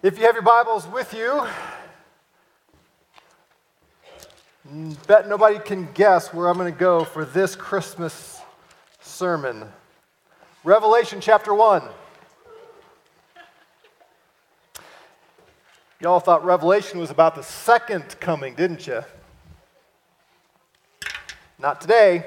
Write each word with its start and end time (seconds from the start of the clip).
If 0.00 0.16
you 0.16 0.26
have 0.26 0.36
your 0.36 0.42
Bibles 0.42 0.86
with 0.86 1.12
you, 1.12 1.44
bet 5.08 5.28
nobody 5.28 5.58
can 5.58 5.88
guess 5.92 6.32
where 6.32 6.46
I'm 6.46 6.56
going 6.56 6.72
to 6.72 6.78
go 6.78 7.02
for 7.02 7.24
this 7.24 7.56
Christmas 7.56 8.40
sermon. 9.00 9.64
Revelation 10.62 11.20
chapter 11.20 11.52
1. 11.52 11.82
Y'all 15.98 16.20
thought 16.20 16.44
Revelation 16.44 17.00
was 17.00 17.10
about 17.10 17.34
the 17.34 17.42
second 17.42 18.20
coming, 18.20 18.54
didn't 18.54 18.86
you? 18.86 19.02
Not 21.58 21.80
today. 21.80 22.24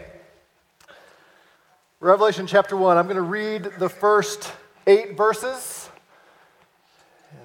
Revelation 2.02 2.48
chapter 2.48 2.76
1. 2.76 2.98
I'm 2.98 3.06
going 3.06 3.16
to 3.16 3.22
read 3.22 3.64
the 3.80 3.88
first 3.88 4.52
eight 4.86 5.16
verses 5.16 5.88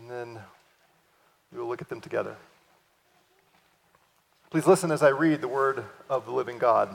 and 0.09 0.36
then 0.36 0.43
we 1.52 1.59
will 1.59 1.66
look 1.66 1.83
at 1.83 1.88
them 1.88 2.01
together. 2.01 2.37
Please 4.51 4.64
listen 4.64 4.92
as 4.92 5.02
I 5.02 5.09
read 5.09 5.41
the 5.41 5.48
word 5.48 5.84
of 6.09 6.27
the 6.27 6.30
living 6.30 6.59
God. 6.59 6.95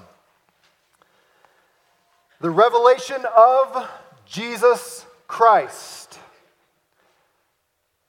The 2.40 2.50
revelation 2.50 3.26
of 3.36 3.90
Jesus 4.26 5.06
Christ, 5.28 6.20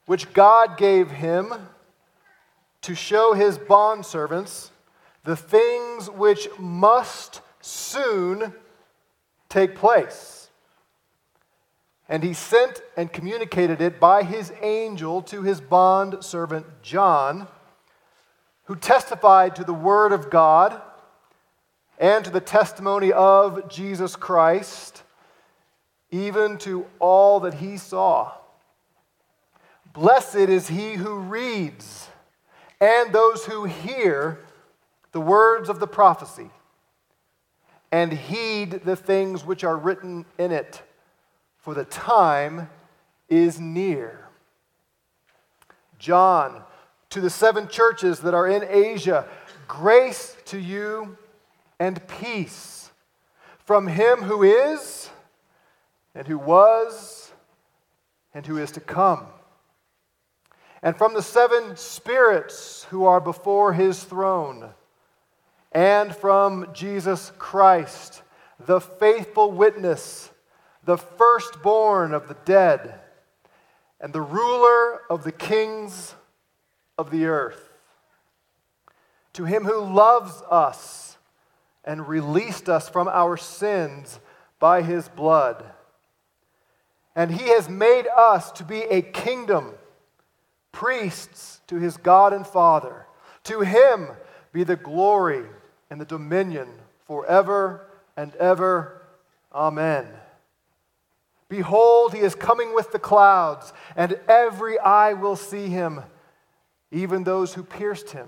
which 0.05 0.31
God 0.31 0.77
gave 0.77 1.11
him 1.11 1.53
to 2.83 2.95
show 2.95 3.33
his 3.33 3.57
bondservants 3.57 4.69
the 5.25 5.35
things 5.35 6.09
which 6.09 6.47
must 6.57 7.41
soon 7.59 8.53
take 9.49 9.75
place 9.75 10.32
and 12.09 12.23
he 12.23 12.33
sent 12.33 12.81
and 12.97 13.11
communicated 13.11 13.81
it 13.81 13.99
by 13.99 14.23
his 14.23 14.51
angel 14.61 15.21
to 15.23 15.41
his 15.41 15.61
bond 15.61 16.23
servant 16.23 16.65
John, 16.81 17.47
who 18.65 18.75
testified 18.75 19.55
to 19.55 19.63
the 19.63 19.73
word 19.73 20.11
of 20.11 20.29
God 20.29 20.81
and 21.97 22.25
to 22.25 22.31
the 22.31 22.41
testimony 22.41 23.11
of 23.11 23.69
Jesus 23.69 24.15
Christ, 24.15 25.03
even 26.11 26.57
to 26.59 26.85
all 26.99 27.39
that 27.41 27.55
he 27.55 27.77
saw. 27.77 28.33
Blessed 29.93 30.35
is 30.35 30.67
he 30.67 30.95
who 30.95 31.15
reads 31.15 32.09
and 32.81 33.13
those 33.13 33.45
who 33.45 33.63
hear 33.63 34.39
the 35.13 35.21
words 35.21 35.69
of 35.69 35.79
the 35.79 35.87
prophecy 35.87 36.49
and 37.91 38.11
heed 38.11 38.81
the 38.83 38.95
things 38.95 39.45
which 39.45 39.63
are 39.63 39.77
written 39.77 40.25
in 40.37 40.51
it 40.51 40.81
for 41.63 41.73
the 41.73 41.85
time 41.85 42.69
is 43.29 43.57
near. 43.57 44.27
John, 45.97 46.61
to 47.09 47.21
the 47.21 47.29
seven 47.29 47.69
churches 47.69 48.19
that 48.19 48.33
are 48.33 48.47
in 48.47 48.65
Asia, 48.69 49.25
grace 49.65 50.35
to 50.47 50.59
you 50.59 51.17
and 51.79 52.05
peace 52.09 52.91
from 53.59 53.87
him 53.87 54.23
who 54.23 54.43
is, 54.43 55.09
and 56.13 56.27
who 56.27 56.37
was, 56.37 57.31
and 58.33 58.45
who 58.45 58.57
is 58.57 58.71
to 58.71 58.81
come. 58.81 59.25
And 60.81 60.97
from 60.97 61.13
the 61.13 61.21
seven 61.21 61.77
spirits 61.77 62.85
who 62.89 63.05
are 63.05 63.21
before 63.21 63.71
his 63.71 64.03
throne, 64.03 64.71
and 65.71 66.13
from 66.13 66.67
Jesus 66.73 67.31
Christ, 67.37 68.21
the 68.59 68.81
faithful 68.81 69.49
witness 69.49 70.29
the 70.85 70.97
firstborn 70.97 72.13
of 72.13 72.27
the 72.27 72.37
dead, 72.45 72.99
and 73.99 74.11
the 74.11 74.21
ruler 74.21 75.01
of 75.09 75.23
the 75.23 75.31
kings 75.31 76.15
of 76.97 77.09
the 77.09 77.25
earth. 77.25 77.69
To 79.33 79.45
him 79.45 79.63
who 79.63 79.81
loves 79.81 80.41
us 80.49 81.17
and 81.85 82.07
released 82.07 82.69
us 82.69 82.89
from 82.89 83.07
our 83.07 83.37
sins 83.37 84.19
by 84.59 84.81
his 84.81 85.07
blood. 85.09 85.65
And 87.15 87.31
he 87.31 87.49
has 87.49 87.69
made 87.69 88.07
us 88.07 88.51
to 88.53 88.63
be 88.63 88.81
a 88.83 89.01
kingdom, 89.01 89.73
priests 90.71 91.61
to 91.67 91.77
his 91.77 91.97
God 91.97 92.33
and 92.33 92.45
Father. 92.45 93.05
To 93.45 93.61
him 93.61 94.09
be 94.51 94.63
the 94.63 94.75
glory 94.75 95.45
and 95.89 95.99
the 95.99 96.05
dominion 96.05 96.67
forever 97.05 97.87
and 98.15 98.35
ever. 98.35 99.01
Amen. 99.53 100.07
Behold, 101.53 102.15
he 102.15 102.21
is 102.21 102.33
coming 102.33 102.73
with 102.73 102.91
the 102.91 102.97
clouds, 102.97 103.73
and 103.95 104.19
every 104.27 104.79
eye 104.79 105.13
will 105.13 105.35
see 105.35 105.67
him, 105.67 106.01
even 106.89 107.23
those 107.23 107.53
who 107.53 107.61
pierced 107.61 108.09
him. 108.09 108.27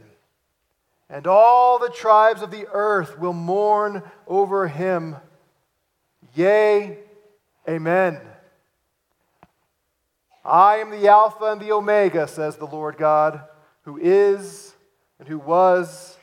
And 1.09 1.25
all 1.25 1.80
the 1.80 1.90
tribes 1.90 2.44
of 2.44 2.52
the 2.52 2.68
earth 2.72 3.18
will 3.18 3.34
mourn 3.34 4.03
over 4.28 4.68
him. 4.68 5.16
Yea, 6.35 7.00
amen. 7.68 8.22
I 10.44 10.75
am 10.75 10.91
the 10.91 11.08
Alpha 11.08 11.46
and 11.46 11.59
the 11.59 11.72
Omega, 11.72 12.28
says 12.28 12.58
the 12.58 12.68
Lord 12.68 12.96
God, 12.96 13.41
who 13.85 13.97
is, 13.97 14.75
and 15.18 15.28
who 15.28 15.40
was, 15.40 16.16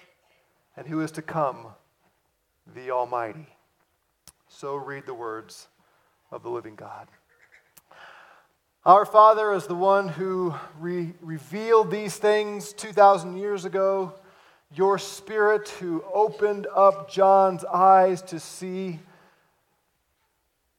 and 0.77 0.87
who 0.87 1.01
is 1.01 1.11
to 1.11 1.23
come, 1.23 1.67
the 2.77 2.93
Almighty. 2.93 3.49
So 4.47 4.77
read 4.77 5.05
the 5.07 5.15
words 5.15 5.67
of 6.33 6.43
the 6.43 6.49
living 6.49 6.75
God. 6.75 7.07
Our 8.85 9.07
Father 9.07 9.53
is 9.53 9.67
the 9.67 9.77
one 9.77 10.09
who 10.09 10.55
re- 10.81 11.13
revealed 11.21 11.91
these 11.91 12.17
things 12.17 12.73
2,000 12.73 13.37
years 13.37 13.65
ago. 13.65 14.15
Your 14.75 14.99
Spirit 14.99 15.69
who 15.69 16.03
opened 16.13 16.67
up 16.75 17.09
John's 17.09 17.65
eyes 17.65 18.23
to 18.23 18.41
see 18.41 18.99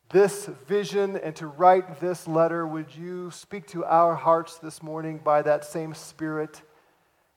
this 0.09 0.47
vision 0.67 1.15
and 1.15 1.35
to 1.37 1.47
write 1.47 2.01
this 2.01 2.27
letter. 2.27 2.67
Would 2.67 2.93
you 2.93 3.31
speak 3.31 3.67
to 3.67 3.85
our 3.85 4.15
hearts 4.15 4.57
this 4.57 4.83
morning 4.83 5.21
by 5.23 5.41
that 5.43 5.63
same 5.63 5.93
Spirit? 5.93 6.61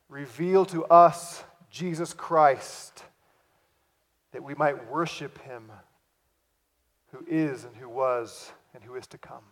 Reveal 0.09 0.65
to 0.67 0.85
us 0.87 1.45
Jesus 1.71 2.13
Christ 2.13 3.05
that 4.33 4.43
we 4.43 4.55
might 4.55 4.91
worship 4.91 5.41
him 5.43 5.71
who 7.13 7.25
is 7.29 7.65
and 7.65 7.75
who 7.77 7.89
was 7.89 8.53
and 8.75 8.83
who 8.83 8.95
is 8.95 9.07
to 9.09 9.19
come, 9.19 9.43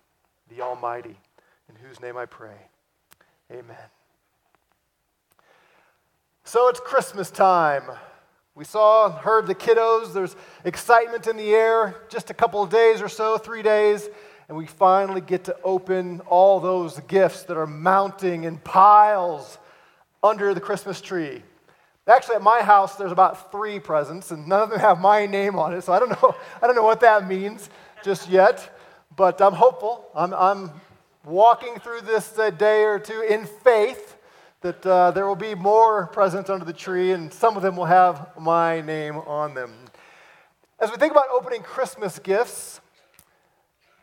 the 0.48 0.62
Almighty, 0.62 1.18
in 1.68 1.76
whose 1.76 2.00
name 2.00 2.16
I 2.16 2.26
pray. 2.26 2.68
Amen. 3.50 3.76
So 6.44 6.68
it's 6.68 6.80
Christmas 6.80 7.30
time. 7.30 7.84
We 8.54 8.64
saw, 8.64 9.10
heard 9.10 9.46
the 9.46 9.54
kiddos. 9.54 10.12
There's 10.12 10.36
excitement 10.64 11.26
in 11.26 11.36
the 11.36 11.54
air. 11.54 12.02
Just 12.08 12.30
a 12.30 12.34
couple 12.34 12.62
of 12.62 12.70
days 12.70 13.02
or 13.02 13.08
so, 13.08 13.38
three 13.38 13.62
days, 13.62 14.08
and 14.48 14.56
we 14.56 14.66
finally 14.66 15.20
get 15.20 15.44
to 15.44 15.56
open 15.64 16.20
all 16.26 16.60
those 16.60 17.00
gifts 17.08 17.44
that 17.44 17.56
are 17.56 17.66
mounting 17.66 18.44
in 18.44 18.58
piles 18.58 19.58
under 20.22 20.54
the 20.54 20.60
Christmas 20.60 21.00
tree. 21.00 21.42
Actually, 22.06 22.36
at 22.36 22.42
my 22.42 22.60
house, 22.60 22.96
there's 22.96 23.12
about 23.12 23.50
three 23.50 23.78
presents, 23.78 24.30
and 24.30 24.46
none 24.46 24.60
of 24.60 24.70
them 24.70 24.78
have 24.78 25.00
my 25.00 25.24
name 25.24 25.58
on 25.58 25.72
it, 25.72 25.82
so 25.82 25.92
I 25.92 25.98
don't 25.98 26.10
know, 26.10 26.36
I 26.62 26.66
don't 26.66 26.76
know 26.76 26.82
what 26.82 27.00
that 27.00 27.26
means 27.26 27.70
just 28.02 28.28
yet, 28.28 28.78
but 29.16 29.40
I'm 29.40 29.54
hopeful. 29.54 30.04
I'm, 30.14 30.34
I'm 30.34 30.70
walking 31.24 31.78
through 31.78 32.02
this 32.02 32.38
uh, 32.38 32.50
day 32.50 32.84
or 32.84 32.98
two 32.98 33.22
in 33.22 33.46
faith 33.46 34.18
that 34.60 34.84
uh, 34.84 35.10
there 35.12 35.26
will 35.26 35.36
be 35.36 35.54
more 35.54 36.06
presents 36.08 36.50
under 36.50 36.64
the 36.64 36.72
tree, 36.74 37.12
and 37.12 37.32
some 37.32 37.56
of 37.56 37.62
them 37.62 37.76
will 37.76 37.84
have 37.86 38.38
my 38.38 38.82
name 38.82 39.16
on 39.16 39.54
them. 39.54 39.72
As 40.78 40.90
we 40.90 40.96
think 40.96 41.12
about 41.12 41.26
opening 41.32 41.62
Christmas 41.62 42.18
gifts, 42.18 42.80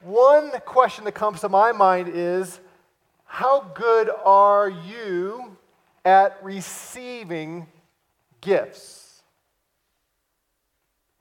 one 0.01 0.51
question 0.65 1.05
that 1.05 1.11
comes 1.11 1.41
to 1.41 1.49
my 1.49 1.71
mind 1.71 2.09
is 2.11 2.59
how 3.25 3.61
good 3.75 4.09
are 4.25 4.69
you 4.69 5.57
at 6.03 6.43
receiving 6.43 7.67
gifts. 8.41 9.23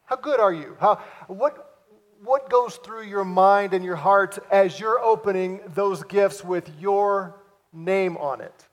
How 0.05 0.17
good 0.17 0.41
are 0.41 0.53
you? 0.53 0.77
How, 0.81 0.97
what, 1.29 1.79
what 2.25 2.51
goes 2.51 2.77
through 2.77 3.05
your 3.05 3.25
mind 3.25 3.75
and 3.75 3.85
your 3.85 3.97
heart 3.97 4.39
as 4.51 4.81
you're 4.81 4.99
opening 4.99 5.61
those 5.75 6.03
gifts 6.03 6.43
with 6.43 6.69
your 6.81 7.41
name 7.73 8.17
on 8.17 8.41
it? 8.41 8.69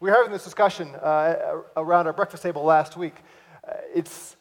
We 0.00 0.10
were 0.10 0.16
having 0.16 0.32
this 0.32 0.42
discussion 0.42 0.94
uh, 0.94 1.60
around 1.76 2.06
our 2.06 2.12
breakfast 2.12 2.42
table 2.42 2.64
last 2.64 2.96
week. 2.96 3.14
Uh, 3.66 3.74
it's, 3.94 4.36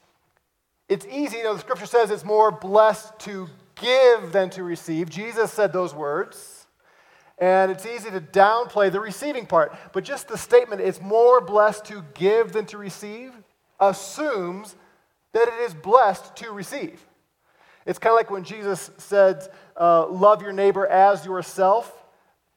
it's 0.87 1.05
easy, 1.05 1.37
you 1.37 1.43
know, 1.43 1.53
the 1.53 1.59
scripture 1.59 1.85
says 1.85 2.09
it's 2.09 2.25
more 2.25 2.51
blessed 2.51 3.19
to 3.19 3.47
give 3.75 4.31
than 4.31 4.49
to 4.51 4.63
receive. 4.63 5.09
Jesus 5.09 5.51
said 5.51 5.73
those 5.73 5.93
words. 5.93 6.60
And 7.41 7.71
it's 7.71 7.87
easy 7.87 8.11
to 8.11 8.21
downplay 8.21 8.91
the 8.91 8.99
receiving 8.99 9.47
part. 9.47 9.75
But 9.93 10.03
just 10.03 10.27
the 10.27 10.37
statement, 10.37 10.79
it's 10.79 11.01
more 11.01 11.41
blessed 11.41 11.85
to 11.85 12.05
give 12.13 12.53
than 12.53 12.67
to 12.67 12.77
receive, 12.77 13.33
assumes 13.79 14.75
that 15.33 15.47
it 15.47 15.61
is 15.61 15.73
blessed 15.73 16.35
to 16.37 16.51
receive. 16.51 17.03
It's 17.87 17.97
kind 17.97 18.13
of 18.13 18.17
like 18.17 18.29
when 18.29 18.43
Jesus 18.43 18.91
said, 18.97 19.47
uh, 19.75 20.07
Love 20.07 20.43
your 20.43 20.53
neighbor 20.53 20.85
as 20.85 21.25
yourself. 21.25 21.91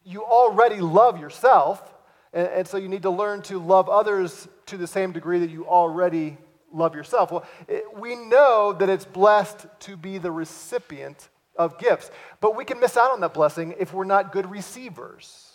you 0.04 0.22
already 0.22 0.82
love 0.82 1.18
yourself, 1.18 1.94
and, 2.34 2.46
and, 2.48 2.68
so 2.68 2.76
you 2.76 2.88
need 2.88 3.02
to 3.02 3.10
learn 3.10 3.40
to 3.42 3.58
love 3.58 3.88
others 3.88 4.46
to 4.66 4.76
the 4.76 4.86
same 4.86 5.12
degree 5.12 5.38
that 5.38 5.48
you 5.48 5.66
already 5.66 6.36
love 6.70 6.94
yourself. 6.94 7.32
Well, 7.32 7.46
it, 7.68 7.84
we 7.98 8.16
know 8.16 8.74
that 8.78 8.90
it's 8.90 9.06
blessed 9.06 9.66
to 9.80 9.96
be 9.96 10.18
the 10.18 10.30
recipient 10.30 11.30
of 11.56 11.78
gifts, 11.78 12.10
but 12.40 12.56
we 12.56 12.64
can 12.64 12.80
miss 12.80 12.96
out 12.96 13.10
on 13.10 13.20
that 13.20 13.34
blessing 13.34 13.74
if 13.78 13.92
we're 13.92 14.04
not 14.04 14.32
good 14.32 14.50
receivers. 14.50 15.50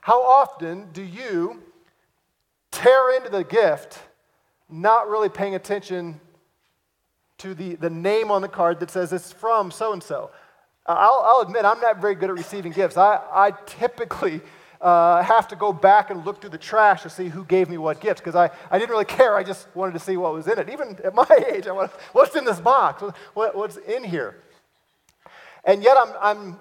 How 0.00 0.22
often 0.22 0.88
do 0.92 1.02
you 1.02 1.62
tear 2.70 3.16
into 3.16 3.30
the 3.30 3.44
gift, 3.44 4.00
not 4.68 5.08
really 5.08 5.28
paying 5.28 5.54
attention 5.54 6.20
to 7.38 7.54
the, 7.54 7.76
the 7.76 7.90
name 7.90 8.30
on 8.30 8.42
the 8.42 8.48
card 8.48 8.80
that 8.80 8.90
says 8.90 9.12
it's 9.12 9.32
from 9.32 9.70
so 9.70 9.92
and 9.92 10.02
so? 10.02 10.30
I'll 10.84 11.42
admit, 11.46 11.64
I'm 11.64 11.80
not 11.80 12.00
very 12.00 12.16
good 12.16 12.30
at 12.30 12.36
receiving 12.36 12.72
gifts. 12.72 12.96
I, 12.96 13.20
I 13.32 13.52
typically 13.66 14.40
uh, 14.80 15.22
have 15.22 15.46
to 15.48 15.56
go 15.56 15.72
back 15.72 16.10
and 16.10 16.26
look 16.26 16.40
through 16.40 16.50
the 16.50 16.58
trash 16.58 17.02
to 17.02 17.10
see 17.10 17.28
who 17.28 17.44
gave 17.44 17.68
me 17.68 17.78
what 17.78 18.00
gifts 18.00 18.20
because 18.20 18.34
I, 18.34 18.50
I 18.68 18.78
didn't 18.78 18.90
really 18.90 19.04
care. 19.04 19.36
I 19.36 19.44
just 19.44 19.68
wanted 19.76 19.92
to 19.92 20.00
see 20.00 20.16
what 20.16 20.32
was 20.32 20.48
in 20.48 20.58
it. 20.58 20.68
Even 20.68 20.98
at 21.04 21.14
my 21.14 21.26
age, 21.54 21.68
I 21.68 21.72
want 21.72 21.92
what's 22.12 22.34
in 22.34 22.44
this 22.44 22.58
box? 22.58 23.02
What, 23.34 23.54
what's 23.54 23.76
in 23.76 24.02
here? 24.02 24.36
And 25.64 25.82
yet 25.82 25.96
I'm, 25.96 26.12
I'm, 26.20 26.60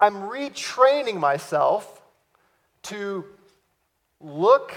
I'm 0.00 0.14
retraining 0.28 1.18
myself 1.18 2.02
to 2.84 3.24
look 4.20 4.74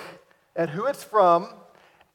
at 0.55 0.69
who 0.69 0.85
it's 0.85 1.03
from 1.03 1.49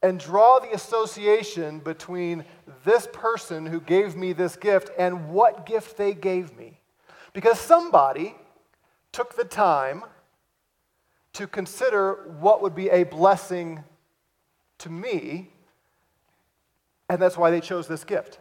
and 0.02 0.20
draw 0.20 0.58
the 0.58 0.72
association 0.72 1.80
between 1.80 2.44
this 2.84 3.08
person 3.12 3.66
who 3.66 3.80
gave 3.80 4.14
me 4.14 4.32
this 4.32 4.56
gift 4.56 4.90
and 4.98 5.30
what 5.30 5.66
gift 5.66 5.96
they 5.96 6.14
gave 6.14 6.56
me. 6.56 6.80
Because 7.32 7.58
somebody 7.58 8.34
took 9.12 9.36
the 9.36 9.44
time 9.44 10.04
to 11.32 11.46
consider 11.46 12.34
what 12.40 12.62
would 12.62 12.74
be 12.74 12.88
a 12.88 13.02
blessing 13.04 13.82
to 14.78 14.90
me, 14.90 15.50
and 17.08 17.20
that's 17.20 17.36
why 17.36 17.50
they 17.50 17.60
chose 17.60 17.88
this 17.88 18.04
gift. 18.04 18.38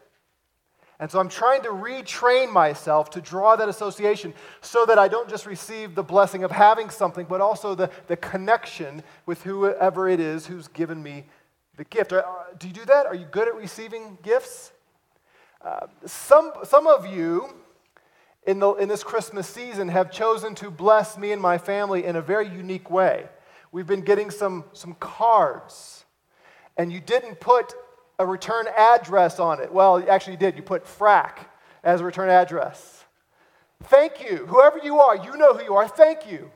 And 0.99 1.11
so 1.11 1.19
I'm 1.19 1.27
trying 1.27 1.61
to 1.63 1.69
retrain 1.69 2.51
myself 2.51 3.09
to 3.11 3.21
draw 3.21 3.55
that 3.57 3.67
association 3.67 4.33
so 4.61 4.85
that 4.85 4.97
I 4.97 5.07
don't 5.07 5.29
just 5.29 5.45
receive 5.45 5.93
the 5.93 6.03
blessing 6.03 6.43
of 6.43 6.51
having 6.51 6.89
something, 6.89 7.25
but 7.25 7.41
also 7.41 7.75
the, 7.75 7.89
the 8.07 8.15
connection 8.15 9.03
with 9.25 9.43
whoever 9.43 10.07
it 10.07 10.19
is 10.19 10.47
who's 10.47 10.69
given 10.69 11.03
me 11.03 11.25
the 11.75 11.83
gift. 11.83 12.11
Do 12.11 12.67
you 12.67 12.73
do 12.73 12.85
that? 12.85 13.05
Are 13.05 13.15
you 13.15 13.25
good 13.25 13.47
at 13.47 13.55
receiving 13.55 14.17
gifts? 14.23 14.71
Uh, 15.61 15.87
some, 16.05 16.51
some 16.63 16.87
of 16.87 17.05
you 17.05 17.53
in, 18.45 18.59
the, 18.59 18.73
in 18.75 18.87
this 18.87 19.03
Christmas 19.03 19.47
season 19.47 19.89
have 19.89 20.11
chosen 20.11 20.55
to 20.55 20.71
bless 20.71 21.17
me 21.17 21.31
and 21.31 21.41
my 21.41 21.57
family 21.57 22.05
in 22.05 22.15
a 22.15 22.21
very 22.21 22.47
unique 22.47 22.89
way. 22.89 23.25
We've 23.71 23.87
been 23.87 24.01
getting 24.01 24.31
some, 24.31 24.63
some 24.71 24.93
cards, 24.93 26.05
and 26.77 26.93
you 26.93 27.01
didn't 27.01 27.41
put 27.41 27.73
a 28.19 28.25
return 28.25 28.67
address 28.77 29.39
on 29.39 29.61
it. 29.61 29.71
Well, 29.71 30.03
actually, 30.09 30.33
you 30.33 30.39
did. 30.39 30.55
You 30.55 30.63
put 30.63 30.85
frack 30.85 31.45
as 31.83 32.01
a 32.01 32.03
return 32.03 32.29
address. 32.29 33.03
Thank 33.83 34.27
you. 34.27 34.45
Whoever 34.47 34.79
you 34.79 34.99
are, 34.99 35.15
you 35.15 35.37
know 35.37 35.53
who 35.53 35.63
you 35.63 35.75
are. 35.75 35.87
Thank 35.87 36.29
you. 36.29 36.51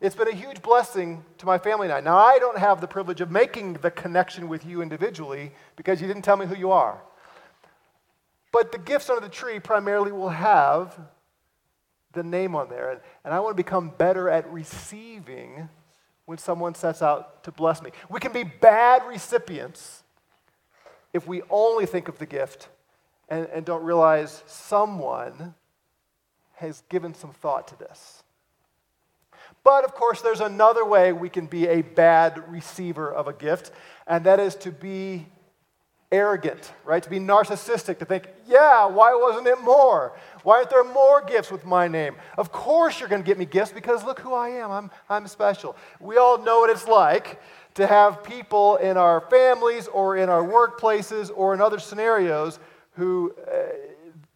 It's 0.00 0.14
been 0.14 0.28
a 0.28 0.34
huge 0.34 0.60
blessing 0.60 1.24
to 1.38 1.46
my 1.46 1.56
family 1.56 1.86
and 1.86 1.94
I. 1.94 2.00
Now, 2.00 2.18
I 2.18 2.38
don't 2.38 2.58
have 2.58 2.80
the 2.80 2.86
privilege 2.86 3.20
of 3.20 3.30
making 3.30 3.74
the 3.74 3.90
connection 3.90 4.48
with 4.48 4.66
you 4.66 4.82
individually 4.82 5.52
because 5.76 6.00
you 6.00 6.06
didn't 6.06 6.22
tell 6.22 6.36
me 6.36 6.46
who 6.46 6.56
you 6.56 6.72
are. 6.72 7.00
But 8.52 8.70
the 8.70 8.78
gifts 8.78 9.08
under 9.08 9.20
the 9.20 9.32
tree 9.32 9.58
primarily 9.58 10.12
will 10.12 10.28
have 10.28 10.96
the 12.12 12.22
name 12.22 12.54
on 12.54 12.68
there. 12.68 12.92
And, 12.92 13.00
and 13.24 13.34
I 13.34 13.40
want 13.40 13.56
to 13.56 13.62
become 13.62 13.92
better 13.96 14.28
at 14.28 14.48
receiving 14.52 15.68
when 16.26 16.38
someone 16.38 16.74
sets 16.74 17.02
out 17.02 17.42
to 17.44 17.52
bless 17.52 17.82
me. 17.82 17.90
We 18.08 18.20
can 18.20 18.32
be 18.32 18.44
bad 18.44 19.02
recipients 19.06 20.03
if 21.14 21.26
we 21.26 21.40
only 21.48 21.86
think 21.86 22.08
of 22.08 22.18
the 22.18 22.26
gift 22.26 22.68
and, 23.30 23.46
and 23.54 23.64
don't 23.64 23.84
realize 23.84 24.42
someone 24.46 25.54
has 26.56 26.82
given 26.90 27.14
some 27.14 27.30
thought 27.30 27.68
to 27.68 27.78
this. 27.78 28.22
But 29.62 29.84
of 29.84 29.94
course, 29.94 30.20
there's 30.20 30.40
another 30.40 30.84
way 30.84 31.12
we 31.12 31.30
can 31.30 31.46
be 31.46 31.66
a 31.66 31.80
bad 31.80 32.50
receiver 32.50 33.10
of 33.10 33.28
a 33.28 33.32
gift, 33.32 33.70
and 34.06 34.24
that 34.26 34.38
is 34.38 34.54
to 34.56 34.70
be 34.70 35.26
arrogant, 36.12 36.72
right? 36.84 37.02
To 37.02 37.10
be 37.10 37.18
narcissistic, 37.18 37.98
to 37.98 38.04
think, 38.04 38.28
yeah, 38.46 38.86
why 38.86 39.14
wasn't 39.14 39.46
it 39.46 39.60
more? 39.60 40.16
Why 40.42 40.58
aren't 40.58 40.70
there 40.70 40.84
more 40.84 41.22
gifts 41.22 41.50
with 41.50 41.64
my 41.64 41.88
name? 41.88 42.14
Of 42.36 42.52
course 42.52 43.00
you're 43.00 43.08
going 43.08 43.22
to 43.22 43.26
get 43.26 43.38
me 43.38 43.46
gifts 43.46 43.72
because 43.72 44.04
look 44.04 44.20
who 44.20 44.32
I 44.32 44.50
am. 44.50 44.70
I'm, 44.70 44.90
I'm 45.08 45.26
special. 45.26 45.76
We 45.98 46.16
all 46.16 46.38
know 46.38 46.60
what 46.60 46.70
it's 46.70 46.86
like 46.86 47.40
to 47.74 47.86
have 47.86 48.22
people 48.22 48.76
in 48.76 48.96
our 48.96 49.20
families 49.20 49.88
or 49.88 50.16
in 50.16 50.28
our 50.28 50.42
workplaces 50.42 51.30
or 51.34 51.54
in 51.54 51.60
other 51.60 51.78
scenarios 51.78 52.58
who 52.92 53.34
uh, 53.46 53.62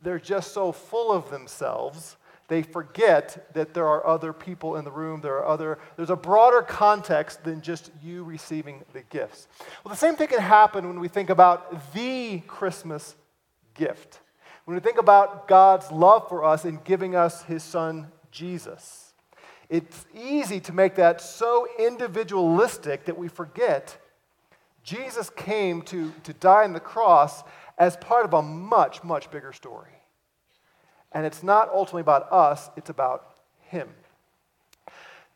they're 0.02 0.18
just 0.18 0.52
so 0.52 0.72
full 0.72 1.12
of 1.12 1.30
themselves 1.30 2.16
they 2.48 2.62
forget 2.62 3.52
that 3.52 3.74
there 3.74 3.86
are 3.86 4.04
other 4.06 4.32
people 4.32 4.76
in 4.76 4.84
the 4.84 4.90
room. 4.90 5.20
There 5.20 5.36
are 5.36 5.46
other, 5.46 5.78
there's 5.96 6.10
a 6.10 6.16
broader 6.16 6.62
context 6.62 7.44
than 7.44 7.60
just 7.60 7.90
you 8.02 8.24
receiving 8.24 8.82
the 8.94 9.02
gifts. 9.02 9.48
Well, 9.84 9.92
the 9.92 9.98
same 9.98 10.16
thing 10.16 10.28
can 10.28 10.40
happen 10.40 10.88
when 10.88 10.98
we 10.98 11.08
think 11.08 11.28
about 11.28 11.92
the 11.92 12.40
Christmas 12.46 13.14
gift. 13.74 14.20
When 14.64 14.74
we 14.74 14.80
think 14.80 14.98
about 14.98 15.46
God's 15.46 15.92
love 15.92 16.28
for 16.30 16.42
us 16.42 16.64
in 16.64 16.80
giving 16.84 17.14
us 17.14 17.42
his 17.42 17.62
son 17.62 18.08
Jesus. 18.30 19.07
It's 19.68 20.06
easy 20.14 20.60
to 20.60 20.72
make 20.72 20.94
that 20.94 21.20
so 21.20 21.66
individualistic 21.78 23.04
that 23.04 23.18
we 23.18 23.28
forget 23.28 23.98
Jesus 24.82 25.28
came 25.28 25.82
to, 25.82 26.12
to 26.22 26.32
die 26.32 26.64
on 26.64 26.72
the 26.72 26.80
cross 26.80 27.42
as 27.76 27.96
part 27.98 28.24
of 28.24 28.32
a 28.32 28.40
much, 28.40 29.04
much 29.04 29.30
bigger 29.30 29.52
story. 29.52 29.90
And 31.12 31.26
it's 31.26 31.42
not 31.42 31.68
ultimately 31.68 32.00
about 32.00 32.32
us, 32.32 32.70
it's 32.76 32.88
about 32.88 33.34
Him. 33.60 33.88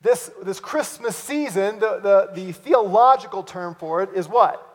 This, 0.01 0.31
this 0.43 0.59
Christmas 0.59 1.17
season, 1.17 1.79
the, 1.79 2.01
the, 2.01 2.31
the 2.35 2.53
theological 2.53 3.43
term 3.43 3.75
for 3.75 4.03
it 4.03 4.11
is 4.15 4.27
what? 4.27 4.67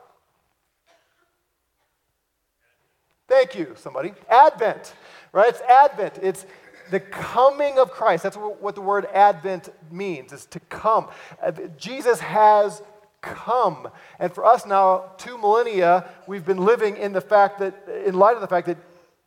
Thank 3.27 3.55
you, 3.55 3.73
somebody. 3.75 4.13
Advent, 4.29 4.93
right? 5.33 5.49
It's 5.49 5.61
Advent. 5.61 6.19
It's 6.21 6.45
the 6.91 6.99
coming 6.99 7.77
of 7.77 7.91
Christ. 7.91 8.23
That's 8.23 8.37
what 8.37 8.75
the 8.75 8.81
word 8.81 9.05
Advent 9.13 9.69
means, 9.91 10.33
is 10.33 10.45
to 10.47 10.59
come. 10.59 11.07
Uh, 11.41 11.51
Jesus 11.77 12.19
has 12.19 12.81
come. 13.21 13.89
And 14.19 14.33
for 14.33 14.45
us 14.45 14.65
now, 14.65 15.11
two 15.17 15.37
millennia, 15.37 16.09
we've 16.27 16.45
been 16.45 16.63
living 16.63 16.97
in 16.97 17.13
the 17.13 17.21
fact 17.21 17.59
that, 17.59 17.75
in 18.05 18.15
light 18.15 18.35
of 18.35 18.41
the 18.41 18.47
fact 18.47 18.67
that 18.67 18.77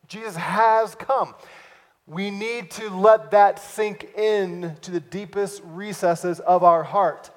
Jesus 0.09 0.37
has 0.37 0.95
come. 0.95 1.35
We 2.07 2.31
need 2.31 2.73
to 2.73 2.91
let 2.91 3.31
that 3.31 3.61
sink 3.61 4.09
in 4.17 4.77
to 4.83 4.91
the 4.91 5.01
deepest 5.01 5.63
recesses 5.65 6.41
of 6.41 6.65
our 6.65 6.83
heart. 6.83 7.31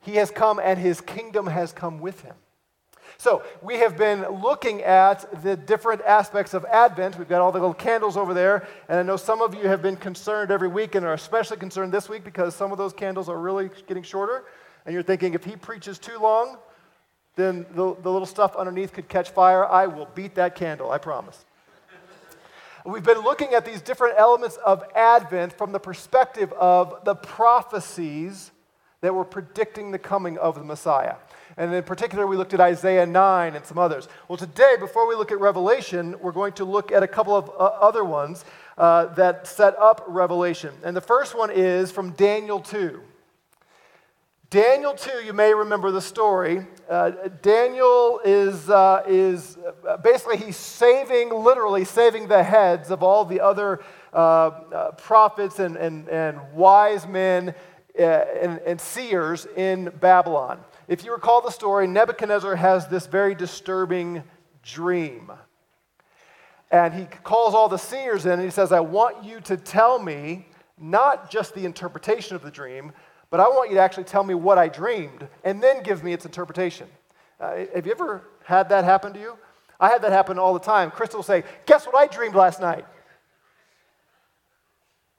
He 0.00 0.16
has 0.16 0.30
come 0.30 0.58
and 0.58 0.78
his 0.78 1.00
kingdom 1.00 1.46
has 1.46 1.72
come 1.72 2.00
with 2.00 2.22
him. 2.22 2.34
So, 3.16 3.42
we 3.62 3.76
have 3.78 3.96
been 3.96 4.22
looking 4.42 4.82
at 4.82 5.42
the 5.42 5.56
different 5.56 6.02
aspects 6.02 6.54
of 6.54 6.64
Advent. 6.66 7.18
We've 7.18 7.28
got 7.28 7.40
all 7.40 7.50
the 7.50 7.58
little 7.58 7.74
candles 7.74 8.16
over 8.16 8.34
there, 8.34 8.68
and 8.88 8.98
I 8.98 9.02
know 9.02 9.16
some 9.16 9.42
of 9.42 9.54
you 9.54 9.66
have 9.68 9.82
been 9.82 9.96
concerned 9.96 10.50
every 10.50 10.68
week 10.68 10.94
and 10.94 11.04
are 11.06 11.14
especially 11.14 11.56
concerned 11.56 11.92
this 11.92 12.08
week 12.08 12.24
because 12.24 12.54
some 12.54 12.70
of 12.70 12.78
those 12.78 12.92
candles 12.92 13.28
are 13.28 13.38
really 13.38 13.70
getting 13.86 14.02
shorter. 14.02 14.44
And 14.84 14.92
you're 14.92 15.02
thinking, 15.02 15.34
if 15.34 15.44
he 15.44 15.56
preaches 15.56 15.98
too 15.98 16.18
long, 16.18 16.58
then 17.36 17.66
the, 17.70 17.94
the 18.02 18.10
little 18.10 18.26
stuff 18.26 18.56
underneath 18.56 18.92
could 18.92 19.08
catch 19.08 19.30
fire. 19.30 19.66
I 19.66 19.86
will 19.86 20.08
beat 20.14 20.34
that 20.34 20.54
candle, 20.54 20.90
I 20.90 20.98
promise. 20.98 21.44
We've 22.84 23.04
been 23.04 23.20
looking 23.20 23.54
at 23.54 23.64
these 23.64 23.82
different 23.82 24.14
elements 24.18 24.56
of 24.64 24.82
Advent 24.94 25.52
from 25.52 25.72
the 25.72 25.78
perspective 25.78 26.52
of 26.52 27.04
the 27.04 27.14
prophecies 27.14 28.50
that 29.00 29.14
were 29.14 29.24
predicting 29.24 29.90
the 29.90 29.98
coming 29.98 30.38
of 30.38 30.54
the 30.54 30.64
Messiah. 30.64 31.16
And 31.58 31.74
in 31.74 31.82
particular, 31.82 32.24
we 32.24 32.36
looked 32.36 32.54
at 32.54 32.60
Isaiah 32.60 33.04
9 33.04 33.56
and 33.56 33.66
some 33.66 33.78
others. 33.78 34.06
Well, 34.28 34.36
today, 34.36 34.76
before 34.78 35.08
we 35.08 35.16
look 35.16 35.32
at 35.32 35.40
Revelation, 35.40 36.14
we're 36.20 36.30
going 36.30 36.52
to 36.54 36.64
look 36.64 36.92
at 36.92 37.02
a 37.02 37.08
couple 37.08 37.34
of 37.34 37.50
uh, 37.50 37.64
other 37.80 38.04
ones 38.04 38.44
uh, 38.78 39.06
that 39.16 39.44
set 39.48 39.76
up 39.76 40.04
Revelation. 40.06 40.72
And 40.84 40.96
the 40.96 41.00
first 41.00 41.36
one 41.36 41.50
is 41.50 41.90
from 41.90 42.12
Daniel 42.12 42.60
2. 42.60 43.00
Daniel 44.50 44.94
2, 44.94 45.24
you 45.24 45.32
may 45.32 45.52
remember 45.52 45.90
the 45.90 46.00
story. 46.00 46.64
Uh, 46.88 47.10
Daniel 47.42 48.20
is, 48.24 48.70
uh, 48.70 49.02
is 49.08 49.58
uh, 49.86 49.96
basically, 49.96 50.36
he's 50.36 50.56
saving, 50.56 51.30
literally 51.30 51.84
saving 51.84 52.28
the 52.28 52.42
heads 52.42 52.92
of 52.92 53.02
all 53.02 53.24
the 53.24 53.40
other 53.40 53.80
uh, 54.12 54.16
uh 54.16 54.92
prophets 54.92 55.58
and, 55.58 55.76
and, 55.76 56.08
and 56.08 56.38
wise 56.54 57.06
men 57.06 57.52
uh, 57.98 58.02
and, 58.02 58.60
and 58.60 58.80
seers 58.80 59.44
in 59.56 59.90
Babylon. 60.00 60.60
If 60.88 61.04
you 61.04 61.12
recall 61.12 61.42
the 61.42 61.50
story, 61.50 61.86
Nebuchadnezzar 61.86 62.56
has 62.56 62.88
this 62.88 63.06
very 63.06 63.34
disturbing 63.34 64.24
dream. 64.62 65.30
And 66.70 66.94
he 66.94 67.04
calls 67.04 67.54
all 67.54 67.68
the 67.68 67.78
seers 67.78 68.24
in 68.24 68.32
and 68.32 68.42
he 68.42 68.50
says, 68.50 68.72
I 68.72 68.80
want 68.80 69.22
you 69.22 69.40
to 69.42 69.58
tell 69.58 69.98
me 69.98 70.46
not 70.78 71.30
just 71.30 71.54
the 71.54 71.66
interpretation 71.66 72.36
of 72.36 72.42
the 72.42 72.50
dream, 72.50 72.92
but 73.28 73.38
I 73.38 73.48
want 73.48 73.68
you 73.68 73.76
to 73.76 73.82
actually 73.82 74.04
tell 74.04 74.24
me 74.24 74.32
what 74.32 74.56
I 74.56 74.68
dreamed 74.68 75.28
and 75.44 75.62
then 75.62 75.82
give 75.82 76.02
me 76.02 76.14
its 76.14 76.24
interpretation. 76.24 76.88
Uh, 77.38 77.66
have 77.74 77.84
you 77.84 77.92
ever 77.92 78.22
had 78.44 78.70
that 78.70 78.84
happen 78.84 79.12
to 79.12 79.20
you? 79.20 79.36
I 79.78 79.90
had 79.90 80.00
that 80.02 80.12
happen 80.12 80.38
all 80.38 80.54
the 80.54 80.60
time. 80.60 80.90
Crystal 80.90 81.18
will 81.18 81.24
say, 81.24 81.44
Guess 81.66 81.86
what 81.86 81.94
I 81.96 82.06
dreamed 82.06 82.34
last 82.34 82.60
night? 82.60 82.84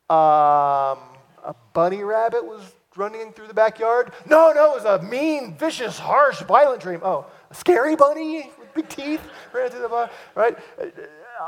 Um, 0.10 0.98
a 1.46 1.56
bunny 1.74 2.04
rabbit 2.04 2.44
was 2.44 2.64
running 2.96 3.32
through 3.34 3.48
the 3.48 3.54
backyard. 3.54 4.12
No, 4.26 4.52
no, 4.52 4.74
it 4.74 4.84
was 4.84 4.86
a 4.86 5.04
mean, 5.04 5.56
vicious, 5.58 6.00
harsh, 6.00 6.42
violent 6.42 6.82
dream. 6.82 7.02
Oh, 7.04 7.26
a 7.50 7.54
scary 7.54 7.96
bunny 7.96 8.52
with 8.60 8.74
big 8.74 8.90
teeth 8.90 9.22
ran 9.54 9.70
through 9.70 9.82
the 9.82 9.90
bar, 9.90 10.10
right? 10.36 10.58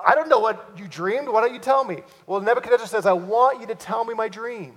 I 0.05 0.15
don't 0.15 0.29
know 0.29 0.39
what 0.39 0.71
you 0.77 0.87
dreamed. 0.87 1.27
Why 1.27 1.41
don't 1.41 1.53
you 1.53 1.59
tell 1.59 1.83
me? 1.83 2.01
Well, 2.25 2.41
Nebuchadnezzar 2.41 2.87
says, 2.87 3.05
I 3.05 3.13
want 3.13 3.59
you 3.59 3.67
to 3.67 3.75
tell 3.75 4.05
me 4.05 4.13
my 4.13 4.29
dream. 4.29 4.75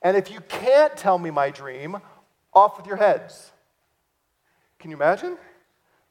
And 0.00 0.16
if 0.16 0.30
you 0.30 0.40
can't 0.40 0.96
tell 0.96 1.18
me 1.18 1.30
my 1.30 1.50
dream, 1.50 1.98
off 2.54 2.76
with 2.76 2.86
your 2.86 2.96
heads. 2.96 3.50
Can 4.78 4.90
you 4.90 4.96
imagine? 4.96 5.36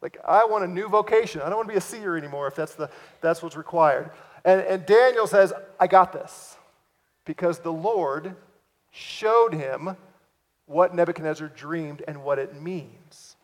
Like, 0.02 0.18
I 0.26 0.46
want 0.46 0.64
a 0.64 0.68
new 0.68 0.88
vocation. 0.88 1.42
I 1.42 1.50
don't 1.50 1.58
want 1.58 1.68
to 1.68 1.74
be 1.74 1.78
a 1.78 1.82
seer 1.82 2.18
anymore 2.18 2.48
if 2.48 2.56
that's, 2.56 2.74
the, 2.74 2.90
that's 3.22 3.44
what's 3.44 3.56
required. 3.56 4.12
And, 4.44 4.62
and 4.62 4.86
Daniel 4.86 5.28
says, 5.28 5.54
I 5.80 5.88
got 5.88 6.14
this. 6.14 6.58
Because 7.26 7.60
the 7.60 7.72
Lord 7.72 8.36
showed 8.92 9.54
him 9.54 9.96
what 10.66 10.94
Nebuchadnezzar 10.94 11.50
dreamed 11.50 12.04
and 12.08 12.24
what 12.24 12.40
it 12.40 12.62
means. 12.62 13.36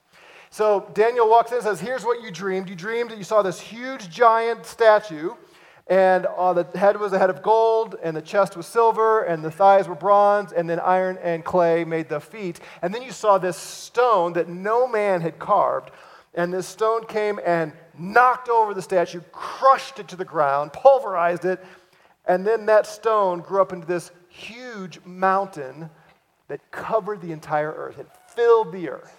So 0.49 0.89
Daniel 0.93 1.29
walks 1.29 1.51
in 1.51 1.57
and 1.57 1.63
says, 1.65 1.79
Here's 1.79 2.03
what 2.03 2.21
you 2.21 2.31
dreamed. 2.31 2.69
You 2.69 2.75
dreamed 2.75 3.11
that 3.11 3.17
you 3.17 3.23
saw 3.23 3.41
this 3.41 3.59
huge 3.59 4.09
giant 4.09 4.65
statue, 4.65 5.31
and 5.87 6.25
uh, 6.25 6.53
the 6.53 6.77
head 6.77 6.99
was 6.99 7.13
a 7.13 7.19
head 7.19 7.29
of 7.29 7.41
gold, 7.41 7.95
and 8.01 8.15
the 8.15 8.21
chest 8.21 8.57
was 8.57 8.65
silver, 8.65 9.23
and 9.23 9.43
the 9.43 9.51
thighs 9.51 9.87
were 9.87 9.95
bronze, 9.95 10.51
and 10.51 10.69
then 10.69 10.79
iron 10.79 11.17
and 11.21 11.43
clay 11.43 11.83
made 11.83 12.09
the 12.09 12.19
feet. 12.19 12.59
And 12.81 12.93
then 12.93 13.01
you 13.01 13.11
saw 13.11 13.37
this 13.37 13.57
stone 13.57 14.33
that 14.33 14.49
no 14.49 14.87
man 14.87 15.21
had 15.21 15.39
carved. 15.39 15.91
And 16.33 16.53
this 16.53 16.67
stone 16.67 17.05
came 17.05 17.39
and 17.45 17.73
knocked 17.97 18.47
over 18.47 18.73
the 18.73 18.81
statue, 18.81 19.21
crushed 19.31 19.99
it 19.99 20.07
to 20.09 20.15
the 20.15 20.25
ground, 20.25 20.71
pulverized 20.71 21.45
it, 21.45 21.63
and 22.25 22.45
then 22.45 22.65
that 22.65 22.85
stone 22.85 23.39
grew 23.39 23.61
up 23.61 23.73
into 23.73 23.87
this 23.87 24.11
huge 24.37 24.99
mountain 25.05 25.89
that 26.47 26.71
covered 26.71 27.21
the 27.21 27.31
entire 27.31 27.71
earth. 27.71 27.97
It 27.97 28.07
filled 28.29 28.71
the 28.71 28.89
earth. 28.89 29.15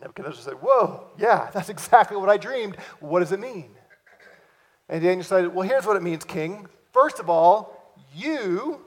Nebuchadnezzar 0.00 0.42
said, 0.42 0.54
Whoa, 0.54 1.08
yeah, 1.18 1.50
that's 1.54 1.68
exactly 1.68 2.16
what 2.16 2.28
I 2.28 2.36
dreamed. 2.36 2.76
What 3.00 3.20
does 3.20 3.32
it 3.32 3.40
mean? 3.40 3.70
And 4.88 5.02
Daniel 5.02 5.24
said, 5.24 5.54
Well, 5.54 5.66
here's 5.66 5.86
what 5.86 5.96
it 5.96 6.02
means, 6.02 6.24
king. 6.24 6.68
First 6.92 7.18
of 7.18 7.28
all, 7.28 7.94
you 8.14 8.80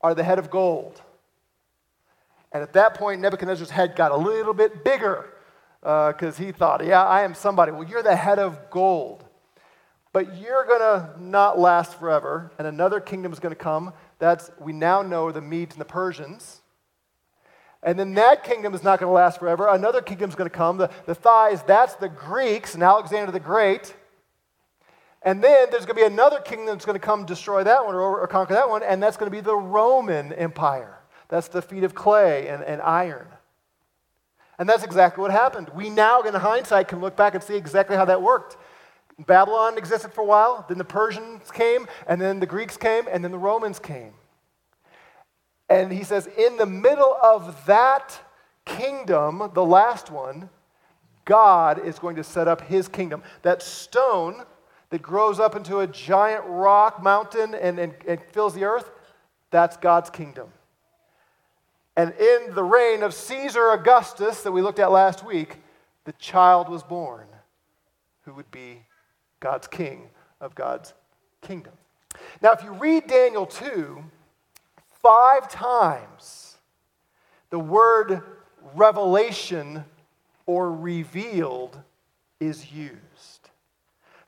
are 0.00 0.14
the 0.14 0.24
head 0.24 0.38
of 0.38 0.50
gold. 0.50 1.00
And 2.52 2.62
at 2.62 2.74
that 2.74 2.94
point, 2.94 3.20
Nebuchadnezzar's 3.20 3.70
head 3.70 3.96
got 3.96 4.12
a 4.12 4.16
little 4.16 4.52
bit 4.52 4.84
bigger 4.84 5.32
because 5.80 6.38
uh, 6.38 6.42
he 6.42 6.52
thought, 6.52 6.84
Yeah, 6.84 7.04
I 7.04 7.22
am 7.22 7.34
somebody. 7.34 7.72
Well, 7.72 7.84
you're 7.84 8.02
the 8.02 8.16
head 8.16 8.38
of 8.38 8.70
gold. 8.70 9.24
But 10.12 10.38
you're 10.38 10.66
going 10.66 10.80
to 10.80 11.14
not 11.18 11.58
last 11.58 11.98
forever, 11.98 12.52
and 12.58 12.66
another 12.66 13.00
kingdom 13.00 13.32
is 13.32 13.38
going 13.38 13.54
to 13.54 13.60
come. 13.60 13.94
That's, 14.18 14.50
we 14.60 14.72
now 14.72 15.02
know, 15.02 15.32
the 15.32 15.40
Medes 15.40 15.74
and 15.74 15.80
the 15.80 15.86
Persians. 15.86 16.60
And 17.82 17.98
then 17.98 18.14
that 18.14 18.44
kingdom 18.44 18.74
is 18.74 18.84
not 18.84 19.00
going 19.00 19.08
to 19.08 19.14
last 19.14 19.40
forever. 19.40 19.66
Another 19.68 20.02
kingdom 20.02 20.28
is 20.28 20.36
going 20.36 20.48
to 20.48 20.54
come. 20.54 20.76
The, 20.76 20.90
the 21.06 21.14
thighs, 21.14 21.62
that's 21.62 21.94
the 21.94 22.08
Greeks 22.08 22.74
and 22.74 22.82
Alexander 22.82 23.32
the 23.32 23.40
Great. 23.40 23.94
And 25.22 25.42
then 25.42 25.68
there's 25.70 25.86
going 25.86 25.96
to 25.96 26.02
be 26.02 26.04
another 26.04 26.40
kingdom 26.40 26.66
that's 26.66 26.84
going 26.84 26.98
to 26.98 27.04
come 27.04 27.24
destroy 27.24 27.64
that 27.64 27.84
one 27.84 27.94
or, 27.94 28.20
or 28.20 28.26
conquer 28.26 28.54
that 28.54 28.68
one, 28.68 28.82
and 28.82 29.02
that's 29.02 29.16
going 29.16 29.30
to 29.30 29.36
be 29.36 29.40
the 29.40 29.56
Roman 29.56 30.32
Empire. 30.32 30.98
That's 31.28 31.48
the 31.48 31.62
feet 31.62 31.84
of 31.84 31.94
clay 31.94 32.48
and, 32.48 32.62
and 32.62 32.82
iron. 32.82 33.26
And 34.58 34.68
that's 34.68 34.84
exactly 34.84 35.22
what 35.22 35.30
happened. 35.30 35.70
We 35.74 35.90
now, 35.90 36.20
in 36.22 36.34
hindsight, 36.34 36.88
can 36.88 37.00
look 37.00 37.16
back 37.16 37.34
and 37.34 37.42
see 37.42 37.56
exactly 37.56 37.96
how 37.96 38.04
that 38.04 38.20
worked. 38.20 38.56
Babylon 39.26 39.78
existed 39.78 40.12
for 40.12 40.22
a 40.22 40.26
while, 40.26 40.64
then 40.68 40.78
the 40.78 40.84
Persians 40.84 41.50
came, 41.50 41.86
and 42.06 42.20
then 42.20 42.40
the 42.40 42.46
Greeks 42.46 42.76
came, 42.76 43.04
and 43.10 43.22
then 43.22 43.30
the 43.30 43.38
Romans 43.38 43.78
came. 43.78 44.12
And 45.68 45.92
he 45.92 46.04
says, 46.04 46.26
in 46.26 46.56
the 46.56 46.66
middle 46.66 47.16
of 47.22 47.66
that 47.66 48.18
kingdom, 48.64 49.50
the 49.54 49.64
last 49.64 50.10
one, 50.10 50.50
God 51.24 51.84
is 51.84 51.98
going 51.98 52.16
to 52.16 52.24
set 52.24 52.48
up 52.48 52.62
his 52.62 52.88
kingdom. 52.88 53.22
That 53.42 53.62
stone 53.62 54.44
that 54.90 55.02
grows 55.02 55.40
up 55.40 55.56
into 55.56 55.80
a 55.80 55.86
giant 55.86 56.44
rock 56.46 57.02
mountain 57.02 57.54
and, 57.54 57.78
and, 57.78 57.94
and 58.06 58.20
fills 58.32 58.54
the 58.54 58.64
earth, 58.64 58.90
that's 59.50 59.76
God's 59.76 60.10
kingdom. 60.10 60.48
And 61.96 62.12
in 62.18 62.54
the 62.54 62.64
reign 62.64 63.02
of 63.02 63.14
Caesar 63.14 63.70
Augustus 63.70 64.42
that 64.42 64.52
we 64.52 64.62
looked 64.62 64.78
at 64.78 64.90
last 64.90 65.24
week, 65.24 65.58
the 66.04 66.12
child 66.12 66.68
was 66.68 66.82
born 66.82 67.26
who 68.24 68.34
would 68.34 68.50
be 68.50 68.82
God's 69.42 69.66
king 69.66 70.08
of 70.40 70.54
God's 70.54 70.94
kingdom. 71.42 71.72
Now, 72.40 72.52
if 72.52 72.62
you 72.62 72.70
read 72.72 73.08
Daniel 73.08 73.44
2, 73.44 74.02
five 75.02 75.50
times 75.50 76.56
the 77.50 77.58
word 77.58 78.22
revelation 78.74 79.84
or 80.46 80.72
revealed 80.72 81.76
is 82.40 82.72
used. 82.72 82.98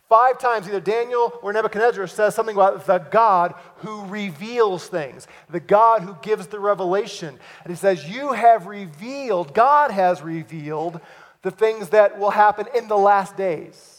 Five 0.09 0.39
times, 0.39 0.67
either 0.67 0.81
Daniel 0.81 1.33
or 1.43 1.53
Nebuchadnezzar 1.53 2.07
says 2.09 2.35
something 2.35 2.57
about 2.57 2.87
the 2.87 2.99
God 2.99 3.55
who 3.79 4.05
reveals 4.07 4.87
things, 4.87 5.27
the 5.49 5.61
God 5.61 6.03
who 6.03 6.17
gives 6.23 6.49
the 6.49 6.61
revelation. 6.61 7.39
And 7.63 7.71
he 7.71 7.77
says, 7.77 8.09
You 8.09 8.33
have 8.33 8.67
revealed, 8.67 9.55
God 9.55 9.91
has 9.91 10.23
revealed 10.23 11.01
the 11.43 11.51
things 11.51 11.91
that 11.91 12.19
will 12.19 12.31
happen 12.31 12.67
in 12.75 12.89
the 12.89 12.97
last 12.97 13.37
days. 13.37 13.94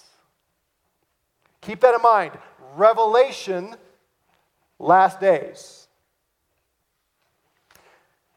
Keep 1.65 1.79
that 1.79 1.95
in 1.95 2.01
mind. 2.01 2.31
Revelation, 2.75 3.75
last 4.77 5.19
days. 5.19 5.87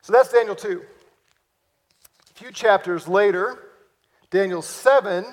So 0.00 0.14
that's 0.14 0.32
Daniel 0.32 0.54
2. 0.54 0.82
A 2.30 2.34
few 2.34 2.50
chapters 2.50 3.06
later, 3.06 3.58
Daniel 4.30 4.62
7 4.62 5.26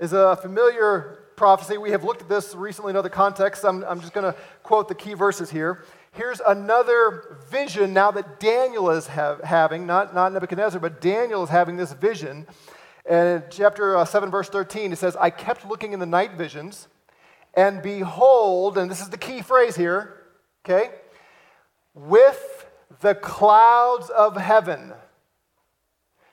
is 0.00 0.12
a 0.12 0.34
familiar 0.36 1.20
prophecy. 1.36 1.78
We 1.78 1.92
have 1.92 2.02
looked 2.02 2.22
at 2.22 2.28
this 2.28 2.52
recently 2.56 2.90
in 2.90 2.96
other 2.96 3.08
contexts. 3.08 3.64
I'm, 3.64 3.84
I'm 3.84 4.00
just 4.00 4.12
going 4.12 4.32
to 4.32 4.36
quote 4.64 4.88
the 4.88 4.96
key 4.96 5.14
verses 5.14 5.48
here. 5.48 5.84
Here's 6.12 6.40
another 6.40 7.38
vision 7.48 7.92
now 7.92 8.10
that 8.10 8.40
Daniel 8.40 8.90
is 8.90 9.06
have, 9.06 9.40
having, 9.42 9.86
not, 9.86 10.14
not 10.14 10.32
Nebuchadnezzar, 10.32 10.80
but 10.80 11.00
Daniel 11.00 11.44
is 11.44 11.50
having 11.50 11.76
this 11.76 11.92
vision. 11.92 12.46
And 13.08 13.44
in 13.44 13.48
chapter 13.50 13.96
uh, 13.96 14.04
7, 14.04 14.32
verse 14.32 14.48
13, 14.48 14.92
it 14.92 14.96
says, 14.96 15.14
I 15.14 15.30
kept 15.30 15.68
looking 15.68 15.92
in 15.92 16.00
the 16.00 16.06
night 16.06 16.32
visions 16.32 16.88
and 17.56 17.82
behold, 17.82 18.76
and 18.78 18.90
this 18.90 19.00
is 19.00 19.08
the 19.08 19.18
key 19.18 19.42
phrase 19.42 19.74
here, 19.74 20.22
okay? 20.64 20.90
With 21.94 22.66
the 23.00 23.14
clouds 23.14 24.10
of 24.10 24.36
heaven. 24.36 24.92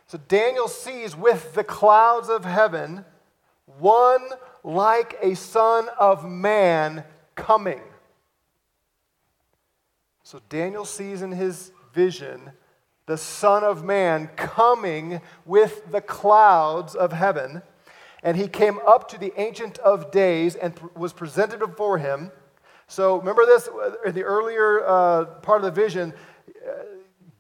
So 0.08 0.20
Daniel 0.28 0.68
sees 0.68 1.16
with 1.16 1.54
the 1.54 1.64
clouds 1.64 2.30
of 2.30 2.46
heaven 2.46 3.06
one 3.80 4.28
like 4.64 5.18
a 5.22 5.36
son 5.36 5.88
of 5.98 6.30
man 6.30 7.04
coming. 7.36 7.82
So 10.24 10.42
Daniel 10.50 10.86
sees 10.86 11.22
in 11.22 11.32
his 11.32 11.72
vision 11.94 12.52
the 13.06 13.18
Son 13.18 13.64
of 13.64 13.84
Man 13.84 14.28
coming 14.36 15.22
with 15.46 15.92
the 15.92 16.02
clouds 16.02 16.96
of 16.96 17.12
heaven. 17.12 17.62
And 18.24 18.38
he 18.38 18.48
came 18.48 18.80
up 18.88 19.10
to 19.10 19.18
the 19.18 19.34
Ancient 19.38 19.78
of 19.80 20.12
Days 20.12 20.56
and 20.56 20.74
was 20.96 21.14
presented 21.14 21.60
before 21.60 21.98
him. 21.98 22.32
So 22.88 23.18
remember 23.18 23.46
this 23.46 23.70
in 24.06 24.16
the 24.16 24.24
earlier 24.24 24.86
uh, 24.86 25.26
part 25.42 25.64
of 25.64 25.66
the 25.66 25.82
vision 25.82 26.14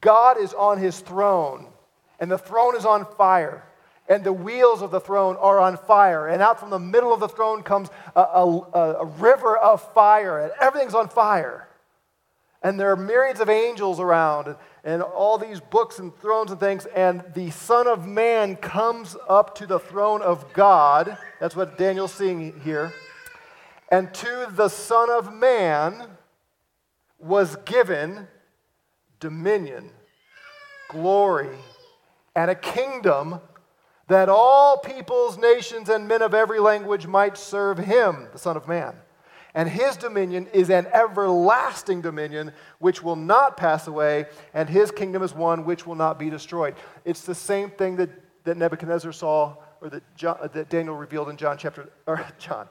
God 0.01 0.37
is 0.37 0.53
on 0.53 0.77
his 0.79 0.99
throne, 0.99 1.67
and 2.19 2.29
the 2.29 2.37
throne 2.37 2.75
is 2.75 2.85
on 2.85 3.05
fire, 3.15 3.65
and 4.09 4.21
the 4.21 4.33
wheels 4.33 4.81
of 4.81 4.91
the 4.91 4.99
throne 4.99 5.37
are 5.37 5.61
on 5.61 5.77
fire. 5.77 6.27
And 6.27 6.41
out 6.41 6.59
from 6.59 6.69
the 6.69 6.79
middle 6.79 7.13
of 7.13 7.21
the 7.21 7.29
throne 7.29 7.63
comes 7.63 7.89
a, 8.13 8.21
a, 8.21 8.95
a 8.99 9.05
river 9.05 9.57
of 9.57 9.81
fire, 9.93 10.39
and 10.39 10.51
everything's 10.59 10.93
on 10.93 11.07
fire. 11.07 11.69
And 12.63 12.79
there 12.79 12.91
are 12.91 12.95
myriads 12.95 13.41
of 13.41 13.49
angels 13.49 13.99
around 13.99 14.55
and 14.85 15.01
all 15.01 15.37
these 15.37 15.59
books 15.59 15.99
and 15.99 16.15
thrones 16.19 16.51
and 16.51 16.59
things, 16.59 16.85
and 16.87 17.23
the 17.33 17.51
Son 17.51 17.87
of 17.87 18.07
Man 18.07 18.55
comes 18.55 19.15
up 19.29 19.55
to 19.55 19.65
the 19.65 19.79
throne 19.79 20.21
of 20.21 20.51
God. 20.53 21.17
That's 21.39 21.55
what 21.55 21.77
Daniel's 21.77 22.13
seeing 22.13 22.59
here. 22.61 22.93
And 23.89 24.13
to 24.13 24.47
the 24.51 24.69
Son 24.69 25.09
of 25.09 25.33
Man 25.33 26.07
was 27.17 27.55
given 27.65 28.27
dominion, 29.19 29.89
glory, 30.89 31.57
and 32.35 32.51
a 32.51 32.55
kingdom 32.55 33.39
that 34.07 34.27
all 34.27 34.77
peoples, 34.77 35.37
nations, 35.37 35.87
and 35.87 36.07
men 36.07 36.21
of 36.21 36.33
every 36.33 36.59
language 36.59 37.07
might 37.07 37.37
serve 37.37 37.77
him, 37.77 38.27
the 38.33 38.37
Son 38.37 38.57
of 38.57 38.67
Man. 38.67 38.95
And 39.55 39.69
his 39.69 39.97
dominion 39.97 40.47
is 40.53 40.69
an 40.69 40.87
everlasting 40.87 42.01
dominion 42.01 42.53
which 42.79 43.03
will 43.03 43.15
not 43.15 43.55
pass 43.55 43.87
away, 43.87 44.25
and 44.53 44.67
his 44.67 44.89
kingdom 44.89 45.21
is 45.21 45.33
one 45.33 45.63
which 45.65 45.85
will 45.85 45.95
not 45.95 46.17
be 46.17 46.29
destroyed. 46.29 46.75
It's 47.05 47.21
the 47.21 47.35
same 47.35 47.69
thing 47.69 47.95
that, 47.97 48.09
that 48.45 48.57
Nebuchadnezzar 48.57 49.11
saw, 49.11 49.55
or 49.79 49.89
that, 49.89 50.15
John, 50.15 50.37
that 50.53 50.69
Daniel 50.69 50.95
revealed 50.95 51.29
in 51.29 51.37
John 51.37 51.57
chapter, 51.57 51.89
or 52.07 52.25
John, 52.39 52.67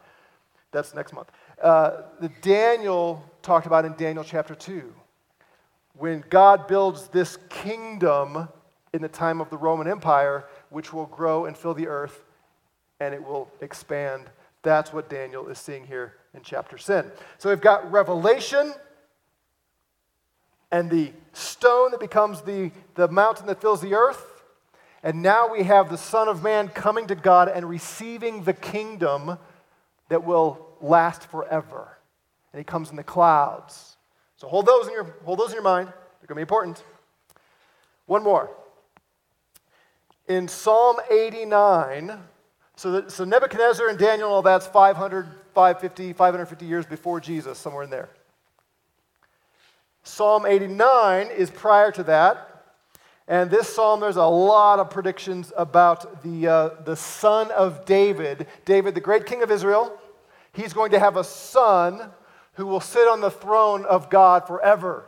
that's 0.72 0.94
next 0.94 1.12
month. 1.12 1.30
Uh, 1.62 2.02
Daniel 2.40 3.24
talked 3.42 3.66
about 3.66 3.84
in 3.84 3.94
Daniel 3.94 4.24
chapter 4.24 4.54
2. 4.54 4.92
When 5.94 6.24
God 6.30 6.66
builds 6.66 7.08
this 7.08 7.36
kingdom 7.48 8.48
in 8.92 9.02
the 9.02 9.08
time 9.08 9.40
of 9.40 9.50
the 9.50 9.56
Roman 9.56 9.86
Empire, 9.86 10.46
which 10.70 10.92
will 10.92 11.06
grow 11.06 11.44
and 11.44 11.56
fill 11.56 11.74
the 11.74 11.86
earth 11.86 12.24
and 13.00 13.14
it 13.14 13.22
will 13.22 13.50
expand. 13.60 14.30
That's 14.62 14.92
what 14.92 15.10
Daniel 15.10 15.48
is 15.48 15.58
seeing 15.58 15.86
here 15.86 16.14
in 16.34 16.42
chapter 16.42 16.78
10. 16.78 17.10
So 17.38 17.48
we've 17.48 17.60
got 17.60 17.90
revelation 17.90 18.72
and 20.70 20.90
the 20.90 21.12
stone 21.32 21.90
that 21.90 22.00
becomes 22.00 22.40
the, 22.40 22.70
the 22.94 23.08
mountain 23.08 23.46
that 23.46 23.60
fills 23.60 23.80
the 23.80 23.94
earth. 23.94 24.42
And 25.02 25.20
now 25.20 25.52
we 25.52 25.64
have 25.64 25.90
the 25.90 25.98
Son 25.98 26.28
of 26.28 26.42
Man 26.42 26.68
coming 26.68 27.08
to 27.08 27.14
God 27.14 27.48
and 27.48 27.68
receiving 27.68 28.44
the 28.44 28.52
kingdom 28.52 29.36
that 30.08 30.24
will 30.24 30.66
last 30.80 31.24
forever. 31.24 31.98
And 32.52 32.58
he 32.58 32.64
comes 32.64 32.90
in 32.90 32.96
the 32.96 33.02
clouds. 33.02 33.96
So 34.36 34.48
hold 34.48 34.66
those 34.66 34.86
in 34.86 34.92
your, 34.92 35.14
hold 35.24 35.38
those 35.38 35.48
in 35.48 35.54
your 35.54 35.62
mind. 35.62 35.88
They're 35.88 36.26
going 36.26 36.34
to 36.34 36.34
be 36.36 36.42
important. 36.42 36.82
One 38.06 38.22
more. 38.22 38.50
In 40.28 40.48
Psalm 40.48 40.96
89, 41.10 42.18
so, 42.82 43.06
so 43.06 43.22
Nebuchadnezzar 43.22 43.86
and 43.86 43.96
Daniel, 43.96 44.28
all 44.28 44.42
that's 44.42 44.66
500, 44.66 45.24
550, 45.54 46.14
550 46.14 46.66
years 46.66 46.84
before 46.84 47.20
Jesus, 47.20 47.56
somewhere 47.56 47.84
in 47.84 47.90
there. 47.90 48.08
Psalm 50.02 50.44
89 50.44 51.28
is 51.28 51.48
prior 51.48 51.92
to 51.92 52.02
that. 52.02 52.64
And 53.28 53.48
this 53.52 53.72
psalm, 53.72 54.00
there's 54.00 54.16
a 54.16 54.24
lot 54.24 54.80
of 54.80 54.90
predictions 54.90 55.52
about 55.56 56.24
the, 56.24 56.48
uh, 56.48 56.68
the 56.84 56.96
son 56.96 57.52
of 57.52 57.84
David, 57.84 58.48
David, 58.64 58.96
the 58.96 59.00
great 59.00 59.26
king 59.26 59.44
of 59.44 59.52
Israel. 59.52 59.96
He's 60.52 60.72
going 60.72 60.90
to 60.90 60.98
have 60.98 61.16
a 61.16 61.22
son 61.22 62.10
who 62.54 62.66
will 62.66 62.80
sit 62.80 63.06
on 63.06 63.20
the 63.20 63.30
throne 63.30 63.84
of 63.84 64.10
God 64.10 64.48
forever. 64.48 65.04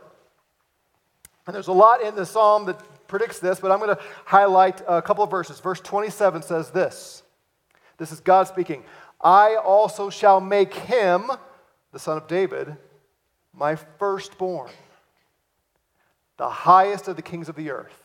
And 1.45 1.53
there's 1.53 1.67
a 1.67 1.73
lot 1.73 2.01
in 2.01 2.15
the 2.15 2.25
psalm 2.25 2.67
that 2.67 2.79
predicts 3.09 3.39
this, 3.39 3.59
but 3.59 3.69
I'm 3.69 3.79
going 3.79 3.93
to 3.93 4.01
highlight 4.23 4.81
a 4.87 5.01
couple 5.01 5.25
of 5.25 5.29
verses. 5.29 5.59
Verse 5.59 5.81
27 5.81 6.41
says 6.41 6.71
this 6.71 7.23
this 7.97 8.11
is 8.11 8.19
God 8.19 8.47
speaking. 8.47 8.83
I 9.21 9.55
also 9.55 10.09
shall 10.09 10.41
make 10.41 10.73
him, 10.73 11.31
the 11.91 11.99
son 11.99 12.17
of 12.17 12.27
David, 12.27 12.75
my 13.53 13.75
firstborn, 13.75 14.71
the 16.37 16.49
highest 16.49 17.07
of 17.07 17.15
the 17.15 17.21
kings 17.21 17.49
of 17.49 17.55
the 17.55 17.71
earth. 17.71 18.03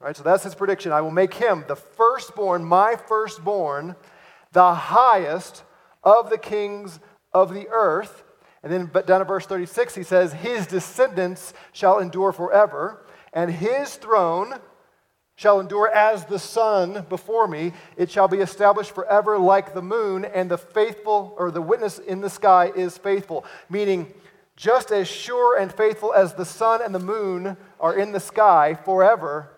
Right, 0.00 0.16
so 0.16 0.22
that's 0.22 0.44
his 0.44 0.54
prediction. 0.54 0.92
I 0.92 1.02
will 1.02 1.10
make 1.10 1.34
him 1.34 1.64
the 1.68 1.76
firstborn, 1.76 2.64
my 2.64 2.96
firstborn, 2.96 3.96
the 4.52 4.74
highest 4.74 5.62
of 6.02 6.30
the 6.30 6.38
kings 6.38 6.98
of 7.34 7.52
the 7.52 7.68
earth. 7.68 8.24
And 8.62 8.72
then 8.72 8.90
down 9.06 9.20
to 9.20 9.24
verse 9.24 9.46
36, 9.46 9.94
he 9.94 10.02
says, 10.02 10.32
His 10.32 10.66
descendants 10.66 11.52
shall 11.72 11.98
endure 11.98 12.32
forever, 12.32 13.04
and 13.32 13.50
his 13.50 13.94
throne 13.94 14.54
shall 15.40 15.58
endure 15.58 15.88
as 15.88 16.26
the 16.26 16.38
sun 16.38 17.06
before 17.08 17.48
me. 17.48 17.72
It 17.96 18.10
shall 18.10 18.28
be 18.28 18.40
established 18.40 18.94
forever 18.94 19.38
like 19.38 19.72
the 19.72 19.80
moon, 19.80 20.26
and 20.26 20.50
the 20.50 20.58
faithful, 20.58 21.34
or 21.38 21.50
the 21.50 21.62
witness 21.62 21.98
in 21.98 22.20
the 22.20 22.28
sky 22.28 22.70
is 22.76 22.98
faithful. 22.98 23.46
Meaning, 23.70 24.12
just 24.54 24.90
as 24.90 25.08
sure 25.08 25.58
and 25.58 25.72
faithful 25.72 26.12
as 26.12 26.34
the 26.34 26.44
sun 26.44 26.82
and 26.82 26.94
the 26.94 26.98
moon 26.98 27.56
are 27.80 27.96
in 27.96 28.12
the 28.12 28.20
sky 28.20 28.74
forever, 28.84 29.48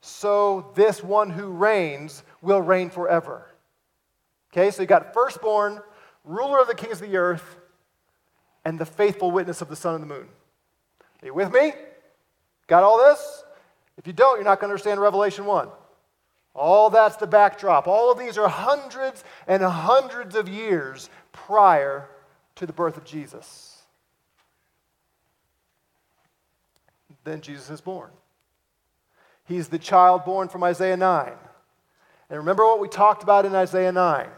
so 0.00 0.70
this 0.76 1.02
one 1.02 1.30
who 1.30 1.48
reigns 1.48 2.22
will 2.40 2.62
reign 2.62 2.88
forever. 2.88 3.48
Okay, 4.52 4.70
so 4.70 4.82
you 4.82 4.86
got 4.86 5.12
firstborn, 5.12 5.80
ruler 6.22 6.60
of 6.60 6.68
the 6.68 6.74
kings 6.76 7.02
of 7.02 7.10
the 7.10 7.16
earth, 7.16 7.56
and 8.64 8.78
the 8.78 8.86
faithful 8.86 9.32
witness 9.32 9.60
of 9.60 9.68
the 9.68 9.74
sun 9.74 9.96
and 9.96 10.04
the 10.04 10.14
moon. 10.14 10.28
Are 11.20 11.26
you 11.26 11.34
with 11.34 11.52
me? 11.52 11.72
Got 12.68 12.84
all 12.84 12.98
this? 12.98 13.42
If 14.00 14.06
you 14.06 14.14
don't, 14.14 14.36
you're 14.36 14.44
not 14.44 14.60
going 14.60 14.70
to 14.70 14.72
understand 14.72 14.98
Revelation 14.98 15.44
1. 15.44 15.68
All 16.54 16.88
that's 16.88 17.16
the 17.16 17.26
backdrop. 17.26 17.86
All 17.86 18.10
of 18.10 18.18
these 18.18 18.38
are 18.38 18.48
hundreds 18.48 19.22
and 19.46 19.62
hundreds 19.62 20.34
of 20.34 20.48
years 20.48 21.10
prior 21.32 22.08
to 22.54 22.64
the 22.64 22.72
birth 22.72 22.96
of 22.96 23.04
Jesus. 23.04 23.82
Then 27.24 27.42
Jesus 27.42 27.68
is 27.68 27.82
born. 27.82 28.08
He's 29.44 29.68
the 29.68 29.78
child 29.78 30.24
born 30.24 30.48
from 30.48 30.64
Isaiah 30.64 30.96
9. 30.96 31.32
And 32.30 32.38
remember 32.38 32.64
what 32.64 32.80
we 32.80 32.88
talked 32.88 33.22
about 33.22 33.44
in 33.44 33.54
Isaiah 33.54 33.92
9. 33.92 34.28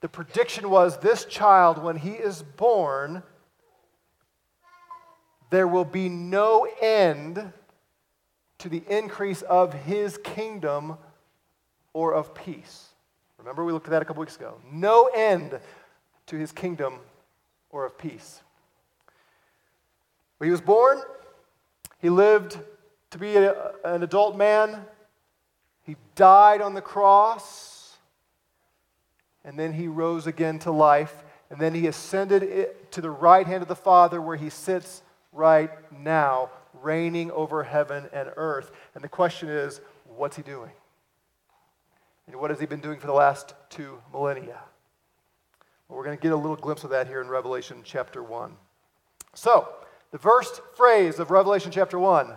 The 0.00 0.08
prediction 0.08 0.70
was 0.70 0.96
this 0.98 1.26
child, 1.26 1.82
when 1.82 1.96
he 1.96 2.12
is 2.12 2.42
born, 2.42 3.22
there 5.50 5.68
will 5.68 5.84
be 5.84 6.08
no 6.08 6.66
end 6.80 7.52
to 8.58 8.68
the 8.68 8.82
increase 8.88 9.42
of 9.42 9.72
his 9.72 10.18
kingdom 10.18 10.96
or 11.92 12.14
of 12.14 12.34
peace. 12.34 12.88
Remember, 13.38 13.64
we 13.64 13.72
looked 13.72 13.86
at 13.86 13.90
that 13.90 14.02
a 14.02 14.04
couple 14.04 14.20
weeks 14.20 14.36
ago. 14.36 14.54
No 14.70 15.08
end 15.14 15.58
to 16.26 16.36
his 16.36 16.52
kingdom 16.52 16.94
or 17.70 17.84
of 17.84 17.96
peace. 17.98 18.40
When 20.38 20.48
he 20.48 20.50
was 20.50 20.60
born, 20.60 21.00
he 21.98 22.10
lived 22.10 22.58
to 23.10 23.18
be 23.18 23.36
a, 23.36 23.72
an 23.84 24.02
adult 24.02 24.36
man. 24.36 24.84
He 25.84 25.96
died 26.14 26.60
on 26.60 26.74
the 26.74 26.82
cross, 26.82 27.96
and 29.44 29.58
then 29.58 29.72
he 29.72 29.86
rose 29.86 30.26
again 30.26 30.58
to 30.60 30.70
life, 30.70 31.24
and 31.50 31.60
then 31.60 31.74
he 31.74 31.86
ascended 31.86 32.90
to 32.90 33.00
the 33.00 33.10
right 33.10 33.46
hand 33.46 33.62
of 33.62 33.68
the 33.68 33.76
Father 33.76 34.20
where 34.20 34.36
he 34.36 34.50
sits 34.50 35.02
right 35.32 35.70
now 35.92 36.50
reigning 36.86 37.30
over 37.32 37.64
heaven 37.64 38.08
and 38.12 38.30
earth. 38.36 38.70
And 38.94 39.02
the 39.02 39.08
question 39.08 39.48
is, 39.48 39.80
what's 40.16 40.36
he 40.36 40.42
doing? 40.42 40.70
And 42.28 42.36
what 42.36 42.50
has 42.50 42.60
he 42.60 42.66
been 42.66 42.80
doing 42.80 43.00
for 43.00 43.08
the 43.08 43.12
last 43.12 43.54
two 43.68 43.98
millennia? 44.12 44.60
Well, 45.88 45.98
we're 45.98 46.04
going 46.04 46.16
to 46.16 46.22
get 46.22 46.32
a 46.32 46.36
little 46.36 46.56
glimpse 46.56 46.84
of 46.84 46.90
that 46.90 47.08
here 47.08 47.20
in 47.20 47.28
Revelation 47.28 47.82
chapter 47.84 48.22
1. 48.22 48.56
So, 49.34 49.68
the 50.12 50.18
first 50.18 50.60
phrase 50.76 51.18
of 51.18 51.30
Revelation 51.30 51.70
chapter 51.70 51.98
1 51.98 52.34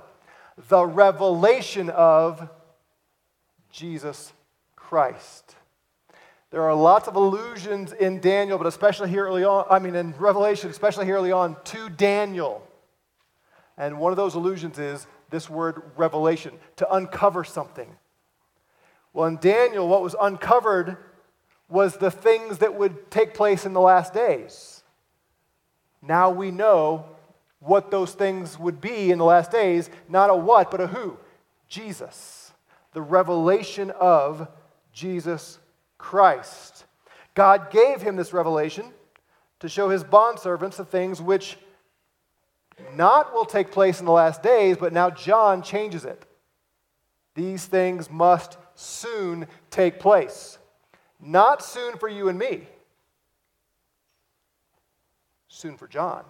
the 0.68 0.86
revelation 0.86 1.90
of 1.90 2.50
Jesus 3.72 4.34
Christ. 4.76 5.56
There 6.52 6.64
are 6.64 6.74
lots 6.74 7.08
of 7.08 7.16
allusions 7.16 7.94
in 7.94 8.20
Daniel, 8.20 8.58
but 8.58 8.68
especially 8.68 9.10
here 9.10 9.26
early 9.26 9.46
on, 9.46 9.66
I 9.70 9.80
mean 9.80 9.96
in 9.96 10.14
Revelation, 10.18 10.70
especially 10.70 11.06
here 11.06 11.16
early 11.16 11.32
on, 11.32 11.56
to 11.66 11.90
Daniel. 11.90 12.68
And 13.80 13.98
one 13.98 14.12
of 14.12 14.18
those 14.18 14.36
allusions 14.36 14.78
is 14.78 15.08
this 15.30 15.50
word 15.50 15.82
revelation, 15.96 16.54
to 16.76 16.94
uncover 16.94 17.44
something. 17.44 17.96
Well, 19.14 19.28
in 19.28 19.38
Daniel, 19.38 19.88
what 19.88 20.02
was 20.02 20.16
uncovered 20.20 20.98
was 21.70 21.98
the 21.98 22.12
things 22.12 22.58
that 22.60 22.76
would 22.76 23.10
take 23.10 23.34
place 23.34 23.66
in 23.66 23.74
the 23.74 23.80
last 23.80 24.14
days. 24.14 24.84
Now 26.02 26.30
we 26.30 26.52
know 26.52 27.06
what 27.60 27.92
those 27.92 28.14
things 28.14 28.58
would 28.60 28.82
be 28.82 29.12
in 29.12 29.18
the 29.18 29.26
last 29.26 29.52
days, 29.52 29.90
not 30.08 30.30
a 30.30 30.36
what, 30.36 30.72
but 30.72 30.82
a 30.82 30.88
who. 30.88 31.18
Jesus. 31.68 32.52
The 32.94 33.02
revelation 33.02 33.92
of 33.92 34.48
Jesus 34.92 35.60
Christ. 35.98 36.86
God 37.36 37.70
gave 37.70 38.02
him 38.02 38.16
this 38.16 38.34
revelation 38.34 38.86
to 39.60 39.70
show 39.70 39.90
his 39.90 40.04
bondservants 40.04 40.78
the 40.78 40.86
things 40.86 41.22
which 41.22 41.58
not 42.96 43.34
will 43.34 43.46
take 43.46 43.72
place 43.72 44.00
in 44.00 44.06
the 44.06 44.12
last 44.12 44.44
days, 44.44 44.78
but 44.78 44.94
now 44.94 45.10
John 45.10 45.62
changes 45.62 46.06
it. 46.06 46.26
These 47.36 47.66
things 47.66 48.10
must 48.10 48.58
soon 48.76 49.48
take 49.70 50.00
place. 50.00 50.58
Not 51.20 51.64
soon 51.64 51.98
for 51.98 52.08
you 52.08 52.30
and 52.30 52.40
me, 52.40 52.68
soon 55.48 55.78
for 55.78 55.88
John, 55.88 56.24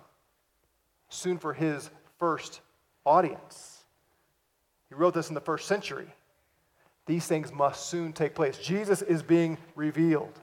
soon 1.10 1.38
for 1.38 1.54
his 1.54 1.90
first 2.18 2.62
audience. 3.06 3.84
He 4.90 4.96
wrote 4.96 5.14
this 5.14 5.30
in 5.30 5.36
the 5.36 5.42
first 5.42 5.68
century. 5.68 6.08
These 7.06 7.28
things 7.28 7.52
must 7.52 7.88
soon 7.88 8.14
take 8.14 8.36
place. 8.36 8.58
Jesus 8.58 9.02
is 9.02 9.22
being 9.24 9.58
revealed. 9.76 10.40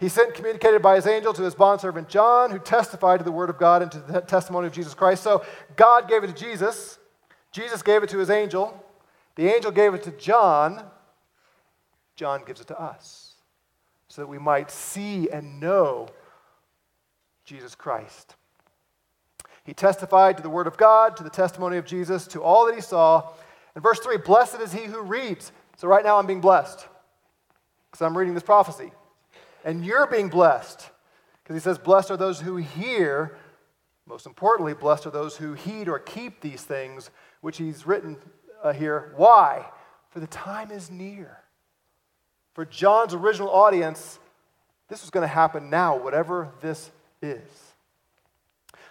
He 0.00 0.08
sent 0.08 0.32
communicated 0.32 0.80
by 0.80 0.96
his 0.96 1.06
angel 1.06 1.34
to 1.34 1.42
his 1.42 1.54
bondservant 1.54 2.08
John, 2.08 2.50
who 2.50 2.58
testified 2.58 3.20
to 3.20 3.24
the 3.24 3.30
word 3.30 3.50
of 3.50 3.58
God 3.58 3.82
and 3.82 3.92
to 3.92 3.98
the 3.98 4.22
testimony 4.22 4.66
of 4.66 4.72
Jesus 4.72 4.94
Christ. 4.94 5.22
So 5.22 5.44
God 5.76 6.08
gave 6.08 6.24
it 6.24 6.28
to 6.28 6.32
Jesus. 6.32 6.98
Jesus 7.52 7.82
gave 7.82 8.02
it 8.02 8.08
to 8.08 8.18
his 8.18 8.30
angel. 8.30 8.82
The 9.36 9.46
angel 9.46 9.70
gave 9.70 9.92
it 9.92 10.02
to 10.04 10.10
John. 10.12 10.82
John 12.16 12.44
gives 12.46 12.62
it 12.62 12.66
to 12.68 12.80
us. 12.80 13.34
so 14.08 14.22
that 14.22 14.26
we 14.26 14.38
might 14.38 14.70
see 14.70 15.28
and 15.30 15.60
know 15.60 16.08
Jesus 17.44 17.74
Christ. 17.74 18.34
He 19.64 19.74
testified 19.74 20.36
to 20.38 20.42
the 20.42 20.50
Word 20.50 20.66
of 20.66 20.76
God, 20.76 21.16
to 21.18 21.22
the 21.22 21.30
testimony 21.30 21.76
of 21.76 21.84
Jesus, 21.84 22.26
to 22.28 22.42
all 22.42 22.66
that 22.66 22.74
he 22.74 22.80
saw. 22.80 23.30
In 23.76 23.82
verse 23.82 24.00
3, 24.00 24.16
blessed 24.16 24.60
is 24.60 24.72
he 24.72 24.84
who 24.84 25.02
reads. 25.02 25.52
So 25.76 25.86
right 25.86 26.04
now 26.04 26.16
I'm 26.16 26.26
being 26.26 26.40
blessed 26.40 26.88
because 27.90 28.04
I'm 28.04 28.16
reading 28.16 28.34
this 28.34 28.42
prophecy. 28.42 28.92
And 29.64 29.84
you're 29.84 30.06
being 30.06 30.28
blessed 30.28 30.88
because 31.42 31.56
he 31.56 31.60
says, 31.60 31.78
Blessed 31.78 32.10
are 32.10 32.16
those 32.16 32.40
who 32.40 32.56
hear. 32.56 33.36
Most 34.06 34.26
importantly, 34.26 34.74
blessed 34.74 35.06
are 35.06 35.10
those 35.10 35.36
who 35.36 35.54
heed 35.54 35.88
or 35.88 35.98
keep 35.98 36.40
these 36.40 36.62
things 36.62 37.10
which 37.40 37.58
he's 37.58 37.86
written 37.86 38.16
uh, 38.62 38.72
here. 38.72 39.12
Why? 39.16 39.66
For 40.10 40.20
the 40.20 40.26
time 40.26 40.70
is 40.70 40.90
near. 40.90 41.38
For 42.54 42.64
John's 42.64 43.14
original 43.14 43.50
audience, 43.50 44.18
this 44.88 45.02
was 45.02 45.10
going 45.10 45.22
to 45.22 45.28
happen 45.28 45.70
now, 45.70 45.96
whatever 45.96 46.52
this 46.60 46.90
is. 47.22 47.40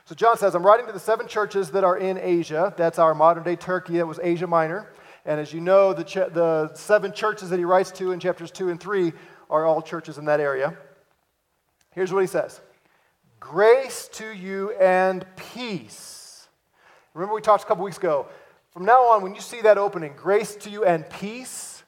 So 0.05 0.15
John 0.15 0.37
says, 0.37 0.55
I'm 0.55 0.65
writing 0.65 0.87
to 0.87 0.91
the 0.91 0.99
seven 0.99 1.27
churches 1.27 1.71
that 1.71 1.83
are 1.83 1.97
in 1.97 2.17
Asia. 2.17 2.73
That's 2.77 2.97
our 2.97 3.13
modern 3.13 3.43
day 3.43 3.55
Turkey. 3.55 3.97
That 3.97 4.07
was 4.07 4.19
Asia 4.23 4.47
Minor. 4.47 4.91
And 5.25 5.39
as 5.39 5.53
you 5.53 5.61
know, 5.61 5.93
the, 5.93 6.03
ch- 6.03 6.33
the 6.33 6.73
seven 6.73 7.11
churches 7.11 7.49
that 7.49 7.59
he 7.59 7.65
writes 7.65 7.91
to 7.91 8.11
in 8.11 8.19
chapters 8.19 8.49
2 8.49 8.69
and 8.69 8.79
3 8.79 9.13
are 9.49 9.65
all 9.65 9.81
churches 9.81 10.17
in 10.17 10.25
that 10.25 10.39
area. 10.39 10.77
Here's 11.91 12.13
what 12.13 12.21
he 12.21 12.27
says 12.27 12.61
Grace 13.39 14.07
to 14.13 14.31
you 14.31 14.71
and 14.79 15.25
peace. 15.35 16.47
Remember, 17.13 17.33
we 17.33 17.41
talked 17.41 17.63
a 17.63 17.67
couple 17.67 17.83
weeks 17.83 17.97
ago. 17.97 18.27
From 18.71 18.85
now 18.85 19.03
on, 19.11 19.23
when 19.23 19.33
you 19.33 19.41
see 19.41 19.61
that 19.61 19.77
opening, 19.77 20.13
grace 20.15 20.55
to 20.57 20.69
you 20.69 20.85
and 20.85 21.09
peace, 21.09 21.83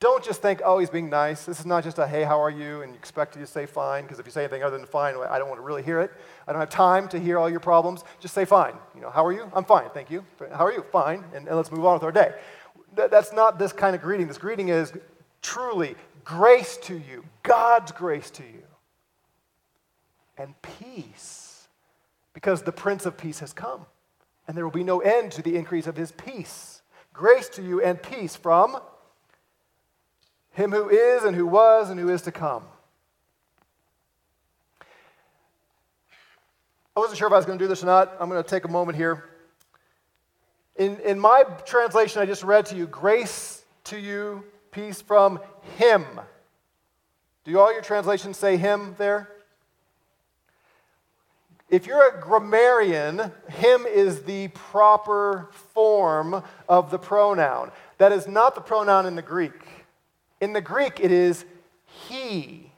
don't 0.00 0.22
just 0.22 0.42
think, 0.42 0.60
oh, 0.64 0.78
he's 0.78 0.90
being 0.90 1.08
nice. 1.08 1.44
This 1.44 1.58
is 1.58 1.66
not 1.66 1.82
just 1.82 1.98
a, 1.98 2.06
hey, 2.06 2.22
how 2.22 2.40
are 2.40 2.50
you? 2.50 2.82
And 2.82 2.92
you 2.92 2.98
expect 2.98 3.34
you 3.34 3.40
to 3.40 3.46
say 3.46 3.66
fine, 3.66 4.04
because 4.04 4.20
if 4.20 4.26
you 4.26 4.30
say 4.30 4.42
anything 4.42 4.62
other 4.62 4.76
than 4.76 4.86
fine, 4.86 5.16
I 5.16 5.38
don't 5.38 5.48
want 5.48 5.58
to 5.58 5.64
really 5.64 5.82
hear 5.82 6.00
it. 6.00 6.12
I 6.46 6.52
don't 6.52 6.60
have 6.60 6.70
time 6.70 7.08
to 7.08 7.18
hear 7.18 7.38
all 7.38 7.50
your 7.50 7.60
problems. 7.60 8.04
Just 8.20 8.34
say 8.34 8.44
fine. 8.44 8.74
You 8.94 9.00
know, 9.00 9.10
how 9.10 9.24
are 9.26 9.32
you? 9.32 9.50
I'm 9.54 9.64
fine, 9.64 9.88
thank 9.92 10.10
you. 10.10 10.24
How 10.52 10.66
are 10.66 10.72
you? 10.72 10.84
Fine. 10.92 11.24
And, 11.34 11.48
and 11.48 11.56
let's 11.56 11.72
move 11.72 11.84
on 11.84 11.94
with 11.94 12.04
our 12.04 12.12
day. 12.12 12.34
That, 12.94 13.10
that's 13.10 13.32
not 13.32 13.58
this 13.58 13.72
kind 13.72 13.96
of 13.96 14.02
greeting. 14.02 14.28
This 14.28 14.38
greeting 14.38 14.68
is 14.68 14.92
truly 15.42 15.96
grace 16.28 16.76
to 16.76 16.94
you, 16.94 17.24
God's 17.42 17.90
grace 17.90 18.28
to 18.32 18.42
you, 18.42 18.64
and 20.36 20.54
peace, 20.60 21.66
because 22.34 22.62
the 22.62 22.72
Prince 22.72 23.06
of 23.06 23.16
Peace 23.16 23.38
has 23.38 23.54
come, 23.54 23.86
and 24.46 24.54
there 24.54 24.64
will 24.64 24.70
be 24.70 24.84
no 24.84 25.00
end 25.00 25.32
to 25.32 25.42
the 25.42 25.56
increase 25.56 25.86
of 25.86 25.96
his 25.96 26.12
peace. 26.12 26.82
Grace 27.14 27.48
to 27.48 27.62
you 27.62 27.82
and 27.82 28.00
peace 28.02 28.36
from 28.36 28.78
him 30.52 30.70
who 30.70 30.90
is 30.90 31.24
and 31.24 31.34
who 31.34 31.46
was 31.46 31.88
and 31.88 31.98
who 31.98 32.10
is 32.10 32.22
to 32.22 32.32
come. 32.32 32.64
I 36.94 37.00
wasn't 37.00 37.16
sure 37.16 37.28
if 37.28 37.32
I 37.32 37.36
was 37.36 37.46
going 37.46 37.58
to 37.58 37.64
do 37.64 37.68
this 37.68 37.82
or 37.82 37.86
not. 37.86 38.14
I'm 38.20 38.28
going 38.28 38.42
to 38.42 38.48
take 38.48 38.64
a 38.64 38.68
moment 38.68 38.98
here. 38.98 39.24
In, 40.76 40.98
in 41.00 41.18
my 41.18 41.44
translation, 41.64 42.20
I 42.20 42.26
just 42.26 42.42
read 42.42 42.66
to 42.66 42.76
you 42.76 42.86
grace 42.86 43.64
to 43.84 43.98
you, 43.98 44.44
peace 44.78 45.02
from 45.02 45.40
Him. 45.76 46.04
Do 47.44 47.58
all 47.58 47.72
your 47.72 47.82
translations 47.82 48.36
say 48.36 48.56
Him 48.56 48.94
there? 48.96 49.28
If 51.68 51.86
you're 51.86 52.16
a 52.16 52.20
grammarian, 52.20 53.32
Him 53.48 53.86
is 53.86 54.22
the 54.22 54.48
proper 54.48 55.48
form 55.74 56.42
of 56.68 56.92
the 56.92 56.98
pronoun. 56.98 57.72
That 57.98 58.12
is 58.12 58.28
not 58.28 58.54
the 58.54 58.60
pronoun 58.60 59.04
in 59.04 59.16
the 59.16 59.22
Greek. 59.22 59.52
In 60.40 60.52
the 60.52 60.60
Greek, 60.60 61.00
it 61.00 61.10
is 61.10 61.44
he. 61.84 62.70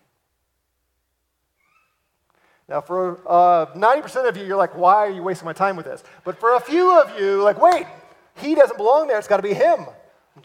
Now, 2.66 2.80
for 2.80 3.20
uh, 3.26 3.66
90% 3.74 4.28
of 4.28 4.36
you, 4.38 4.46
you're 4.46 4.56
like, 4.56 4.74
why 4.74 4.94
are 4.94 5.10
you 5.10 5.22
wasting 5.22 5.44
my 5.44 5.52
time 5.52 5.76
with 5.76 5.84
this? 5.84 6.02
But 6.24 6.38
for 6.38 6.54
a 6.54 6.60
few 6.60 6.98
of 6.98 7.20
you, 7.20 7.42
like, 7.42 7.60
wait, 7.60 7.86
he 8.36 8.54
doesn't 8.54 8.78
belong 8.78 9.08
there. 9.08 9.18
It's 9.18 9.28
got 9.28 9.36
to 9.36 9.42
be 9.42 9.52
him. 9.52 9.86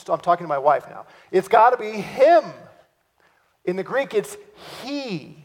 I'm 0.08 0.20
talking 0.20 0.44
to 0.44 0.48
my 0.48 0.58
wife 0.58 0.86
now. 0.90 1.06
It's 1.32 1.48
got 1.48 1.72
to 1.72 1.78
be 1.78 1.92
him. 1.92 2.44
In 3.66 3.76
the 3.76 3.84
Greek, 3.84 4.14
it's 4.14 4.38
he. 4.84 5.38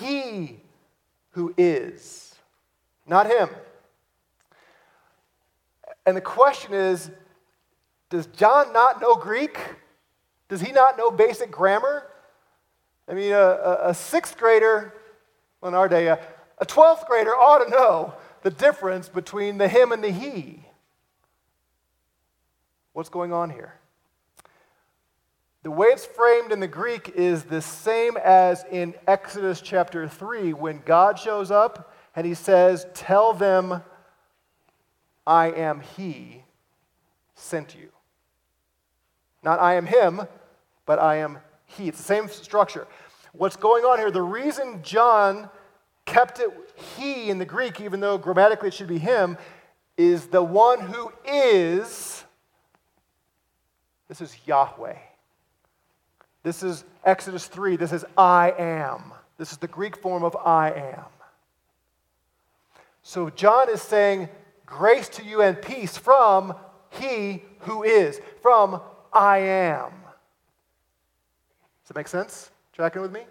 He 0.00 0.60
who 1.30 1.54
is, 1.56 2.34
not 3.06 3.26
him. 3.26 3.48
And 6.04 6.16
the 6.16 6.22
question 6.22 6.72
is 6.74 7.10
does 8.08 8.26
John 8.26 8.72
not 8.72 9.00
know 9.00 9.16
Greek? 9.16 9.58
Does 10.48 10.60
he 10.60 10.72
not 10.72 10.96
know 10.96 11.10
basic 11.10 11.50
grammar? 11.50 12.06
I 13.08 13.14
mean, 13.14 13.32
a, 13.32 13.78
a, 13.82 13.94
sixth 13.94 14.38
grader, 14.38 14.94
well, 15.60 15.70
in 15.70 15.74
our 15.74 15.88
day, 15.88 16.08
a, 16.08 16.18
a 16.58 16.66
12th 16.66 17.06
grader 17.06 17.30
ought 17.30 17.64
to 17.64 17.70
know 17.70 18.14
the 18.42 18.50
difference 18.50 19.08
between 19.08 19.58
the 19.58 19.68
him 19.68 19.92
and 19.92 20.02
the 20.02 20.10
he. 20.10 20.65
What's 22.96 23.10
going 23.10 23.30
on 23.30 23.50
here? 23.50 23.74
The 25.64 25.70
way 25.70 25.88
it's 25.88 26.06
framed 26.06 26.50
in 26.50 26.60
the 26.60 26.66
Greek 26.66 27.10
is 27.10 27.42
the 27.42 27.60
same 27.60 28.16
as 28.16 28.64
in 28.72 28.94
Exodus 29.06 29.60
chapter 29.60 30.08
3 30.08 30.54
when 30.54 30.80
God 30.86 31.18
shows 31.18 31.50
up 31.50 31.92
and 32.14 32.26
he 32.26 32.32
says, 32.32 32.86
Tell 32.94 33.34
them 33.34 33.82
I 35.26 35.50
am 35.50 35.82
he 35.82 36.42
sent 37.34 37.74
you. 37.74 37.90
Not 39.42 39.60
I 39.60 39.74
am 39.74 39.84
him, 39.84 40.22
but 40.86 40.98
I 40.98 41.16
am 41.16 41.40
he. 41.66 41.88
It's 41.88 41.98
the 41.98 42.02
same 42.02 42.28
structure. 42.28 42.86
What's 43.34 43.56
going 43.56 43.84
on 43.84 43.98
here, 43.98 44.10
the 44.10 44.22
reason 44.22 44.80
John 44.82 45.50
kept 46.06 46.40
it 46.40 46.48
he 46.96 47.28
in 47.28 47.36
the 47.36 47.44
Greek, 47.44 47.78
even 47.78 48.00
though 48.00 48.16
grammatically 48.16 48.68
it 48.68 48.74
should 48.74 48.88
be 48.88 48.96
him, 48.96 49.36
is 49.98 50.28
the 50.28 50.42
one 50.42 50.80
who 50.80 51.12
is. 51.26 52.22
This 54.08 54.20
is 54.20 54.36
Yahweh. 54.46 54.96
This 56.42 56.62
is 56.62 56.84
Exodus 57.04 57.46
3. 57.46 57.76
This 57.76 57.92
is 57.92 58.04
I 58.16 58.52
am. 58.56 59.12
This 59.36 59.52
is 59.52 59.58
the 59.58 59.66
Greek 59.66 59.96
form 59.96 60.22
of 60.22 60.36
I 60.36 60.70
am. 60.70 61.04
So 63.02 63.30
John 63.30 63.68
is 63.68 63.82
saying, 63.82 64.28
Grace 64.64 65.08
to 65.10 65.24
you 65.24 65.42
and 65.42 65.60
peace 65.60 65.96
from 65.96 66.54
he 66.90 67.42
who 67.60 67.82
is, 67.82 68.20
from 68.42 68.80
I 69.12 69.38
am. 69.38 69.90
Does 71.82 71.88
that 71.88 71.96
make 71.96 72.08
sense? 72.08 72.50
Tracking 72.72 73.02
with 73.02 73.12
me? 73.12 73.22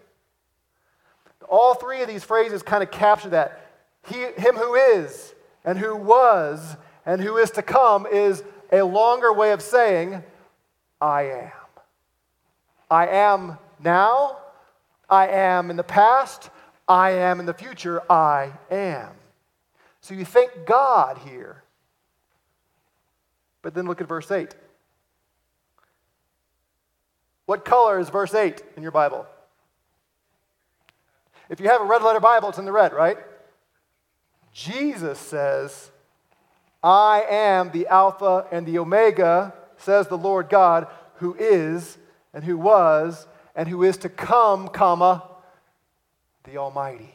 All 1.50 1.76
three 1.76 2.02
of 2.02 2.08
these 2.08 2.24
phrases 2.24 2.64
kind 2.64 2.82
of 2.84 2.92
capture 2.92 3.30
that. 3.30 3.62
He, 4.08 4.16
him 4.16 4.56
who 4.56 4.76
is, 4.76 5.34
and 5.64 5.78
who 5.78 5.96
was, 5.96 6.78
and 7.06 7.22
who 7.22 7.38
is 7.38 7.52
to 7.52 7.62
come 7.62 8.06
is 8.06 8.44
a 8.72 8.82
longer 8.82 9.34
way 9.34 9.52
of 9.52 9.62
saying, 9.62 10.24
I 11.06 11.24
am. 11.30 11.52
I 12.90 13.08
am 13.08 13.60
now, 13.84 14.40
I 15.08 15.28
am 15.28 15.70
in 15.70 15.78
the 15.78 15.84
past, 15.84 16.50
I 16.88 17.12
am 17.12 17.40
in 17.40 17.46
the 17.46 17.54
future, 17.54 18.02
I 18.12 18.54
am. 18.72 19.12
So 20.02 20.16
you 20.16 20.26
thank 20.26 20.66
God 20.66 21.20
here. 21.20 21.62
But 23.62 23.76
then 23.76 23.86
look 23.86 24.02
at 24.02 24.08
verse 24.08 24.32
8. 24.32 24.56
What 27.46 27.66
color 27.66 28.00
is 28.00 28.10
verse 28.10 28.34
8 28.34 28.64
in 28.76 28.82
your 28.82 28.92
Bible? 28.92 29.28
If 31.50 31.60
you 31.60 31.70
have 31.70 31.82
a 31.82 31.86
red 31.86 32.02
letter 32.02 32.20
Bible, 32.20 32.50
it's 32.50 32.58
in 32.58 32.66
the 32.66 32.72
red, 32.72 32.94
right? 32.94 33.20
Jesus 34.52 35.20
says, 35.20 35.92
I 36.82 37.26
am 37.30 37.70
the 37.70 37.86
Alpha 37.90 38.48
and 38.52 38.66
the 38.66 38.80
Omega, 38.80 39.54
says 39.86 40.08
the 40.08 40.18
Lord 40.18 40.50
God, 40.50 40.88
who 41.16 41.36
is 41.36 41.98
and 42.34 42.44
who 42.44 42.58
was 42.58 43.28
and 43.56 43.70
who 43.70 43.84
is 43.84 43.98
to 43.98 44.10
come, 44.10 44.68
comma, 44.68 45.24
the 46.44 46.58
Almighty. 46.58 47.14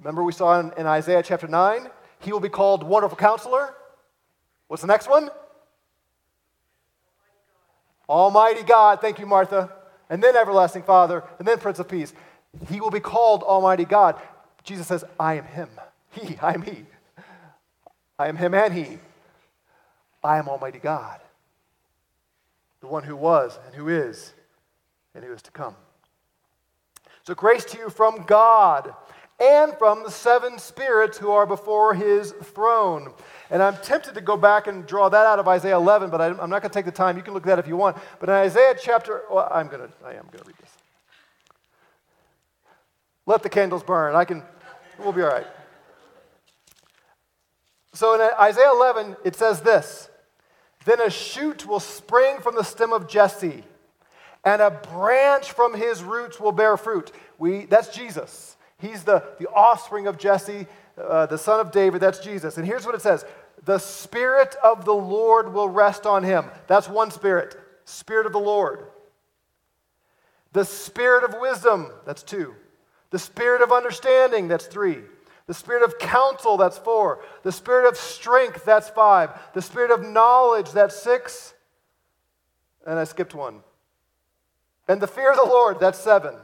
Remember 0.00 0.24
we 0.24 0.32
saw 0.32 0.58
in, 0.58 0.72
in 0.76 0.86
Isaiah 0.86 1.22
chapter 1.22 1.46
9? 1.46 1.88
He 2.20 2.32
will 2.32 2.40
be 2.40 2.48
called 2.48 2.82
Wonderful 2.82 3.16
Counselor. 3.16 3.74
What's 4.68 4.80
the 4.80 4.88
next 4.88 5.08
one? 5.08 5.28
Almighty 8.08 8.62
God, 8.62 9.00
thank 9.00 9.18
you, 9.18 9.26
Martha, 9.26 9.70
and 10.10 10.22
then 10.22 10.36
Everlasting 10.36 10.82
Father, 10.82 11.22
and 11.38 11.46
then 11.46 11.58
Prince 11.58 11.78
of 11.78 11.88
Peace. 11.88 12.12
He 12.68 12.80
will 12.80 12.90
be 12.90 13.00
called 13.00 13.42
Almighty 13.42 13.84
God. 13.84 14.20
Jesus 14.64 14.86
says, 14.86 15.04
I 15.18 15.34
am 15.34 15.44
Him. 15.44 15.68
He, 16.10 16.36
I 16.42 16.52
am 16.52 16.62
He. 16.62 16.84
I 18.18 18.28
am 18.28 18.36
Him 18.36 18.54
and 18.54 18.74
He. 18.74 18.98
I 20.22 20.38
am 20.38 20.48
Almighty 20.48 20.78
God, 20.78 21.20
the 22.82 22.88
one 22.88 23.04
who 23.04 23.16
was 23.16 23.58
and 23.64 23.74
who 23.74 23.88
is 23.88 24.34
and 25.14 25.24
who 25.24 25.32
is 25.32 25.40
to 25.42 25.50
come. 25.50 25.74
So, 27.22 27.34
grace 27.34 27.64
to 27.66 27.78
you 27.78 27.88
from 27.88 28.24
God 28.24 28.92
and 29.40 29.72
from 29.78 30.02
the 30.02 30.10
seven 30.10 30.58
spirits 30.58 31.16
who 31.16 31.30
are 31.30 31.46
before 31.46 31.94
his 31.94 32.32
throne. 32.32 33.12
And 33.50 33.62
I'm 33.62 33.76
tempted 33.78 34.14
to 34.14 34.20
go 34.20 34.36
back 34.36 34.66
and 34.66 34.86
draw 34.86 35.08
that 35.08 35.26
out 35.26 35.38
of 35.38 35.46
Isaiah 35.46 35.76
11, 35.76 36.10
but 36.10 36.20
I'm 36.20 36.50
not 36.50 36.62
going 36.62 36.62
to 36.62 36.68
take 36.68 36.84
the 36.84 36.92
time. 36.92 37.16
You 37.16 37.22
can 37.22 37.34
look 37.34 37.44
at 37.44 37.46
that 37.46 37.58
if 37.58 37.68
you 37.68 37.76
want. 37.76 37.96
But 38.18 38.28
in 38.28 38.34
Isaiah 38.34 38.74
chapter, 38.80 39.22
well, 39.30 39.48
I'm 39.50 39.68
going 39.68 39.86
to, 39.86 39.94
I 40.04 40.10
am 40.10 40.26
going 40.30 40.42
to 40.42 40.44
read 40.46 40.56
this. 40.58 40.70
Let 43.26 43.42
the 43.42 43.48
candles 43.48 43.84
burn. 43.84 44.16
I 44.16 44.24
can, 44.24 44.42
we'll 44.98 45.12
be 45.12 45.22
all 45.22 45.28
right. 45.28 45.46
So 47.94 48.14
in 48.14 48.28
Isaiah 48.40 48.70
11, 48.72 49.16
it 49.24 49.36
says 49.36 49.60
this 49.60 50.08
Then 50.84 51.00
a 51.00 51.10
shoot 51.10 51.66
will 51.66 51.80
spring 51.80 52.40
from 52.40 52.54
the 52.56 52.64
stem 52.64 52.92
of 52.92 53.08
Jesse, 53.08 53.64
and 54.44 54.60
a 54.60 54.70
branch 54.70 55.52
from 55.52 55.74
his 55.74 56.02
roots 56.02 56.40
will 56.40 56.52
bear 56.52 56.76
fruit. 56.76 57.12
We, 57.38 57.66
that's 57.66 57.94
Jesus. 57.94 58.56
He's 58.78 59.04
the, 59.04 59.22
the 59.38 59.48
offspring 59.48 60.08
of 60.08 60.18
Jesse, 60.18 60.66
uh, 60.98 61.26
the 61.26 61.38
son 61.38 61.60
of 61.60 61.70
David. 61.70 62.00
That's 62.00 62.18
Jesus. 62.18 62.58
And 62.58 62.66
here's 62.66 62.84
what 62.84 62.96
it 62.96 63.02
says 63.02 63.24
The 63.64 63.78
Spirit 63.78 64.56
of 64.62 64.84
the 64.84 64.94
Lord 64.94 65.52
will 65.52 65.68
rest 65.68 66.04
on 66.04 66.24
him. 66.24 66.46
That's 66.66 66.88
one 66.88 67.12
Spirit. 67.12 67.56
Spirit 67.84 68.26
of 68.26 68.32
the 68.32 68.40
Lord. 68.40 68.86
The 70.52 70.64
Spirit 70.64 71.24
of 71.24 71.40
wisdom. 71.40 71.92
That's 72.04 72.22
two. 72.22 72.54
The 73.10 73.18
Spirit 73.18 73.62
of 73.62 73.70
understanding. 73.70 74.48
That's 74.48 74.66
three. 74.66 74.98
The 75.52 75.58
spirit 75.58 75.82
of 75.82 75.98
counsel, 75.98 76.56
that's 76.56 76.78
four. 76.78 77.22
The 77.42 77.52
spirit 77.52 77.86
of 77.86 77.98
strength, 77.98 78.64
that's 78.64 78.88
five. 78.88 79.38
The 79.52 79.60
spirit 79.60 79.90
of 79.90 80.02
knowledge, 80.02 80.70
that's 80.70 80.96
six. 80.96 81.52
And 82.86 82.98
I 82.98 83.04
skipped 83.04 83.34
one. 83.34 83.60
And 84.88 84.98
the 84.98 85.06
fear 85.06 85.30
of 85.30 85.36
the 85.36 85.44
Lord, 85.44 85.78
that's 85.78 85.98
seven. 85.98 86.36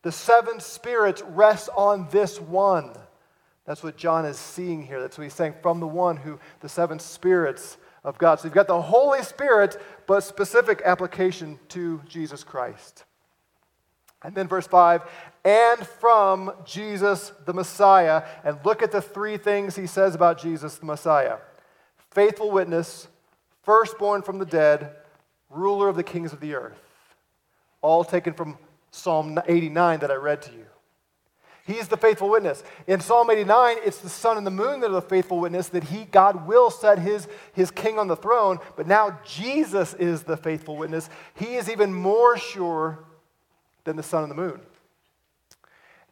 The 0.00 0.12
seven 0.12 0.60
spirits 0.60 1.20
rest 1.20 1.68
on 1.76 2.08
this 2.10 2.40
one. 2.40 2.96
That's 3.66 3.82
what 3.82 3.98
John 3.98 4.24
is 4.24 4.38
seeing 4.38 4.86
here. 4.86 4.98
That's 4.98 5.18
what 5.18 5.24
he's 5.24 5.34
saying 5.34 5.56
from 5.60 5.80
the 5.80 5.86
one 5.86 6.16
who, 6.16 6.40
the 6.60 6.70
seven 6.70 6.98
spirits 6.98 7.76
of 8.02 8.16
God. 8.16 8.40
So 8.40 8.46
you've 8.46 8.54
got 8.54 8.66
the 8.66 8.80
Holy 8.80 9.24
Spirit, 9.24 9.78
but 10.06 10.24
specific 10.24 10.80
application 10.86 11.58
to 11.68 12.00
Jesus 12.08 12.42
Christ. 12.42 13.04
And 14.22 14.34
then 14.34 14.48
verse 14.48 14.66
5 14.66 15.02
and 15.46 15.86
from 15.86 16.52
Jesus 16.64 17.32
the 17.44 17.54
Messiah. 17.54 18.24
And 18.44 18.58
look 18.64 18.82
at 18.82 18.90
the 18.90 19.00
three 19.00 19.36
things 19.36 19.76
he 19.76 19.86
says 19.86 20.14
about 20.14 20.38
Jesus 20.38 20.76
the 20.76 20.86
Messiah 20.86 21.38
faithful 22.10 22.50
witness, 22.50 23.08
firstborn 23.62 24.22
from 24.22 24.38
the 24.38 24.46
dead, 24.46 24.90
ruler 25.50 25.88
of 25.88 25.96
the 25.96 26.02
kings 26.02 26.32
of 26.32 26.40
the 26.40 26.54
earth. 26.54 26.80
All 27.82 28.04
taken 28.04 28.32
from 28.32 28.56
Psalm 28.90 29.38
89 29.46 30.00
that 30.00 30.10
I 30.10 30.14
read 30.14 30.40
to 30.42 30.52
you. 30.52 30.64
He's 31.66 31.88
the 31.88 31.96
faithful 31.96 32.30
witness. 32.30 32.64
In 32.86 33.00
Psalm 33.00 33.30
89, 33.30 33.76
it's 33.84 33.98
the 33.98 34.08
sun 34.08 34.38
and 34.38 34.46
the 34.46 34.50
moon 34.50 34.80
that 34.80 34.90
are 34.90 34.94
the 34.94 35.02
faithful 35.02 35.40
witness 35.40 35.68
that 35.68 35.84
he, 35.84 36.04
God, 36.04 36.46
will 36.46 36.70
set 36.70 36.98
his, 36.98 37.28
his 37.52 37.70
king 37.70 37.98
on 37.98 38.08
the 38.08 38.16
throne. 38.16 38.60
But 38.76 38.86
now 38.86 39.20
Jesus 39.24 39.92
is 39.94 40.22
the 40.22 40.36
faithful 40.36 40.76
witness. 40.76 41.10
He 41.34 41.56
is 41.56 41.68
even 41.68 41.92
more 41.92 42.38
sure 42.38 43.04
than 43.84 43.96
the 43.96 44.02
sun 44.02 44.22
and 44.22 44.30
the 44.30 44.36
moon. 44.36 44.60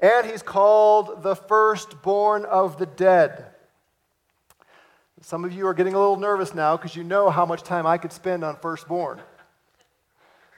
And 0.00 0.26
he's 0.26 0.42
called 0.42 1.22
the 1.22 1.34
firstborn 1.34 2.44
of 2.44 2.78
the 2.78 2.86
dead. 2.86 3.46
Some 5.20 5.44
of 5.44 5.52
you 5.52 5.66
are 5.66 5.74
getting 5.74 5.94
a 5.94 5.98
little 5.98 6.18
nervous 6.18 6.54
now 6.54 6.76
because 6.76 6.94
you 6.94 7.02
know 7.02 7.30
how 7.30 7.46
much 7.46 7.62
time 7.62 7.86
I 7.86 7.96
could 7.96 8.12
spend 8.12 8.44
on 8.44 8.56
firstborn. 8.56 9.22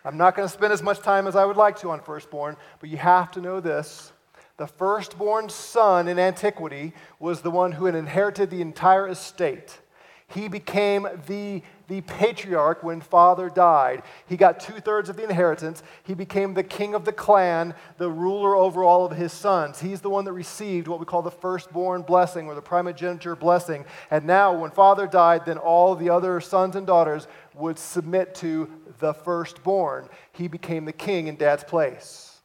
I'm 0.05 0.16
not 0.16 0.35
going 0.35 0.49
to 0.49 0.53
spend 0.53 0.72
as 0.72 0.83
much 0.83 1.01
time 1.01 1.27
as 1.27 1.37
I 1.37 1.44
would 1.44 1.57
like 1.57 1.79
to 1.81 1.90
on 1.90 2.01
firstborn, 2.01 2.57
but 2.81 2.88
you 2.88 2.96
have 2.96 3.31
to 3.33 3.40
know 3.40 3.61
this. 3.61 4.12
The 4.57 4.66
firstborn 4.66 5.49
son 5.49 6.09
in 6.09 6.18
antiquity 6.18 6.94
was 7.20 7.42
the 7.42 7.51
one 7.51 7.72
who 7.72 7.85
had 7.85 7.94
inherited 7.94 8.51
the 8.51 8.62
entire 8.62 9.09
estate. 9.09 9.79
He 10.28 10.48
became 10.48 11.06
the, 11.28 11.62
the 11.86 12.00
patriarch 12.00 12.82
when 12.82 13.00
father 13.00 13.48
died. 13.48 14.02
He 14.26 14.36
got 14.36 14.58
two 14.58 14.80
thirds 14.80 15.08
of 15.08 15.16
the 15.16 15.22
inheritance. 15.22 15.84
He 16.02 16.14
became 16.14 16.54
the 16.54 16.64
king 16.64 16.94
of 16.94 17.04
the 17.04 17.12
clan, 17.12 17.74
the 17.96 18.10
ruler 18.10 18.56
over 18.56 18.82
all 18.82 19.06
of 19.06 19.16
his 19.16 19.32
sons. 19.32 19.80
He's 19.80 20.00
the 20.00 20.10
one 20.10 20.24
that 20.24 20.32
received 20.32 20.88
what 20.88 20.98
we 20.98 21.06
call 21.06 21.22
the 21.22 21.30
firstborn 21.30 22.02
blessing 22.02 22.48
or 22.48 22.56
the 22.56 22.62
primogeniture 22.62 23.36
blessing. 23.36 23.84
And 24.10 24.26
now, 24.26 24.52
when 24.52 24.72
father 24.72 25.06
died, 25.06 25.46
then 25.46 25.58
all 25.58 25.94
the 25.94 26.10
other 26.10 26.40
sons 26.40 26.74
and 26.74 26.88
daughters 26.88 27.28
would 27.54 27.78
submit 27.78 28.34
to 28.36 28.68
the 28.98 29.14
firstborn. 29.14 30.08
He 30.32 30.48
became 30.48 30.86
the 30.86 30.92
king 30.92 31.28
in 31.28 31.36
dad's 31.36 31.62
place. 31.62 32.40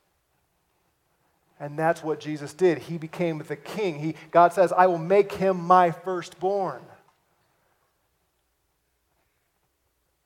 And 1.60 1.78
that's 1.78 2.04
what 2.04 2.20
Jesus 2.20 2.54
did. 2.54 2.78
He 2.78 3.00
became 3.00 3.40
the 3.40 3.56
king. 3.56 3.98
He, 3.98 4.16
God 4.30 4.54
says, 4.54 4.72
I 4.72 4.86
will 4.86 4.98
make 5.00 5.32
him 5.32 5.58
my 5.58 5.90
firstborn. 5.90 6.82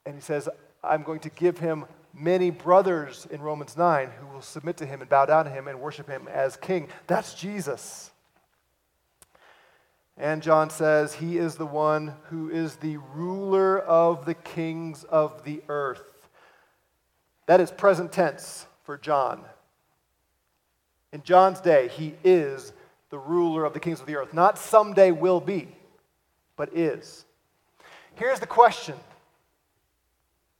And 0.05 0.15
he 0.15 0.21
says, 0.21 0.47
I'm 0.83 1.03
going 1.03 1.19
to 1.21 1.29
give 1.29 1.57
him 1.57 1.85
many 2.13 2.49
brothers 2.49 3.27
in 3.29 3.41
Romans 3.41 3.75
9 3.75 4.09
who 4.19 4.27
will 4.27 4.41
submit 4.41 4.77
to 4.77 4.85
him 4.85 5.01
and 5.01 5.09
bow 5.09 5.25
down 5.25 5.45
to 5.45 5.51
him 5.51 5.67
and 5.67 5.79
worship 5.79 6.07
him 6.07 6.27
as 6.27 6.55
king. 6.55 6.87
That's 7.07 7.33
Jesus. 7.33 8.11
And 10.17 10.41
John 10.41 10.69
says, 10.69 11.15
He 11.15 11.37
is 11.37 11.55
the 11.55 11.65
one 11.65 12.13
who 12.29 12.49
is 12.49 12.77
the 12.77 12.97
ruler 13.13 13.79
of 13.79 14.25
the 14.25 14.33
kings 14.33 15.03
of 15.03 15.43
the 15.43 15.61
earth. 15.67 16.03
That 17.47 17.59
is 17.59 17.71
present 17.71 18.11
tense 18.11 18.65
for 18.83 18.97
John. 18.97 19.43
In 21.11 21.21
John's 21.23 21.61
day, 21.61 21.89
he 21.89 22.15
is 22.23 22.73
the 23.09 23.17
ruler 23.17 23.65
of 23.65 23.73
the 23.73 23.79
kings 23.79 23.99
of 23.99 24.07
the 24.07 24.15
earth. 24.15 24.33
Not 24.33 24.57
someday 24.57 25.11
will 25.11 25.39
be, 25.39 25.67
but 26.55 26.75
is. 26.75 27.25
Here's 28.15 28.39
the 28.39 28.47
question 28.47 28.95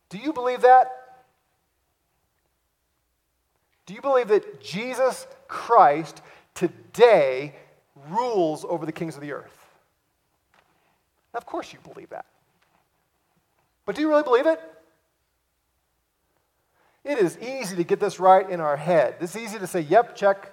do 0.10 0.18
you 0.18 0.34
believe 0.34 0.62
that? 0.62 0.92
Do 3.86 3.94
you 3.94 4.02
believe 4.02 4.30
that 4.30 4.62
Jesus 4.62 5.28
Christ 5.48 6.22
today 6.54 7.56
rules 8.10 8.66
over 8.66 8.86
the 8.86 8.92
kings 8.92 9.16
of 9.16 9.22
the 9.22 9.32
earth? 9.32 9.58
Of 11.34 11.46
course 11.46 11.74
you 11.74 11.80
believe 11.80 12.10
that. 12.10 12.26
But 13.86 13.96
do 13.96 14.02
you 14.02 14.10
really 14.10 14.24
believe 14.24 14.48
it? 14.48 14.60
It 17.04 17.20
is 17.20 17.38
easy 17.38 17.76
to 17.76 17.84
get 17.84 18.00
this 18.00 18.20
right 18.20 18.50
in 18.50 18.60
our 18.60 18.78
head. 18.78 19.16
It's 19.20 19.36
easy 19.36 19.60
to 19.60 19.68
say, 19.68 19.82
yep, 19.82 20.16
check, 20.16 20.52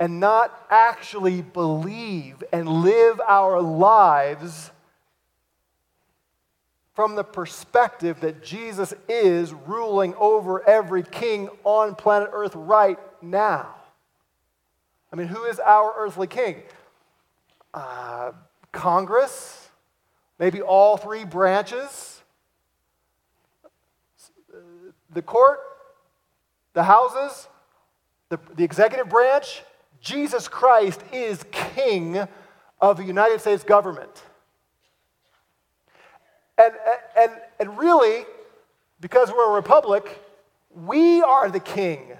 and 0.00 0.18
not 0.18 0.66
actually 0.68 1.42
believe 1.42 2.42
and 2.52 2.68
live 2.68 3.20
our 3.20 3.60
lives 3.60 4.72
from 7.00 7.14
the 7.14 7.24
perspective 7.24 8.20
that 8.20 8.42
Jesus 8.42 8.92
is 9.08 9.54
ruling 9.54 10.14
over 10.16 10.62
every 10.68 11.02
king 11.02 11.48
on 11.64 11.94
planet 11.94 12.28
Earth 12.30 12.52
right 12.54 12.98
now. 13.22 13.74
I 15.10 15.16
mean, 15.16 15.28
who 15.28 15.44
is 15.44 15.58
our 15.60 15.94
earthly 15.96 16.26
king? 16.26 16.56
Uh, 17.72 18.32
Congress, 18.70 19.70
maybe 20.38 20.60
all 20.60 20.98
three 20.98 21.24
branches, 21.24 22.20
the 25.08 25.22
court, 25.22 25.60
the 26.74 26.84
houses, 26.84 27.48
the, 28.28 28.38
the 28.56 28.62
executive 28.62 29.08
branch. 29.08 29.62
Jesus 30.02 30.48
Christ 30.48 31.00
is 31.14 31.46
king 31.50 32.28
of 32.78 32.98
the 32.98 33.04
United 33.04 33.40
States 33.40 33.64
government. 33.64 34.22
And, 36.60 36.74
and, 37.16 37.32
and 37.58 37.78
really, 37.78 38.26
because 39.00 39.30
we're 39.30 39.50
a 39.50 39.54
republic, 39.54 40.22
we 40.70 41.22
are 41.22 41.50
the 41.50 41.60
king. 41.60 42.12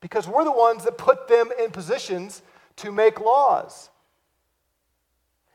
Because 0.00 0.28
we're 0.28 0.44
the 0.44 0.52
ones 0.52 0.84
that 0.84 0.96
put 0.96 1.26
them 1.26 1.50
in 1.60 1.70
positions 1.70 2.42
to 2.76 2.92
make 2.92 3.18
laws. 3.18 3.90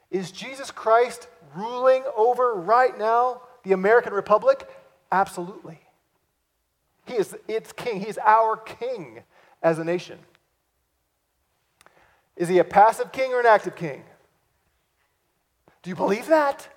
Is 0.09 0.31
Jesus 0.31 0.71
Christ 0.71 1.29
ruling 1.55 2.03
over 2.17 2.53
right 2.53 2.97
now 2.97 3.43
the 3.63 3.71
American 3.71 4.13
Republic? 4.13 4.67
Absolutely. 5.09 5.79
He 7.05 7.13
is 7.13 7.35
its 7.47 7.71
king. 7.71 8.01
He's 8.01 8.17
our 8.17 8.57
king 8.57 9.23
as 9.63 9.79
a 9.79 9.85
nation. 9.85 10.19
Is 12.35 12.49
he 12.49 12.57
a 12.57 12.63
passive 12.63 13.11
king 13.13 13.31
or 13.31 13.39
an 13.39 13.45
active 13.45 13.75
king? 13.75 14.03
Do 15.81 15.89
you 15.89 15.95
believe 15.95 16.27
that? 16.27 16.67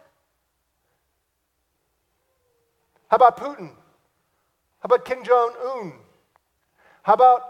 How 3.15 3.29
about 3.29 3.37
Putin? 3.37 3.69
How 3.69 4.87
about 4.87 5.05
Kim 5.05 5.23
Jong 5.23 5.53
un? 5.77 5.93
How 7.05 7.15
about 7.15 7.43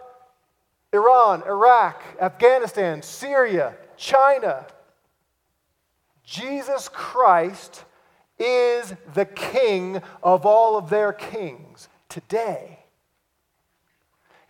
Iran, 0.92 1.42
Iraq, 1.46 2.02
Afghanistan, 2.20 3.00
Syria, 3.00 3.74
China? 3.96 4.66
Jesus 6.22 6.90
Christ 6.90 7.82
is 8.38 8.92
the 9.14 9.24
king 9.24 10.02
of 10.22 10.44
all 10.44 10.76
of 10.76 10.90
their 10.90 11.14
kings 11.14 11.88
today. 12.10 12.80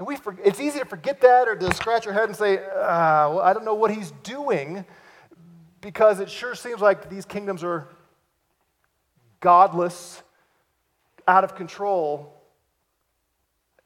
And 0.01 0.09
we 0.09 0.17
for, 0.17 0.37
it's 0.43 0.59
easy 0.59 0.81
to 0.81 0.85
forget 0.85 1.21
that 1.21 1.47
or 1.47 1.55
to 1.55 1.73
scratch 1.75 2.07
your 2.07 2.15
head 2.15 2.25
and 2.25 2.35
say, 2.35 2.59
ah, 2.75 3.29
well, 3.31 3.39
I 3.39 3.53
don't 3.53 3.65
know 3.65 3.77
what 3.77 3.93
he's 3.93 4.11
doing 4.25 4.85
because 5.81 6.19
it 6.19 6.29
sure 6.29 6.57
seems 6.57 6.81
like 6.81 7.09
these 7.09 7.25
kingdoms 7.25 7.63
are 7.63 7.87
godless, 9.39 10.24
out 11.27 11.45
of 11.45 11.55
control. 11.55 12.33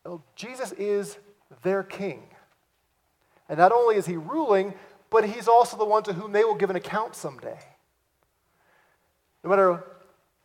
Oh, 0.04 0.22
Jesus 0.34 0.72
is 0.72 1.18
their 1.62 1.82
king. 1.82 2.22
And 3.48 3.58
not 3.58 3.72
only 3.72 3.96
is 3.96 4.06
he 4.06 4.16
ruling, 4.16 4.74
but 5.10 5.24
he's 5.24 5.48
also 5.48 5.76
the 5.76 5.84
one 5.84 6.02
to 6.04 6.12
whom 6.12 6.32
they 6.32 6.44
will 6.44 6.54
give 6.54 6.70
an 6.70 6.76
account 6.76 7.14
someday. 7.14 7.58
No 9.42 9.50
matter 9.50 9.84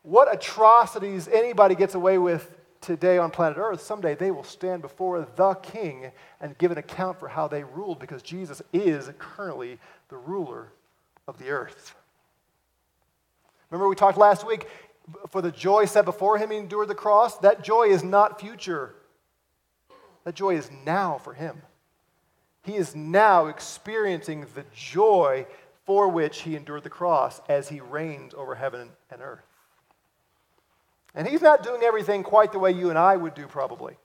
what 0.04 0.34
atrocities 0.34 1.28
anybody 1.28 1.76
gets 1.76 1.96
away 1.96 2.18
with 2.18 2.52
today 2.82 3.18
on 3.18 3.32
planet 3.32 3.58
Earth, 3.58 3.82
someday 3.82 4.16
they 4.16 4.32
will 4.32 4.44
stand 4.44 4.82
before 4.82 5.28
the 5.36 5.54
king 5.56 6.12
and 6.42 6.58
give 6.58 6.72
an 6.72 6.78
account 6.78 7.20
for 7.20 7.28
how 7.28 7.48
they 7.48 7.64
ruled 7.64 8.00
because 8.00 8.22
Jesus 8.22 8.62
is 8.72 9.10
currently 9.18 9.80
the 10.10 10.18
ruler 10.18 10.72
of 11.28 11.38
the 11.38 11.50
earth. 11.50 11.96
Remember, 13.70 13.90
we 13.90 13.96
talked 13.96 14.18
last 14.18 14.46
week 14.46 14.68
for 15.30 15.42
the 15.42 15.52
joy 15.52 15.86
set 15.86 16.06
before 16.06 16.38
him, 16.38 16.52
he 16.52 16.58
endured 16.58 16.88
the 16.88 16.96
cross. 16.96 17.38
That 17.40 17.64
joy 17.64 17.90
is 17.90 18.04
not 18.04 18.40
future, 18.40 18.96
that 20.24 20.36
joy 20.36 20.56
is 20.56 20.70
now 20.86 21.18
for 21.18 21.34
him. 21.34 21.62
He 22.64 22.76
is 22.76 22.96
now 22.96 23.48
experiencing 23.48 24.46
the 24.56 24.64
joy 24.74 25.46
for 25.86 26.08
which 26.08 26.42
he 26.42 26.56
endured 26.56 26.84
the 26.84 26.90
cross 26.90 27.42
as 27.50 27.68
he 27.68 27.82
reigns 27.82 28.34
over 28.34 28.56
heaven 28.56 28.92
and 29.12 29.22
earth. 29.22 29.44
And 31.14 31.28
he's 31.28 31.42
not 31.42 31.62
doing 31.62 31.84
everything 31.84 32.24
quite 32.24 32.54
the 32.54 32.60
way 32.60 32.72
you 32.72 32.90
and 32.90 32.98
I 32.98 33.18
would 33.18 33.34
do, 33.36 33.48
probably. 33.48 33.98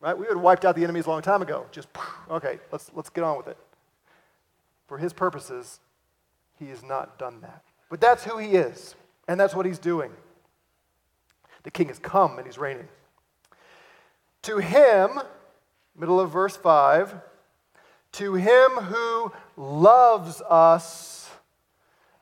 Right? 0.00 0.16
We 0.16 0.26
would 0.26 0.36
have 0.36 0.42
wiped 0.42 0.64
out 0.64 0.76
the 0.76 0.84
enemies 0.84 1.06
a 1.06 1.10
long 1.10 1.22
time 1.22 1.42
ago. 1.42 1.66
Just, 1.72 1.88
okay, 2.30 2.58
let's, 2.70 2.90
let's 2.94 3.10
get 3.10 3.24
on 3.24 3.36
with 3.36 3.48
it. 3.48 3.56
For 4.86 4.98
his 4.98 5.12
purposes, 5.12 5.80
he 6.58 6.68
has 6.68 6.82
not 6.82 7.18
done 7.18 7.40
that. 7.40 7.64
But 7.92 8.00
that's 8.00 8.24
who 8.24 8.38
he 8.38 8.52
is, 8.52 8.94
and 9.28 9.38
that's 9.38 9.54
what 9.54 9.66
he's 9.66 9.78
doing. 9.78 10.12
The 11.62 11.70
king 11.70 11.88
has 11.88 11.98
come 11.98 12.38
and 12.38 12.46
he's 12.46 12.56
reigning. 12.56 12.88
To 14.44 14.56
him, 14.56 15.20
middle 15.94 16.18
of 16.18 16.30
verse 16.30 16.56
5, 16.56 17.14
to 18.12 18.32
him 18.32 18.70
who 18.70 19.30
loves 19.58 20.40
us 20.48 21.32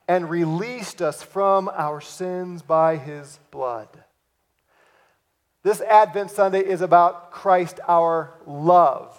and 0.08 0.28
released 0.28 1.00
us 1.00 1.22
from 1.22 1.70
our 1.72 2.00
sins 2.00 2.62
by 2.62 2.96
his 2.96 3.38
blood. 3.52 3.86
This 5.62 5.80
Advent 5.82 6.32
Sunday 6.32 6.66
is 6.66 6.80
about 6.80 7.30
Christ, 7.30 7.78
our 7.86 8.34
love. 8.44 9.16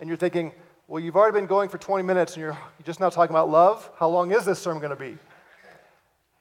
And 0.00 0.08
you're 0.08 0.16
thinking, 0.16 0.50
well, 0.88 0.98
you've 0.98 1.14
already 1.14 1.38
been 1.38 1.46
going 1.46 1.68
for 1.68 1.78
20 1.78 2.02
minutes 2.02 2.32
and 2.32 2.40
you're, 2.40 2.58
just 2.82 2.98
now 2.98 3.08
talking 3.08 3.30
about 3.30 3.48
love. 3.48 3.88
How 4.00 4.08
long 4.08 4.32
is 4.32 4.44
this 4.44 4.58
sermon 4.58 4.82
going 4.82 4.90
to 4.90 4.96
be? 4.96 5.16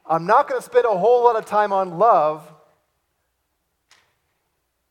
I'm 0.09 0.25
not 0.25 0.49
going 0.49 0.59
to 0.59 0.65
spend 0.65 0.85
a 0.85 0.97
whole 0.97 1.23
lot 1.23 1.35
of 1.35 1.45
time 1.45 1.71
on 1.71 1.99
love 1.99 2.51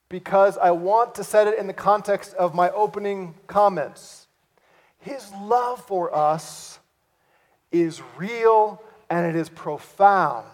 because 0.08 0.56
I 0.56 0.70
want 0.70 1.16
to 1.16 1.24
set 1.24 1.48
it 1.48 1.58
in 1.58 1.66
the 1.66 1.72
context 1.72 2.34
of 2.34 2.54
my 2.54 2.70
opening 2.70 3.34
comments. 3.48 4.28
His 5.00 5.30
love 5.42 5.84
for 5.84 6.14
us 6.14 6.78
is 7.72 8.00
real 8.16 8.80
and 9.10 9.26
it 9.26 9.34
is 9.34 9.48
profound, 9.48 10.46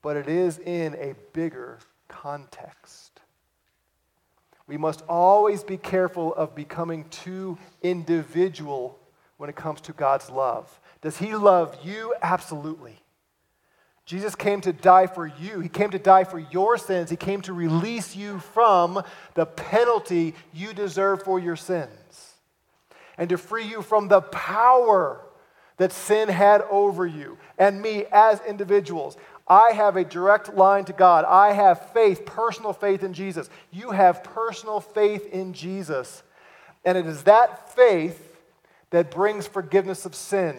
but 0.00 0.16
it 0.16 0.28
is 0.28 0.58
in 0.58 0.94
a 0.94 1.14
bigger 1.32 1.78
context. 2.06 3.20
We 4.68 4.76
must 4.76 5.02
always 5.08 5.64
be 5.64 5.78
careful 5.78 6.34
of 6.34 6.54
becoming 6.54 7.06
too 7.08 7.58
individual 7.82 8.98
when 9.38 9.48
it 9.48 9.56
comes 9.56 9.80
to 9.82 9.92
God's 9.92 10.30
love. 10.30 10.78
Does 11.00 11.18
He 11.18 11.34
love 11.34 11.76
you? 11.84 12.14
Absolutely. 12.22 12.98
Jesus 14.04 14.34
came 14.34 14.62
to 14.62 14.72
die 14.72 15.06
for 15.06 15.26
you. 15.26 15.60
He 15.60 15.68
came 15.68 15.90
to 15.90 15.98
die 15.98 16.24
for 16.24 16.38
your 16.38 16.78
sins. 16.78 17.10
He 17.10 17.16
came 17.16 17.42
to 17.42 17.52
release 17.52 18.16
you 18.16 18.38
from 18.38 19.02
the 19.34 19.44
penalty 19.44 20.34
you 20.54 20.72
deserve 20.72 21.22
for 21.22 21.38
your 21.38 21.56
sins 21.56 22.32
and 23.18 23.28
to 23.28 23.36
free 23.36 23.66
you 23.66 23.82
from 23.82 24.08
the 24.08 24.22
power 24.22 25.20
that 25.76 25.92
sin 25.92 26.30
had 26.30 26.62
over 26.70 27.04
you 27.06 27.36
and 27.58 27.82
me 27.82 28.06
as 28.10 28.40
individuals. 28.48 29.18
I 29.46 29.72
have 29.72 29.96
a 29.96 30.04
direct 30.04 30.54
line 30.54 30.84
to 30.86 30.92
God. 30.92 31.24
I 31.24 31.52
have 31.52 31.92
faith, 31.92 32.24
personal 32.24 32.72
faith 32.72 33.02
in 33.02 33.12
Jesus. 33.12 33.50
You 33.70 33.90
have 33.90 34.24
personal 34.24 34.80
faith 34.80 35.26
in 35.32 35.52
Jesus. 35.52 36.22
And 36.84 36.96
it 36.96 37.06
is 37.06 37.24
that 37.24 37.74
faith 37.74 38.36
that 38.90 39.10
brings 39.10 39.46
forgiveness 39.46 40.06
of 40.06 40.14
sin. 40.14 40.56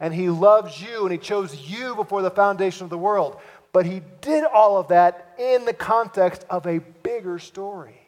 And 0.00 0.14
He 0.14 0.28
loves 0.28 0.80
you 0.80 1.02
and 1.02 1.12
He 1.12 1.18
chose 1.18 1.54
you 1.54 1.94
before 1.94 2.22
the 2.22 2.30
foundation 2.30 2.84
of 2.84 2.90
the 2.90 2.98
world. 2.98 3.40
But 3.72 3.86
He 3.86 4.02
did 4.20 4.44
all 4.44 4.78
of 4.78 4.88
that 4.88 5.34
in 5.38 5.64
the 5.64 5.72
context 5.72 6.44
of 6.50 6.66
a 6.66 6.78
bigger 7.02 7.38
story 7.38 7.98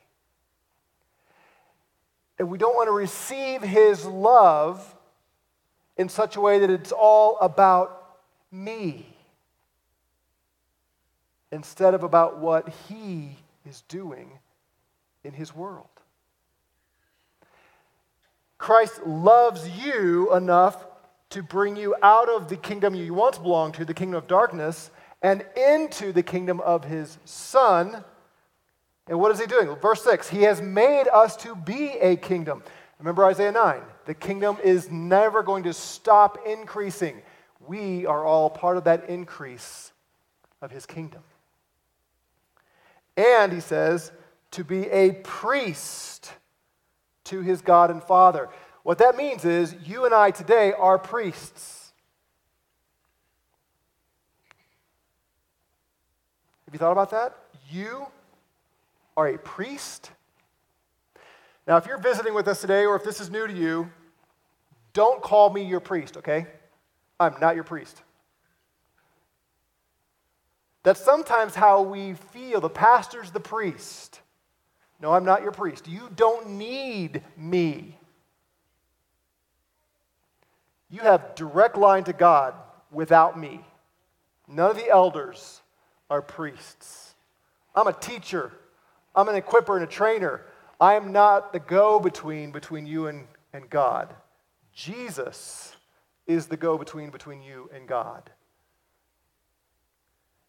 and 2.40 2.48
we 2.48 2.56
don't 2.56 2.74
want 2.74 2.88
to 2.88 2.92
receive 2.92 3.60
his 3.60 4.06
love 4.06 4.94
in 5.98 6.08
such 6.08 6.36
a 6.36 6.40
way 6.40 6.60
that 6.60 6.70
it's 6.70 6.90
all 6.90 7.36
about 7.38 8.16
me 8.50 9.14
instead 11.52 11.92
of 11.92 12.02
about 12.02 12.38
what 12.38 12.66
he 12.88 13.36
is 13.68 13.82
doing 13.88 14.30
in 15.22 15.34
his 15.34 15.54
world. 15.54 15.84
Christ 18.56 19.06
loves 19.06 19.68
you 19.68 20.34
enough 20.34 20.86
to 21.30 21.42
bring 21.42 21.76
you 21.76 21.94
out 22.02 22.28
of 22.28 22.48
the 22.48 22.56
kingdom 22.56 22.94
you 22.94 23.14
once 23.14 23.38
belonged 23.38 23.74
to, 23.74 23.84
the 23.84 23.94
kingdom 23.94 24.18
of 24.18 24.26
darkness, 24.26 24.90
and 25.22 25.44
into 25.56 26.12
the 26.12 26.22
kingdom 26.22 26.60
of 26.60 26.84
his 26.84 27.18
Son 27.24 28.04
and 29.10 29.18
what 29.18 29.32
is 29.32 29.40
he 29.40 29.46
doing? 29.46 29.74
Verse 29.76 30.02
6 30.04 30.28
He 30.28 30.42
has 30.42 30.62
made 30.62 31.08
us 31.08 31.36
to 31.38 31.54
be 31.54 31.98
a 31.98 32.16
kingdom. 32.16 32.62
Remember 33.00 33.24
Isaiah 33.24 33.52
9. 33.52 33.80
The 34.06 34.14
kingdom 34.14 34.56
is 34.62 34.90
never 34.90 35.42
going 35.42 35.64
to 35.64 35.72
stop 35.72 36.46
increasing. 36.46 37.20
We 37.66 38.06
are 38.06 38.24
all 38.24 38.48
part 38.48 38.76
of 38.76 38.84
that 38.84 39.08
increase 39.08 39.92
of 40.62 40.70
his 40.70 40.86
kingdom. 40.86 41.22
And 43.16 43.52
he 43.52 43.60
says, 43.60 44.12
to 44.52 44.64
be 44.64 44.88
a 44.88 45.12
priest 45.12 46.32
to 47.24 47.40
his 47.40 47.62
God 47.62 47.90
and 47.90 48.02
Father. 48.02 48.48
What 48.82 48.98
that 48.98 49.16
means 49.16 49.44
is 49.44 49.74
you 49.84 50.04
and 50.06 50.14
I 50.14 50.30
today 50.30 50.72
are 50.72 50.98
priests. 50.98 51.92
Have 56.64 56.74
you 56.74 56.78
thought 56.78 56.92
about 56.92 57.10
that? 57.10 57.36
You 57.68 58.06
are 59.16 59.28
a 59.28 59.38
priest. 59.38 60.10
Now, 61.66 61.76
if 61.76 61.86
you're 61.86 61.98
visiting 61.98 62.34
with 62.34 62.48
us 62.48 62.60
today 62.60 62.86
or 62.86 62.96
if 62.96 63.04
this 63.04 63.20
is 63.20 63.30
new 63.30 63.46
to 63.46 63.52
you, 63.52 63.90
don't 64.92 65.22
call 65.22 65.50
me 65.50 65.62
your 65.62 65.80
priest, 65.80 66.16
okay? 66.16 66.46
I'm 67.18 67.34
not 67.40 67.54
your 67.54 67.64
priest. 67.64 68.02
That's 70.82 71.00
sometimes 71.00 71.54
how 71.54 71.82
we 71.82 72.14
feel. 72.14 72.60
The 72.60 72.70
pastor's 72.70 73.30
the 73.30 73.40
priest. 73.40 74.20
No, 75.00 75.12
I'm 75.12 75.24
not 75.24 75.42
your 75.42 75.52
priest. 75.52 75.86
You 75.86 76.08
don't 76.16 76.50
need 76.50 77.22
me. 77.36 77.98
You 80.90 81.00
have 81.00 81.34
direct 81.34 81.76
line 81.76 82.04
to 82.04 82.12
God 82.12 82.54
without 82.90 83.38
me. 83.38 83.64
None 84.48 84.70
of 84.70 84.76
the 84.76 84.88
elders 84.88 85.60
are 86.08 86.20
priests. 86.20 87.14
I'm 87.74 87.86
a 87.86 87.92
teacher. 87.92 88.52
I'm 89.14 89.28
an 89.28 89.40
equiper 89.40 89.76
and 89.76 89.84
a 89.84 89.86
trainer. 89.86 90.42
I 90.80 90.94
am 90.94 91.12
not 91.12 91.52
the 91.52 91.60
go 91.60 92.00
between 92.00 92.50
between 92.50 92.86
you 92.86 93.06
and, 93.06 93.26
and 93.52 93.70
God. 93.70 94.14
Jesus 94.72 95.76
is 96.26 96.46
the 96.46 96.56
go 96.56 96.78
between 96.78 97.10
between 97.10 97.42
you 97.42 97.70
and 97.74 97.86
God. 97.86 98.30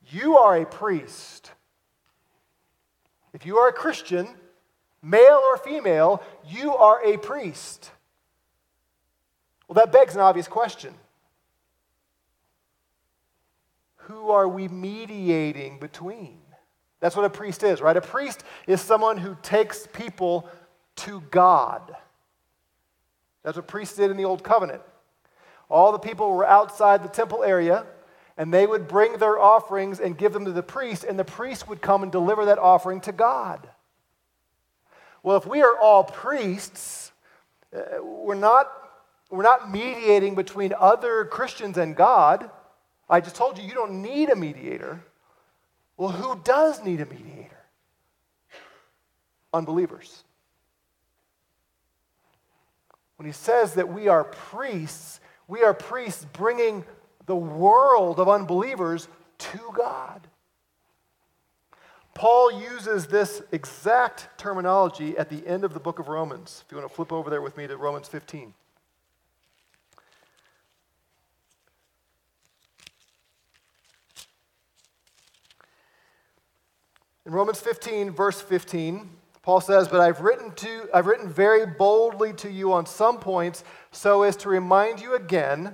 You 0.10 0.38
are 0.38 0.58
a 0.58 0.66
priest. 0.66 1.52
If 3.34 3.46
you 3.46 3.58
are 3.58 3.70
a 3.70 3.74
Christian, 3.74 4.28
male 5.02 5.42
or 5.44 5.58
female, 5.58 6.24
you 6.48 6.76
are 6.76 7.04
a 7.06 7.18
priest. 7.18 7.92
Well, 9.72 9.86
that 9.86 9.94
begs 9.94 10.16
an 10.16 10.20
obvious 10.22 10.50
question 10.50 10.94
Who 14.00 14.32
are 14.32 14.50
we 14.50 14.68
mediating 14.68 15.80
between? 15.80 16.40
That's 17.00 17.16
what 17.16 17.24
a 17.24 17.30
priest 17.30 17.64
is, 17.64 17.80
right? 17.80 17.96
A 17.96 18.02
priest 18.02 18.44
is 18.68 18.82
someone 18.82 19.18
who 19.18 19.38
takes 19.42 19.88
people 19.88 20.50
to 20.98 21.22
God. 21.32 21.96
That's 23.44 23.56
what 23.56 23.68
priests 23.68 23.96
did 23.96 24.12
in 24.12 24.18
the 24.18 24.26
Old 24.26 24.44
Covenant. 24.44 24.82
All 25.70 25.94
the 25.94 26.00
people 26.00 26.36
were 26.36 26.46
outside 26.46 27.02
the 27.02 27.08
temple 27.08 27.42
area, 27.42 27.86
And 28.38 28.54
they 28.54 28.68
would 28.68 28.90
bring 28.90 29.20
their 29.20 29.40
offerings 29.40 30.02
and 30.02 30.18
give 30.18 30.34
them 30.34 30.44
to 30.44 30.52
the 30.52 30.62
priest, 30.62 31.06
and 31.06 31.18
the 31.18 31.24
priest 31.24 31.70
would 31.70 31.82
come 31.82 32.04
and 32.04 32.12
deliver 32.12 32.44
that 32.44 32.60
offering 32.60 33.00
to 33.02 33.14
God. 33.14 33.70
Well, 35.24 35.38
if 35.38 35.46
we 35.46 35.62
are 35.62 35.78
all 35.78 36.04
priests, 36.04 37.14
uh, 37.74 38.04
we're 38.04 38.36
not, 38.36 38.81
we're 39.32 39.44
not 39.44 39.72
mediating 39.72 40.36
between 40.36 40.74
other 40.78 41.26
Christians 41.26 41.78
and 41.78 41.96
God. 41.96 42.50
I 43.10 43.22
just 43.22 43.36
told 43.36 43.58
you, 43.58 43.64
you 43.64 43.74
don't 43.74 44.02
need 44.02 44.30
a 44.30 44.36
mediator. 44.36 45.04
Well, 45.98 46.10
who 46.10 46.40
does 46.44 46.84
need 46.84 47.00
a 47.00 47.06
mediator? 47.06 47.58
Unbelievers. 49.54 50.24
When 53.16 53.26
he 53.26 53.32
says 53.32 53.76
that 53.76 53.88
we 53.88 54.08
are 54.08 54.24
priests, 54.24 55.20
we 55.48 55.64
are 55.64 55.74
priests 55.74 56.26
bringing 56.34 56.84
the 57.26 57.36
world 57.36 58.20
of 58.20 58.28
unbelievers 58.28 59.08
to 59.38 59.60
God. 59.76 60.28
Paul 62.14 62.52
uses 62.52 63.08
this 63.08 63.42
exact 63.52 64.28
terminology 64.38 65.18
at 65.18 65.30
the 65.30 65.46
end 65.48 65.64
of 65.64 65.74
the 65.74 65.80
book 65.80 66.00
of 66.00 66.08
Romans. 66.08 66.64
If 66.66 66.72
you 66.72 66.78
want 66.78 66.90
to 66.90 66.96
flip 66.96 67.14
over 67.14 67.30
there 67.30 67.42
with 67.42 67.56
me 67.56 67.68
to 67.68 67.78
Romans 67.78 68.08
15. 68.08 68.54
In 77.32 77.38
Romans 77.38 77.62
15, 77.62 78.12
verse 78.12 78.42
15, 78.42 79.10
Paul 79.42 79.62
says, 79.62 79.88
But 79.88 80.02
I've 80.02 80.20
written, 80.20 80.52
to, 80.52 80.90
I've 80.94 81.06
written 81.06 81.30
very 81.30 81.66
boldly 81.66 82.34
to 82.34 82.52
you 82.52 82.74
on 82.74 82.86
some 82.86 83.20
points 83.20 83.64
so 83.90 84.24
as 84.24 84.36
to 84.36 84.50
remind 84.50 85.00
you 85.00 85.16
again, 85.16 85.74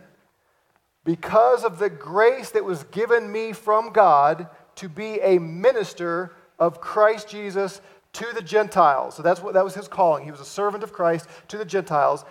because 1.03 1.63
of 1.63 1.79
the 1.79 1.89
grace 1.89 2.51
that 2.51 2.63
was 2.63 2.83
given 2.91 3.31
me 3.31 3.53
from 3.53 3.91
God 3.91 4.49
to 4.75 4.87
be 4.87 5.19
a 5.21 5.39
minister 5.39 6.35
of 6.59 6.79
Christ 6.79 7.27
Jesus 7.27 7.81
to 8.13 8.27
the 8.35 8.43
Gentiles. 8.43 9.15
So 9.15 9.23
that's 9.23 9.41
what 9.41 9.55
that 9.55 9.63
was 9.63 9.73
his 9.73 9.87
calling. 9.87 10.25
He 10.25 10.31
was 10.31 10.41
a 10.41 10.45
servant 10.45 10.83
of 10.83 10.93
Christ 10.93 11.27
to 11.47 11.57
the 11.57 11.65
Gentiles. 11.65 12.23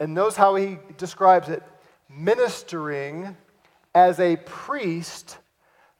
And 0.00 0.14
knows 0.14 0.34
how 0.34 0.54
he 0.54 0.78
describes 0.96 1.50
it 1.50 1.62
ministering 2.08 3.36
as 3.94 4.18
a 4.18 4.36
priest 4.36 5.36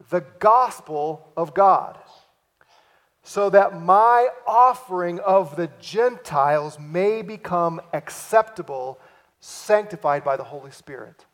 the 0.09 0.23
gospel 0.39 1.35
of 1.37 1.53
God 1.53 1.99
so 3.29 3.51
that 3.51 3.83
my 3.83 4.29
offering 4.47 5.19
of 5.19 5.57
the 5.57 5.69
Gentiles 5.81 6.79
may 6.79 7.23
become 7.23 7.81
acceptable, 7.93 9.01
sanctified 9.41 10.23
by 10.23 10.37
the 10.37 10.45
Holy 10.45 10.71
Spirit. 10.71 11.27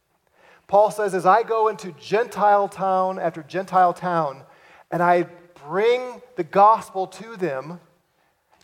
Paul 0.68 0.90
says, 0.90 1.14
as 1.14 1.26
I 1.26 1.42
go 1.42 1.68
into 1.68 1.92
Gentile 1.92 2.66
town 2.66 3.18
after 3.18 3.42
Gentile 3.42 3.92
town, 3.92 4.42
and 4.90 5.02
I 5.02 5.26
bring 5.66 6.22
the 6.36 6.44
gospel 6.44 7.06
to 7.08 7.36
them, 7.36 7.78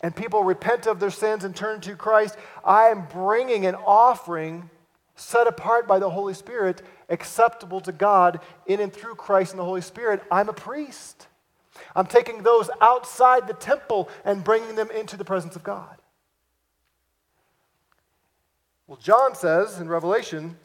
and 0.01 0.15
people 0.15 0.43
repent 0.43 0.87
of 0.87 0.99
their 0.99 1.11
sins 1.11 1.43
and 1.43 1.55
turn 1.55 1.81
to 1.81 1.95
Christ, 1.95 2.35
I 2.65 2.85
am 2.85 3.05
bringing 3.13 3.67
an 3.67 3.75
offering 3.75 4.71
set 5.15 5.45
apart 5.45 5.87
by 5.87 5.99
the 5.99 6.09
Holy 6.09 6.33
Spirit, 6.33 6.81
acceptable 7.09 7.79
to 7.81 7.91
God 7.91 8.39
in 8.65 8.79
and 8.79 8.91
through 8.91 9.15
Christ 9.15 9.51
and 9.51 9.59
the 9.59 9.65
Holy 9.65 9.81
Spirit. 9.81 10.23
I'm 10.31 10.49
a 10.49 10.53
priest. 10.53 11.27
I'm 11.95 12.05
taking 12.05 12.43
those 12.43 12.69
outside 12.81 13.47
the 13.47 13.53
temple 13.53 14.09
and 14.23 14.43
bringing 14.43 14.75
them 14.75 14.91
into 14.91 15.17
the 15.17 15.25
presence 15.25 15.55
of 15.55 15.63
God. 15.63 15.97
Well, 18.87 18.97
John 18.97 19.35
says 19.35 19.79
in 19.79 19.87
Revelation, 19.87 20.57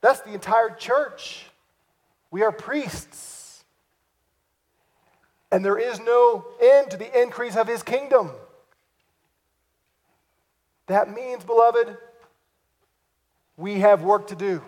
that's 0.00 0.20
the 0.20 0.34
entire 0.34 0.70
church. 0.70 1.46
We 2.30 2.42
are 2.42 2.52
priests. 2.52 3.64
And 5.50 5.64
there 5.64 5.78
is 5.78 5.98
no 6.00 6.44
end 6.60 6.90
to 6.90 6.96
the 6.96 7.22
increase 7.22 7.56
of 7.56 7.66
his 7.66 7.82
kingdom. 7.82 8.30
That 10.86 11.12
means, 11.12 11.44
beloved, 11.44 11.96
we 13.56 13.80
have 13.80 14.02
work 14.02 14.28
to 14.28 14.36
do. 14.36 14.62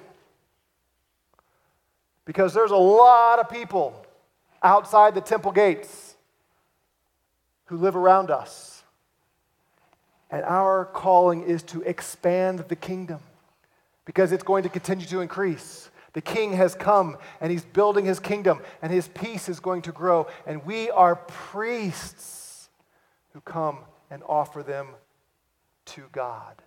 Because 2.25 2.55
there's 2.55 2.71
a 2.71 2.77
lot 2.77 3.39
of 3.41 3.49
people 3.49 4.07
outside 4.63 5.15
the 5.15 5.21
temple 5.21 5.53
gates 5.53 6.17
who 7.67 7.77
live 7.77 7.97
around 7.97 8.31
us. 8.31 8.83
And 10.31 10.45
our 10.45 10.87
calling 10.87 11.43
is 11.43 11.63
to 11.65 11.83
expand 11.83 12.61
the 12.69 12.77
kingdom 12.77 13.21
because 14.05 14.33
it's 14.33 14.43
going 14.43 14.63
to 14.63 14.69
continue 14.69 15.07
to 15.07 15.21
increase. 15.21 15.91
The 16.15 16.21
king 16.21 16.53
has 16.53 16.75
come 16.75 17.17
and 17.41 17.51
he's 17.51 17.65
building 17.65 18.05
his 18.05 18.21
kingdom, 18.21 18.61
and 18.83 18.93
his 18.93 19.09
peace 19.09 19.49
is 19.49 19.61
going 19.61 19.83
to 19.83 19.93
grow. 19.93 20.27
And 20.47 20.65
we 20.65 20.91
are 20.91 21.17
priests 21.17 22.69
who 23.33 23.41
come 23.41 23.79
and 24.11 24.23
offer 24.27 24.63
them 24.63 24.89
to 25.85 26.05
God, 26.13 26.61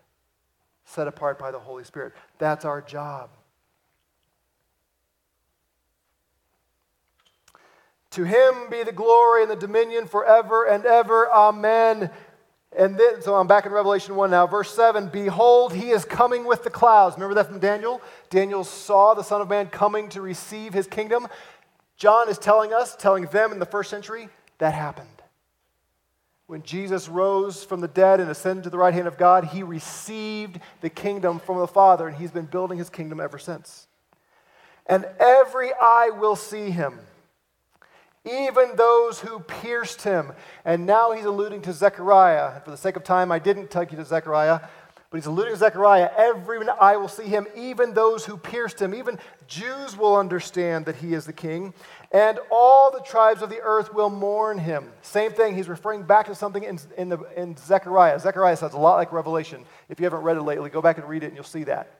set 0.83 1.07
apart 1.07 1.37
by 1.37 1.51
the 1.51 1.59
Holy 1.59 1.83
Spirit. 1.83 2.13
That's 2.39 2.65
our 2.65 2.81
job. 2.81 3.29
To 8.15 8.23
him 8.23 8.69
be 8.71 8.81
the 8.83 8.93
glory 8.93 9.41
and 9.41 9.51
the 9.51 9.57
dominion 9.57 10.07
forever 10.07 10.63
and 10.63 10.85
ever. 10.85 11.29
Amen. 11.29 12.09
And 12.77 12.97
then, 12.97 13.21
so 13.21 13.35
I'm 13.35 13.45
back 13.45 13.65
in 13.65 13.73
Revelation 13.73 14.15
1 14.15 14.31
now. 14.31 14.47
Verse 14.47 14.73
7 14.73 15.09
Behold, 15.09 15.73
he 15.73 15.89
is 15.89 16.05
coming 16.05 16.45
with 16.45 16.63
the 16.63 16.69
clouds. 16.69 17.17
Remember 17.17 17.35
that 17.35 17.47
from 17.47 17.59
Daniel? 17.59 18.01
Daniel 18.29 18.63
saw 18.63 19.15
the 19.15 19.23
Son 19.23 19.41
of 19.41 19.49
Man 19.49 19.67
coming 19.67 20.07
to 20.09 20.21
receive 20.21 20.73
his 20.73 20.87
kingdom. 20.87 21.27
John 21.97 22.29
is 22.29 22.37
telling 22.37 22.71
us, 22.71 22.95
telling 22.95 23.25
them 23.25 23.51
in 23.51 23.59
the 23.59 23.65
first 23.65 23.89
century, 23.89 24.29
that 24.59 24.73
happened. 24.73 25.09
When 26.47 26.63
Jesus 26.63 27.09
rose 27.09 27.65
from 27.65 27.81
the 27.81 27.89
dead 27.89 28.21
and 28.21 28.31
ascended 28.31 28.63
to 28.63 28.69
the 28.69 28.77
right 28.77 28.93
hand 28.93 29.09
of 29.09 29.17
God, 29.17 29.43
he 29.43 29.61
received 29.61 30.61
the 30.79 30.89
kingdom 30.89 31.39
from 31.39 31.59
the 31.59 31.67
Father, 31.67 32.07
and 32.07 32.15
he's 32.15 32.31
been 32.31 32.45
building 32.45 32.77
his 32.77 32.89
kingdom 32.89 33.19
ever 33.19 33.37
since. 33.37 33.87
And 34.85 35.05
every 35.19 35.71
eye 35.73 36.11
will 36.17 36.37
see 36.37 36.69
him 36.69 36.99
even 38.25 38.75
those 38.75 39.19
who 39.19 39.39
pierced 39.39 40.01
him. 40.01 40.31
And 40.63 40.85
now 40.85 41.11
he's 41.11 41.25
alluding 41.25 41.61
to 41.63 41.73
Zechariah. 41.73 42.61
For 42.61 42.71
the 42.71 42.77
sake 42.77 42.95
of 42.95 43.03
time, 43.03 43.31
I 43.31 43.39
didn't 43.39 43.69
take 43.69 43.91
you 43.91 43.97
to 43.97 44.05
Zechariah, 44.05 44.59
but 45.09 45.17
he's 45.17 45.27
alluding 45.27 45.53
to 45.53 45.59
Zechariah. 45.59 46.09
Every 46.17 46.67
eye 46.67 46.97
will 46.97 47.07
see 47.07 47.25
him, 47.25 47.47
even 47.55 47.93
those 47.93 48.25
who 48.25 48.37
pierced 48.37 48.81
him. 48.81 48.93
Even 48.93 49.19
Jews 49.47 49.95
will 49.95 50.15
understand 50.15 50.85
that 50.87 50.95
he 50.95 51.13
is 51.13 51.25
the 51.25 51.33
king. 51.33 51.73
And 52.11 52.39
all 52.51 52.91
the 52.91 53.01
tribes 53.01 53.41
of 53.41 53.49
the 53.49 53.61
earth 53.61 53.93
will 53.93 54.09
mourn 54.09 54.57
him. 54.57 54.91
Same 55.01 55.31
thing, 55.31 55.55
he's 55.55 55.69
referring 55.69 56.03
back 56.03 56.25
to 56.27 56.35
something 56.35 56.63
in, 56.63 56.79
in, 56.97 57.09
the, 57.09 57.19
in 57.37 57.55
Zechariah. 57.57 58.19
Zechariah 58.19 58.57
sounds 58.57 58.73
a 58.73 58.79
lot 58.79 58.95
like 58.95 59.11
Revelation. 59.11 59.63
If 59.89 59.99
you 59.99 60.05
haven't 60.05 60.23
read 60.23 60.37
it 60.37 60.41
lately, 60.41 60.69
go 60.69 60.81
back 60.81 60.97
and 60.97 61.07
read 61.07 61.23
it 61.23 61.27
and 61.27 61.35
you'll 61.35 61.43
see 61.43 61.63
that. 61.65 61.91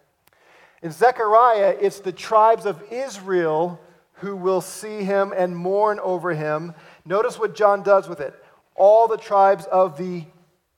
In 0.81 0.91
Zechariah, 0.91 1.75
it's 1.79 1.99
the 1.99 2.11
tribes 2.11 2.65
of 2.65 2.81
Israel 2.91 3.79
who 4.15 4.35
will 4.35 4.61
see 4.61 5.03
him 5.03 5.33
and 5.35 5.55
mourn 5.55 5.99
over 5.99 6.33
him. 6.33 6.73
Notice 7.05 7.37
what 7.37 7.55
John 7.55 7.83
does 7.83 8.07
with 8.07 8.19
it 8.19 8.33
all 8.75 9.07
the 9.07 9.17
tribes 9.17 9.65
of 9.67 9.97
the 9.97 10.23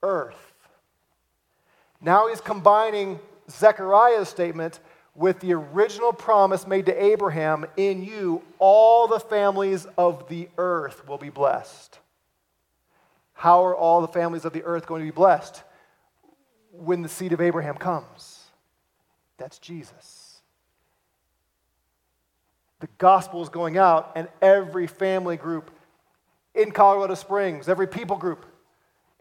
earth. 0.04 0.54
Now 2.00 2.28
he's 2.28 2.42
combining 2.42 3.20
Zechariah's 3.50 4.30
statement 4.30 4.80
with 5.16 5.40
the 5.40 5.54
original 5.54 6.14
promise 6.14 6.68
made 6.68 6.86
to 6.86 7.04
Abraham 7.04 7.66
in 7.76 8.04
you, 8.04 8.44
all 8.60 9.08
the 9.08 9.20
families 9.20 9.88
of 9.98 10.30
the 10.30 10.48
earth 10.60 11.08
will 11.08 11.18
be 11.18 11.32
blessed. 11.32 11.98
How 13.34 13.66
are 13.66 13.76
all 13.76 14.02
the 14.02 14.08
families 14.08 14.46
of 14.46 14.54
the 14.54 14.64
earth 14.64 14.86
going 14.86 15.02
to 15.02 15.12
be 15.12 15.16
blessed? 15.16 15.64
When 16.72 17.02
the 17.02 17.10
seed 17.10 17.34
of 17.34 17.42
Abraham 17.42 17.78
comes. 17.78 18.44
That's 19.40 19.58
Jesus 19.58 20.17
the 22.80 22.88
gospel 22.98 23.42
is 23.42 23.50
going 23.50 23.78
out, 23.78 24.12
and 24.16 24.28
every 24.42 24.88
family 24.88 25.38
group 25.38 25.72
in 26.54 26.72
Colorado 26.72 27.16
Springs, 27.16 27.70
every 27.70 27.88
people 27.88 28.18
group 28.18 28.46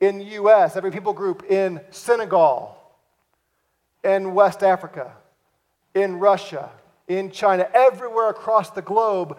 in 0.00 0.18
the 0.18 0.24
U.S., 0.24 0.76
every 0.76 0.90
people 0.90 1.12
group 1.12 1.44
in 1.50 1.80
Senegal, 1.90 2.76
in 4.04 4.34
West 4.34 4.62
Africa, 4.62 5.12
in 5.94 6.18
Russia, 6.18 6.70
in 7.08 7.30
China, 7.30 7.68
everywhere 7.72 8.28
across 8.28 8.70
the 8.70 8.82
globe, 8.82 9.38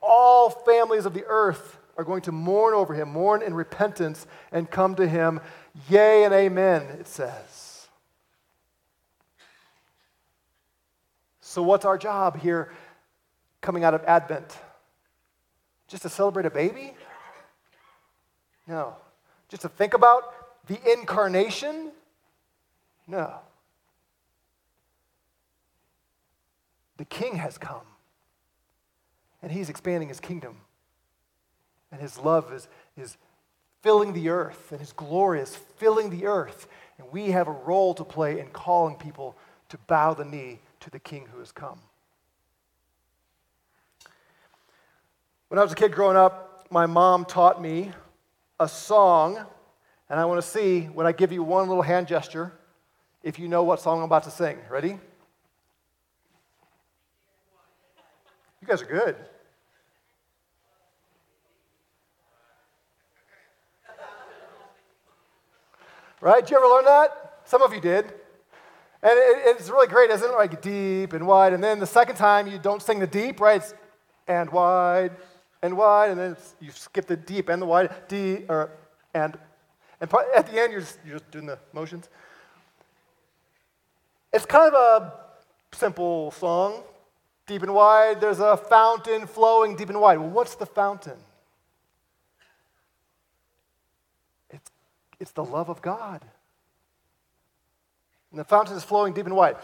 all 0.00 0.50
families 0.50 1.04
of 1.04 1.12
the 1.12 1.24
earth 1.26 1.78
are 1.96 2.04
going 2.04 2.22
to 2.22 2.32
mourn 2.32 2.74
over 2.74 2.94
him, 2.94 3.10
mourn 3.10 3.42
in 3.42 3.52
repentance, 3.52 4.26
and 4.52 4.70
come 4.70 4.94
to 4.94 5.06
him. 5.06 5.40
Yea 5.88 6.24
and 6.24 6.32
amen, 6.32 6.82
it 7.00 7.08
says. 7.08 7.88
So, 11.40 11.62
what's 11.62 11.84
our 11.84 11.98
job 11.98 12.38
here 12.38 12.70
coming 13.60 13.84
out 13.84 13.94
of 13.94 14.04
Advent? 14.04 14.56
Just 15.88 16.02
to 16.02 16.08
celebrate 16.08 16.46
a 16.46 16.50
baby? 16.50 16.94
No. 18.66 18.94
Just 19.48 19.62
to 19.62 19.68
think 19.68 19.94
about 19.94 20.22
the 20.66 20.78
incarnation? 20.92 21.92
No. 23.06 23.40
The 26.98 27.04
king 27.04 27.36
has 27.36 27.56
come. 27.56 27.86
And 29.42 29.50
He's 29.50 29.70
expanding 29.70 30.08
His 30.08 30.20
kingdom. 30.20 30.58
And 31.90 32.00
His 32.00 32.18
love 32.18 32.52
is, 32.52 32.68
is 32.96 33.16
filling 33.82 34.12
the 34.12 34.28
earth, 34.28 34.72
and 34.72 34.80
His 34.80 34.92
glory 34.92 35.40
is 35.40 35.56
filling 35.56 36.10
the 36.10 36.26
earth. 36.26 36.68
And 36.98 37.10
we 37.10 37.30
have 37.30 37.48
a 37.48 37.52
role 37.52 37.94
to 37.94 38.04
play 38.04 38.40
in 38.40 38.48
calling 38.48 38.96
people 38.96 39.36
to 39.70 39.78
bow 39.86 40.12
the 40.12 40.24
knee 40.24 40.60
to 40.80 40.90
the 40.90 40.98
King 40.98 41.28
who 41.32 41.38
has 41.38 41.52
come. 41.52 41.80
When 45.48 45.58
I 45.58 45.62
was 45.62 45.72
a 45.72 45.76
kid 45.76 45.92
growing 45.92 46.16
up, 46.16 46.66
my 46.70 46.84
mom 46.84 47.24
taught 47.24 47.62
me 47.62 47.90
a 48.60 48.68
song, 48.68 49.38
and 50.10 50.20
I 50.20 50.26
want 50.26 50.42
to 50.42 50.46
see 50.46 50.82
when 50.82 51.06
I 51.06 51.12
give 51.12 51.32
you 51.32 51.42
one 51.42 51.68
little 51.68 51.82
hand 51.82 52.06
gesture 52.06 52.52
if 53.22 53.38
you 53.38 53.48
know 53.48 53.62
what 53.62 53.80
song 53.80 53.98
I'm 53.98 54.04
about 54.04 54.24
to 54.24 54.30
sing. 54.30 54.58
Ready? 54.68 54.98
You 58.60 58.66
guys 58.66 58.82
are 58.82 58.84
good. 58.84 59.16
Right? 66.20 66.44
Did 66.44 66.50
you 66.50 66.56
ever 66.58 66.66
learn 66.66 66.84
that? 66.84 67.40
Some 67.44 67.62
of 67.62 67.72
you 67.72 67.80
did. 67.80 68.04
And 69.02 69.12
it, 69.12 69.56
it's 69.56 69.70
really 69.70 69.86
great, 69.86 70.10
isn't 70.10 70.28
it? 70.28 70.34
Like 70.34 70.60
deep 70.60 71.14
and 71.14 71.26
wide. 71.26 71.54
And 71.54 71.64
then 71.64 71.78
the 71.78 71.86
second 71.86 72.16
time, 72.16 72.46
you 72.48 72.58
don't 72.58 72.82
sing 72.82 72.98
the 72.98 73.06
deep, 73.06 73.40
right? 73.40 73.62
It's 73.62 73.72
and 74.26 74.50
wide 74.50 75.12
and 75.62 75.76
wide. 75.76 76.10
And 76.10 76.20
then 76.20 76.36
you 76.60 76.70
skip 76.70 77.06
the 77.06 77.16
deep 77.16 77.48
and 77.48 77.60
the 77.60 77.66
wide. 77.66 77.90
D, 78.08 78.44
or, 78.48 78.70
and. 79.14 79.38
And 80.00 80.12
at 80.34 80.46
the 80.50 80.60
end, 80.60 80.72
you're 80.72 80.80
just, 80.80 80.98
you're 81.04 81.18
just 81.18 81.30
doing 81.30 81.46
the 81.46 81.58
motions. 81.72 82.08
It's 84.32 84.46
kind 84.46 84.72
of 84.72 85.02
a 85.02 85.12
simple 85.74 86.30
song. 86.32 86.82
Deep 87.46 87.62
and 87.62 87.74
wide, 87.74 88.20
there's 88.20 88.40
a 88.40 88.56
fountain 88.56 89.26
flowing 89.26 89.74
deep 89.74 89.88
and 89.88 90.00
wide. 90.00 90.18
Well, 90.18 90.28
what's 90.28 90.54
the 90.54 90.66
fountain? 90.66 91.16
It's, 94.50 94.70
it's 95.18 95.32
the 95.32 95.44
love 95.44 95.70
of 95.70 95.80
God. 95.80 96.22
And 98.30 98.38
the 98.38 98.44
fountain 98.44 98.76
is 98.76 98.84
flowing 98.84 99.14
deep 99.14 99.24
and 99.24 99.34
wide. 99.34 99.56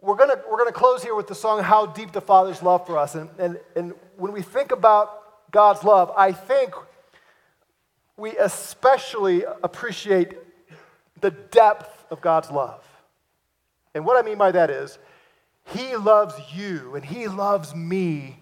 We're 0.00 0.16
going 0.16 0.30
we're 0.50 0.58
gonna 0.58 0.72
close 0.72 1.02
here 1.02 1.14
with 1.14 1.26
the 1.26 1.34
song, 1.34 1.62
How 1.62 1.86
Deep 1.86 2.12
the 2.12 2.20
Father's 2.20 2.62
Love 2.62 2.86
for 2.86 2.98
Us. 2.98 3.14
And, 3.14 3.28
and, 3.38 3.58
and 3.74 3.94
when 4.16 4.32
we 4.32 4.42
think 4.42 4.70
about 4.70 5.50
God's 5.50 5.82
love, 5.82 6.12
I 6.16 6.32
think 6.32 6.74
we 8.16 8.36
especially 8.36 9.44
appreciate 9.62 10.34
the 11.20 11.30
depth 11.30 12.06
of 12.10 12.20
God's 12.20 12.50
love. 12.50 12.84
And 13.94 14.04
what 14.04 14.22
I 14.22 14.26
mean 14.26 14.38
by 14.38 14.52
that 14.52 14.70
is, 14.70 14.98
He 15.66 15.96
loves 15.96 16.34
you 16.54 16.94
and 16.94 17.04
He 17.04 17.26
loves 17.28 17.74
me. 17.74 18.40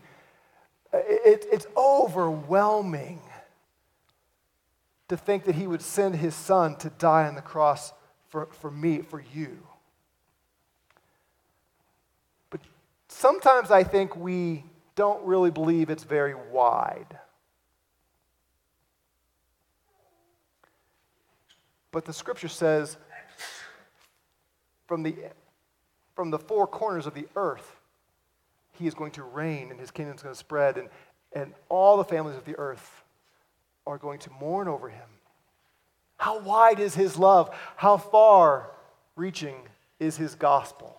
It, 0.93 1.47
it's 1.51 1.67
overwhelming 1.77 3.21
to 5.09 5.17
think 5.17 5.45
that 5.45 5.55
He 5.55 5.67
would 5.67 5.83
send 5.83 6.17
His 6.17 6.35
Son 6.35 6.77
to 6.77 6.91
die 6.91 7.27
on 7.27 7.35
the 7.35 7.43
cross 7.43 7.93
for, 8.29 8.47
for 8.47 8.71
me, 8.71 9.03
for 9.03 9.23
you. 9.33 9.59
But 12.51 12.61
sometimes 13.09 13.71
I 13.71 13.83
think 13.83 14.17
we 14.17 14.65
don't 14.95 15.25
really 15.25 15.51
believe 15.51 15.91
it's 15.91 16.05
very 16.05 16.35
wide. 16.35 17.19
But 21.93 22.05
the 22.05 22.13
scripture 22.13 22.49
says 22.49 22.97
from 24.87 25.03
the, 25.03 25.17
from 26.15 26.31
the 26.31 26.39
four 26.39 26.67
corners 26.67 27.07
of 27.07 27.15
the 27.15 27.27
earth, 27.37 27.77
he 28.73 28.87
is 28.87 28.95
going 28.95 29.13
to 29.13 29.23
reign 29.23 29.71
and 29.71 29.81
his 29.81 29.91
kingdom 29.91 30.17
is 30.17 30.23
going 30.23 30.35
to 30.35 30.39
spread, 30.39 30.77
and, 30.77 30.89
and 31.33 31.55
all 31.69 31.97
the 31.97 32.05
families 32.05 32.37
of 32.37 32.45
the 32.45 32.57
earth 32.59 33.03
are 33.87 33.99
going 33.99 34.19
to 34.21 34.31
mourn 34.41 34.69
over 34.69 34.89
him. 34.89 35.09
How 36.19 36.41
wide 36.41 36.81
is 36.81 36.95
his 36.95 37.17
love? 37.17 37.55
How 37.77 37.97
far 37.97 38.71
reaching 39.17 39.57
is 39.99 40.17
his 40.17 40.35
gospel? 40.35 40.96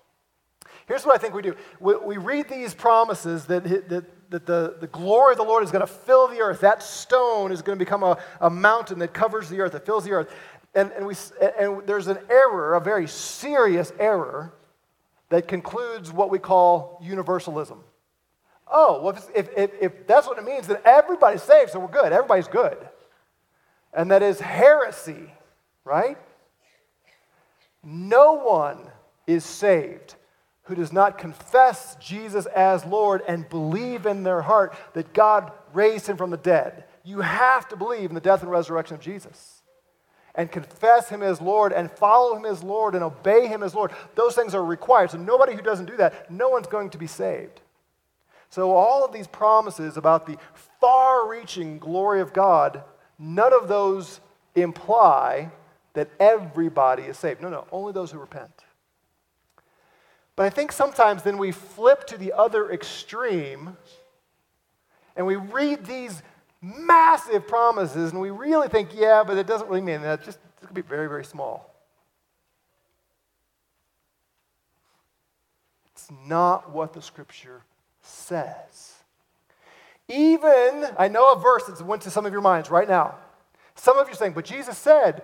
Here's 0.87 1.05
what 1.05 1.15
I 1.15 1.17
think 1.17 1.33
we 1.33 1.41
do 1.41 1.55
we, 1.79 1.95
we 1.97 2.17
read 2.17 2.49
these 2.49 2.73
promises 2.73 3.45
that, 3.45 3.63
that, 3.63 4.29
that 4.29 4.45
the, 4.45 4.77
the 4.79 4.87
glory 4.87 5.33
of 5.33 5.37
the 5.37 5.43
Lord 5.43 5.63
is 5.63 5.71
going 5.71 5.85
to 5.85 5.87
fill 5.87 6.27
the 6.27 6.39
earth. 6.39 6.61
That 6.61 6.81
stone 6.81 7.51
is 7.51 7.61
going 7.61 7.77
to 7.77 7.83
become 7.83 8.03
a, 8.03 8.17
a 8.41 8.49
mountain 8.49 8.99
that 8.99 9.13
covers 9.13 9.49
the 9.49 9.59
earth, 9.59 9.73
that 9.73 9.85
fills 9.85 10.05
the 10.05 10.11
earth. 10.11 10.33
And, 10.73 10.91
and, 10.91 11.05
we, 11.05 11.15
and 11.59 11.85
there's 11.85 12.07
an 12.07 12.19
error, 12.29 12.75
a 12.75 12.81
very 12.81 13.07
serious 13.07 13.91
error, 13.99 14.53
that 15.29 15.47
concludes 15.47 16.11
what 16.11 16.29
we 16.29 16.39
call 16.39 16.99
universalism. 17.03 17.83
Oh, 18.71 19.01
well, 19.01 19.17
if, 19.35 19.49
if, 19.57 19.71
if 19.81 20.07
that's 20.07 20.27
what 20.27 20.37
it 20.37 20.45
means, 20.45 20.67
then 20.67 20.77
everybody's 20.85 21.43
saved, 21.43 21.71
so 21.71 21.79
we're 21.79 21.87
good. 21.87 22.13
Everybody's 22.13 22.47
good. 22.47 22.77
And 23.93 24.11
that 24.11 24.21
is 24.23 24.39
heresy, 24.39 25.33
right? 25.83 26.17
No 27.83 28.33
one 28.33 28.89
is 29.25 29.43
saved 29.43 30.15
who 30.67 30.75
does 30.75 30.93
not 30.93 31.17
confess 31.17 31.95
Jesus 31.95 32.45
as 32.47 32.85
Lord 32.85 33.21
and 33.27 33.49
believe 33.49 34.05
in 34.05 34.23
their 34.23 34.41
heart 34.41 34.75
that 34.93 35.13
God 35.13 35.51
raised 35.73 36.07
him 36.07 36.17
from 36.17 36.29
the 36.29 36.37
dead. 36.37 36.83
You 37.03 37.21
have 37.21 37.67
to 37.69 37.75
believe 37.75 38.09
in 38.09 38.15
the 38.15 38.21
death 38.21 38.41
and 38.41 38.51
resurrection 38.51 38.95
of 38.95 39.01
Jesus 39.01 39.61
and 40.35 40.51
confess 40.51 41.09
him 41.09 41.23
as 41.23 41.41
Lord 41.41 41.73
and 41.73 41.91
follow 41.91 42.35
him 42.35 42.45
as 42.45 42.63
Lord 42.63 42.95
and 42.95 43.03
obey 43.03 43.47
him 43.47 43.63
as 43.63 43.73
Lord. 43.73 43.91
Those 44.15 44.35
things 44.35 44.53
are 44.53 44.63
required. 44.63 45.11
So, 45.11 45.17
nobody 45.17 45.55
who 45.55 45.61
doesn't 45.61 45.87
do 45.87 45.97
that, 45.97 46.29
no 46.29 46.49
one's 46.49 46.67
going 46.67 46.91
to 46.91 46.97
be 46.97 47.07
saved. 47.07 47.61
So, 48.49 48.71
all 48.71 49.03
of 49.03 49.11
these 49.11 49.27
promises 49.27 49.97
about 49.97 50.25
the 50.27 50.37
far 50.79 51.27
reaching 51.27 51.79
glory 51.79 52.21
of 52.21 52.33
God 52.33 52.83
none 53.19 53.53
of 53.53 53.67
those 53.67 54.19
imply 54.55 55.51
that 55.93 56.09
everybody 56.19 57.03
is 57.03 57.17
saved. 57.17 57.41
No, 57.41 57.49
no, 57.49 57.67
only 57.71 57.93
those 57.93 58.11
who 58.11 58.19
repent. 58.19 58.51
But 60.37 60.45
I 60.45 60.49
think 60.51 60.71
sometimes 60.71 61.23
then 61.23 61.39
we 61.39 61.51
flip 61.51 62.05
to 62.07 62.17
the 62.17 62.31
other 62.31 62.71
extreme 62.71 63.75
and 65.17 65.25
we 65.25 65.35
read 65.35 65.83
these 65.83 66.21
massive 66.61 67.47
promises 67.47 68.11
and 68.11 68.21
we 68.21 68.29
really 68.29 68.69
think, 68.69 68.91
yeah, 68.93 69.23
but 69.25 69.35
it 69.37 69.47
doesn't 69.47 69.67
really 69.67 69.81
mean 69.81 70.03
that. 70.03 70.23
Just, 70.23 70.39
going 70.61 70.67
to 70.67 70.73
be 70.73 70.81
very, 70.81 71.07
very 71.07 71.25
small. 71.25 71.73
It's 75.93 76.07
not 76.27 76.71
what 76.71 76.93
the 76.93 77.01
scripture 77.01 77.63
says. 78.01 78.93
Even, 80.07 80.87
I 80.99 81.07
know 81.07 81.31
a 81.31 81.39
verse 81.39 81.63
that 81.65 81.81
went 81.81 82.03
to 82.03 82.11
some 82.11 82.27
of 82.27 82.31
your 82.31 82.41
minds 82.41 82.69
right 82.69 82.87
now. 82.87 83.15
Some 83.73 83.97
of 83.97 84.07
you 84.07 84.13
are 84.13 84.15
saying, 84.15 84.33
but 84.33 84.45
Jesus 84.45 84.77
said, 84.77 85.23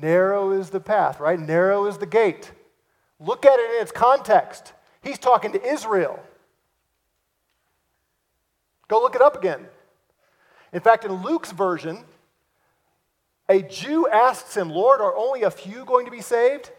narrow 0.00 0.52
is 0.52 0.70
the 0.70 0.80
path, 0.80 1.20
right? 1.20 1.38
Narrow 1.38 1.84
is 1.84 1.98
the 1.98 2.06
gate. 2.06 2.52
Look 3.20 3.44
at 3.44 3.58
it 3.58 3.76
in 3.76 3.82
its 3.82 3.92
context. 3.92 4.72
He's 5.02 5.18
talking 5.18 5.52
to 5.52 5.62
Israel. 5.62 6.22
Go 8.88 9.00
look 9.00 9.14
it 9.14 9.22
up 9.22 9.36
again. 9.36 9.66
In 10.72 10.80
fact, 10.80 11.04
in 11.04 11.22
Luke's 11.22 11.52
version, 11.52 12.04
a 13.48 13.62
Jew 13.62 14.08
asks 14.08 14.56
him, 14.56 14.70
Lord, 14.70 15.00
are 15.00 15.14
only 15.16 15.42
a 15.42 15.50
few 15.50 15.84
going 15.84 16.04
to 16.04 16.10
be 16.10 16.20
saved? 16.20 16.70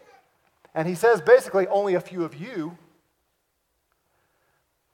And 0.74 0.86
he 0.86 0.94
says 0.94 1.20
basically, 1.20 1.66
only 1.68 1.94
a 1.94 2.00
few 2.00 2.24
of 2.24 2.34
you. 2.34 2.76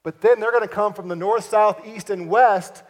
But 0.02 0.20
then 0.20 0.40
they're 0.40 0.52
going 0.52 0.62
to 0.62 0.68
come 0.68 0.94
from 0.94 1.08
the 1.08 1.16
north, 1.16 1.44
south, 1.44 1.86
east, 1.86 2.10
and 2.10 2.28
west 2.28 2.82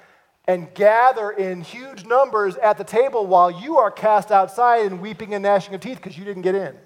and 0.47 0.73
gather 0.75 1.31
in 1.31 1.61
huge 1.61 2.05
numbers 2.05 2.57
at 2.57 2.79
the 2.79 2.85
table 2.85 3.27
while 3.27 3.51
you 3.51 3.79
are 3.79 3.91
cast 3.91 4.31
outside 4.31 4.87
and 4.87 5.01
weeping 5.01 5.35
and 5.35 5.43
gnashing 5.43 5.75
of 5.75 5.81
teeth 5.81 5.97
because 5.97 6.17
you 6.17 6.25
didn't 6.25 6.43
get 6.43 6.55
in. 6.55 6.77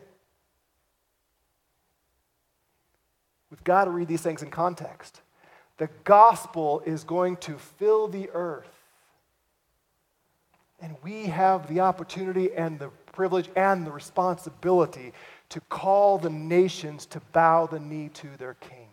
We've 3.51 3.65
got 3.65 3.85
to 3.85 3.91
read 3.91 4.09
these 4.09 4.23
things 4.23 4.43
in 4.43 4.51
context. 4.51 5.21
The 5.79 5.89
gospel 6.05 6.83
is 6.85 7.05
going 7.05 7.39
to 7.39 7.59
fill 7.59 8.07
the 8.07 8.31
earth. 8.31 8.71
And 10.81 10.97
we 11.03 11.27
have 11.27 11.69
the 11.69 11.81
opportunity 11.81 12.53
and 12.55 12.79
the 12.79 12.89
privilege 13.13 13.51
and 13.57 13.87
the 13.87 13.91
responsibility 13.91 15.13
to 15.51 15.61
call 15.63 16.19
the 16.19 16.31
nations 16.31 17.07
to 17.07 17.21
bow 17.33 17.67
the 17.67 17.81
knee 17.81 18.09
to 18.15 18.29
their 18.39 18.55
king 18.55 18.89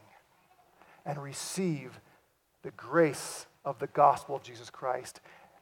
and 1.05 1.21
receive 1.21 1.99
the 2.63 2.71
grace 2.71 3.45
of 3.63 3.79
the 3.79 3.87
gospel 3.87 4.35
of 4.35 4.43
Jesus 4.43 4.69
Christ 4.69 5.21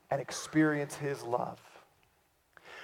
and 0.10 0.22
experience 0.22 0.96
his 0.96 1.22
love. 1.24 1.60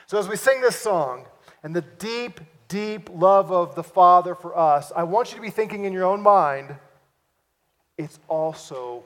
So, 0.06 0.18
as 0.18 0.28
we 0.28 0.36
sing 0.36 0.62
this 0.62 0.76
song 0.76 1.26
and 1.64 1.76
the 1.76 1.82
deep, 1.82 2.42
deep 2.72 3.10
love 3.14 3.52
of 3.52 3.76
the 3.76 3.84
Father 3.84 4.34
for 4.34 4.58
us, 4.58 4.94
I 4.96 5.04
want 5.04 5.32
you 5.32 5.36
to 5.36 5.42
be 5.42 5.50
thinking 5.50 5.84
in 5.84 5.92
your 5.92 6.06
own 6.06 6.22
mind, 6.22 6.76
it's 7.98 8.18
also 8.30 9.04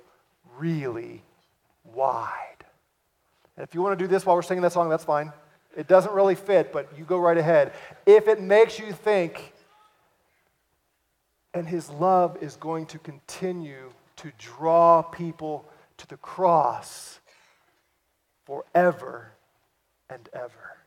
really 0.58 1.24
wide. 1.84 2.64
And 3.58 3.64
if 3.68 3.74
you 3.74 3.82
want 3.82 3.98
to 3.98 4.04
do 4.04 4.08
this 4.08 4.26
while 4.26 4.36
we're 4.36 4.44
singing 4.44 4.62
that 4.62 4.72
song, 4.72 4.88
that's 4.90 5.04
fine. 5.04 5.34
It 5.76 5.88
doesn't 5.88 6.14
really 6.14 6.36
fit, 6.36 6.72
but 6.72 6.90
you 6.98 7.06
go 7.06 7.18
right 7.18 7.38
ahead. 7.38 7.74
If 8.06 8.28
it 8.28 8.40
makes 8.40 8.78
you 8.78 8.92
think 8.92 9.54
and 11.56 11.68
his 11.68 11.90
love 11.90 12.38
is 12.42 12.58
going 12.58 12.86
to 12.88 13.00
continue 13.00 13.90
to 14.18 14.32
draw 14.38 15.02
people 15.02 15.66
to 15.98 16.08
the 16.08 16.18
cross 16.18 17.20
forever 18.46 19.32
and 20.10 20.30
ever. 20.34 20.78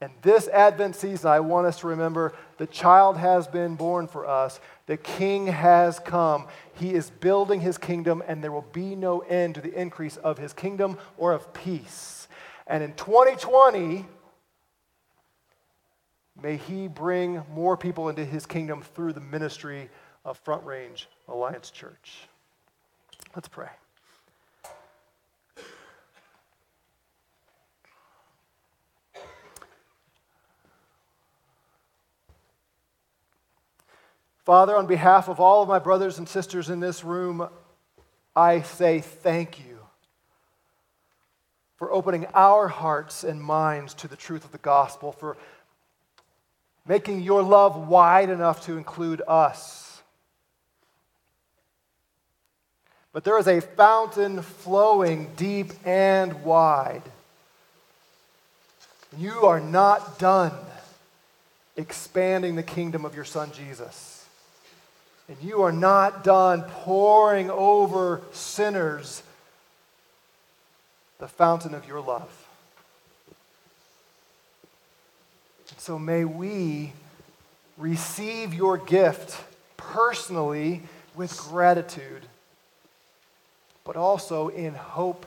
And 0.00 0.12
this 0.22 0.46
Advent 0.48 0.94
season, 0.94 1.28
I 1.28 1.40
want 1.40 1.66
us 1.66 1.80
to 1.80 1.88
remember 1.88 2.32
the 2.56 2.68
child 2.68 3.16
has 3.16 3.48
been 3.48 3.74
born 3.74 4.06
for 4.06 4.26
us, 4.26 4.60
the 4.86 4.96
king 4.96 5.48
has 5.48 5.98
come. 5.98 6.46
He 6.74 6.94
is 6.94 7.10
building 7.10 7.60
his 7.60 7.78
kingdom, 7.78 8.22
and 8.26 8.42
there 8.42 8.52
will 8.52 8.66
be 8.72 8.94
no 8.94 9.20
end 9.20 9.56
to 9.56 9.60
the 9.60 9.74
increase 9.74 10.16
of 10.16 10.38
his 10.38 10.52
kingdom 10.52 10.98
or 11.16 11.32
of 11.32 11.52
peace. 11.52 12.28
And 12.68 12.82
in 12.82 12.92
2020, 12.94 14.06
may 16.40 16.56
he 16.56 16.86
bring 16.86 17.42
more 17.52 17.76
people 17.76 18.08
into 18.08 18.24
his 18.24 18.46
kingdom 18.46 18.82
through 18.82 19.14
the 19.14 19.20
ministry 19.20 19.90
of 20.24 20.38
Front 20.38 20.64
Range 20.64 21.08
Alliance 21.26 21.70
Church. 21.70 22.28
Let's 23.34 23.48
pray. 23.48 23.68
Father, 34.48 34.78
on 34.78 34.86
behalf 34.86 35.28
of 35.28 35.40
all 35.40 35.62
of 35.62 35.68
my 35.68 35.78
brothers 35.78 36.16
and 36.16 36.26
sisters 36.26 36.70
in 36.70 36.80
this 36.80 37.04
room, 37.04 37.50
I 38.34 38.62
say 38.62 39.00
thank 39.00 39.58
you 39.58 39.78
for 41.76 41.92
opening 41.92 42.24
our 42.32 42.66
hearts 42.66 43.24
and 43.24 43.42
minds 43.42 43.92
to 43.92 44.08
the 44.08 44.16
truth 44.16 44.46
of 44.46 44.52
the 44.52 44.56
gospel, 44.56 45.12
for 45.12 45.36
making 46.86 47.20
your 47.20 47.42
love 47.42 47.88
wide 47.88 48.30
enough 48.30 48.64
to 48.64 48.78
include 48.78 49.20
us. 49.28 50.00
But 53.12 53.24
there 53.24 53.38
is 53.38 53.48
a 53.48 53.60
fountain 53.60 54.40
flowing 54.40 55.30
deep 55.36 55.74
and 55.84 56.42
wide. 56.42 57.02
You 59.14 59.44
are 59.44 59.60
not 59.60 60.18
done 60.18 60.54
expanding 61.76 62.56
the 62.56 62.62
kingdom 62.62 63.04
of 63.04 63.14
your 63.14 63.26
Son 63.26 63.52
Jesus. 63.52 64.17
And 65.28 65.36
you 65.42 65.62
are 65.62 65.72
not 65.72 66.24
done 66.24 66.62
pouring 66.62 67.50
over 67.50 68.22
sinners 68.32 69.22
the 71.18 71.28
fountain 71.28 71.74
of 71.74 71.86
your 71.86 72.00
love. 72.00 72.46
And 75.70 75.78
so 75.78 75.98
may 75.98 76.24
we 76.24 76.92
receive 77.76 78.54
your 78.54 78.78
gift 78.78 79.38
personally 79.76 80.82
with 81.14 81.36
gratitude, 81.36 82.22
but 83.84 83.96
also 83.96 84.48
in 84.48 84.74
hope 84.74 85.26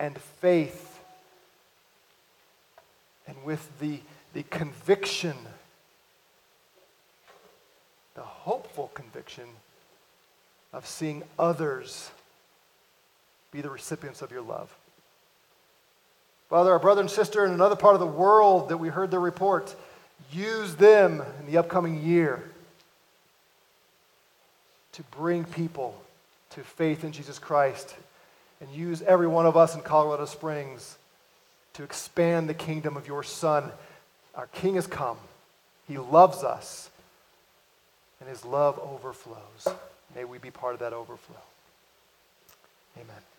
and 0.00 0.18
faith, 0.18 0.98
and 3.26 3.36
with 3.44 3.78
the, 3.78 4.00
the 4.34 4.42
conviction 4.44 5.36
the 8.16 8.22
hopeful 8.22 8.90
conviction 8.94 9.44
of 10.72 10.86
seeing 10.86 11.22
others 11.38 12.10
be 13.52 13.60
the 13.60 13.70
recipients 13.70 14.22
of 14.22 14.32
your 14.32 14.40
love. 14.40 14.74
Father, 16.48 16.72
our 16.72 16.78
brother 16.78 17.02
and 17.02 17.10
sister 17.10 17.44
in 17.44 17.52
another 17.52 17.76
part 17.76 17.94
of 17.94 18.00
the 18.00 18.06
world 18.06 18.70
that 18.70 18.78
we 18.78 18.88
heard 18.88 19.10
their 19.10 19.20
report, 19.20 19.74
use 20.32 20.74
them 20.76 21.22
in 21.40 21.46
the 21.46 21.58
upcoming 21.58 22.02
year 22.02 22.42
to 24.92 25.02
bring 25.04 25.44
people 25.44 26.00
to 26.50 26.62
faith 26.62 27.04
in 27.04 27.12
Jesus 27.12 27.38
Christ 27.38 27.94
and 28.60 28.70
use 28.70 29.02
every 29.02 29.26
one 29.26 29.44
of 29.44 29.56
us 29.56 29.74
in 29.74 29.82
Colorado 29.82 30.24
Springs 30.24 30.96
to 31.74 31.82
expand 31.82 32.48
the 32.48 32.54
kingdom 32.54 32.96
of 32.96 33.06
your 33.06 33.22
Son. 33.22 33.70
Our 34.34 34.46
King 34.46 34.76
has 34.76 34.86
come. 34.86 35.18
He 35.86 35.98
loves 35.98 36.42
us 36.42 36.88
and 38.20 38.28
his 38.28 38.44
love 38.44 38.78
overflows. 38.78 39.76
May 40.14 40.24
we 40.24 40.38
be 40.38 40.50
part 40.50 40.74
of 40.74 40.80
that 40.80 40.92
overflow. 40.92 41.36
Amen. 42.96 43.35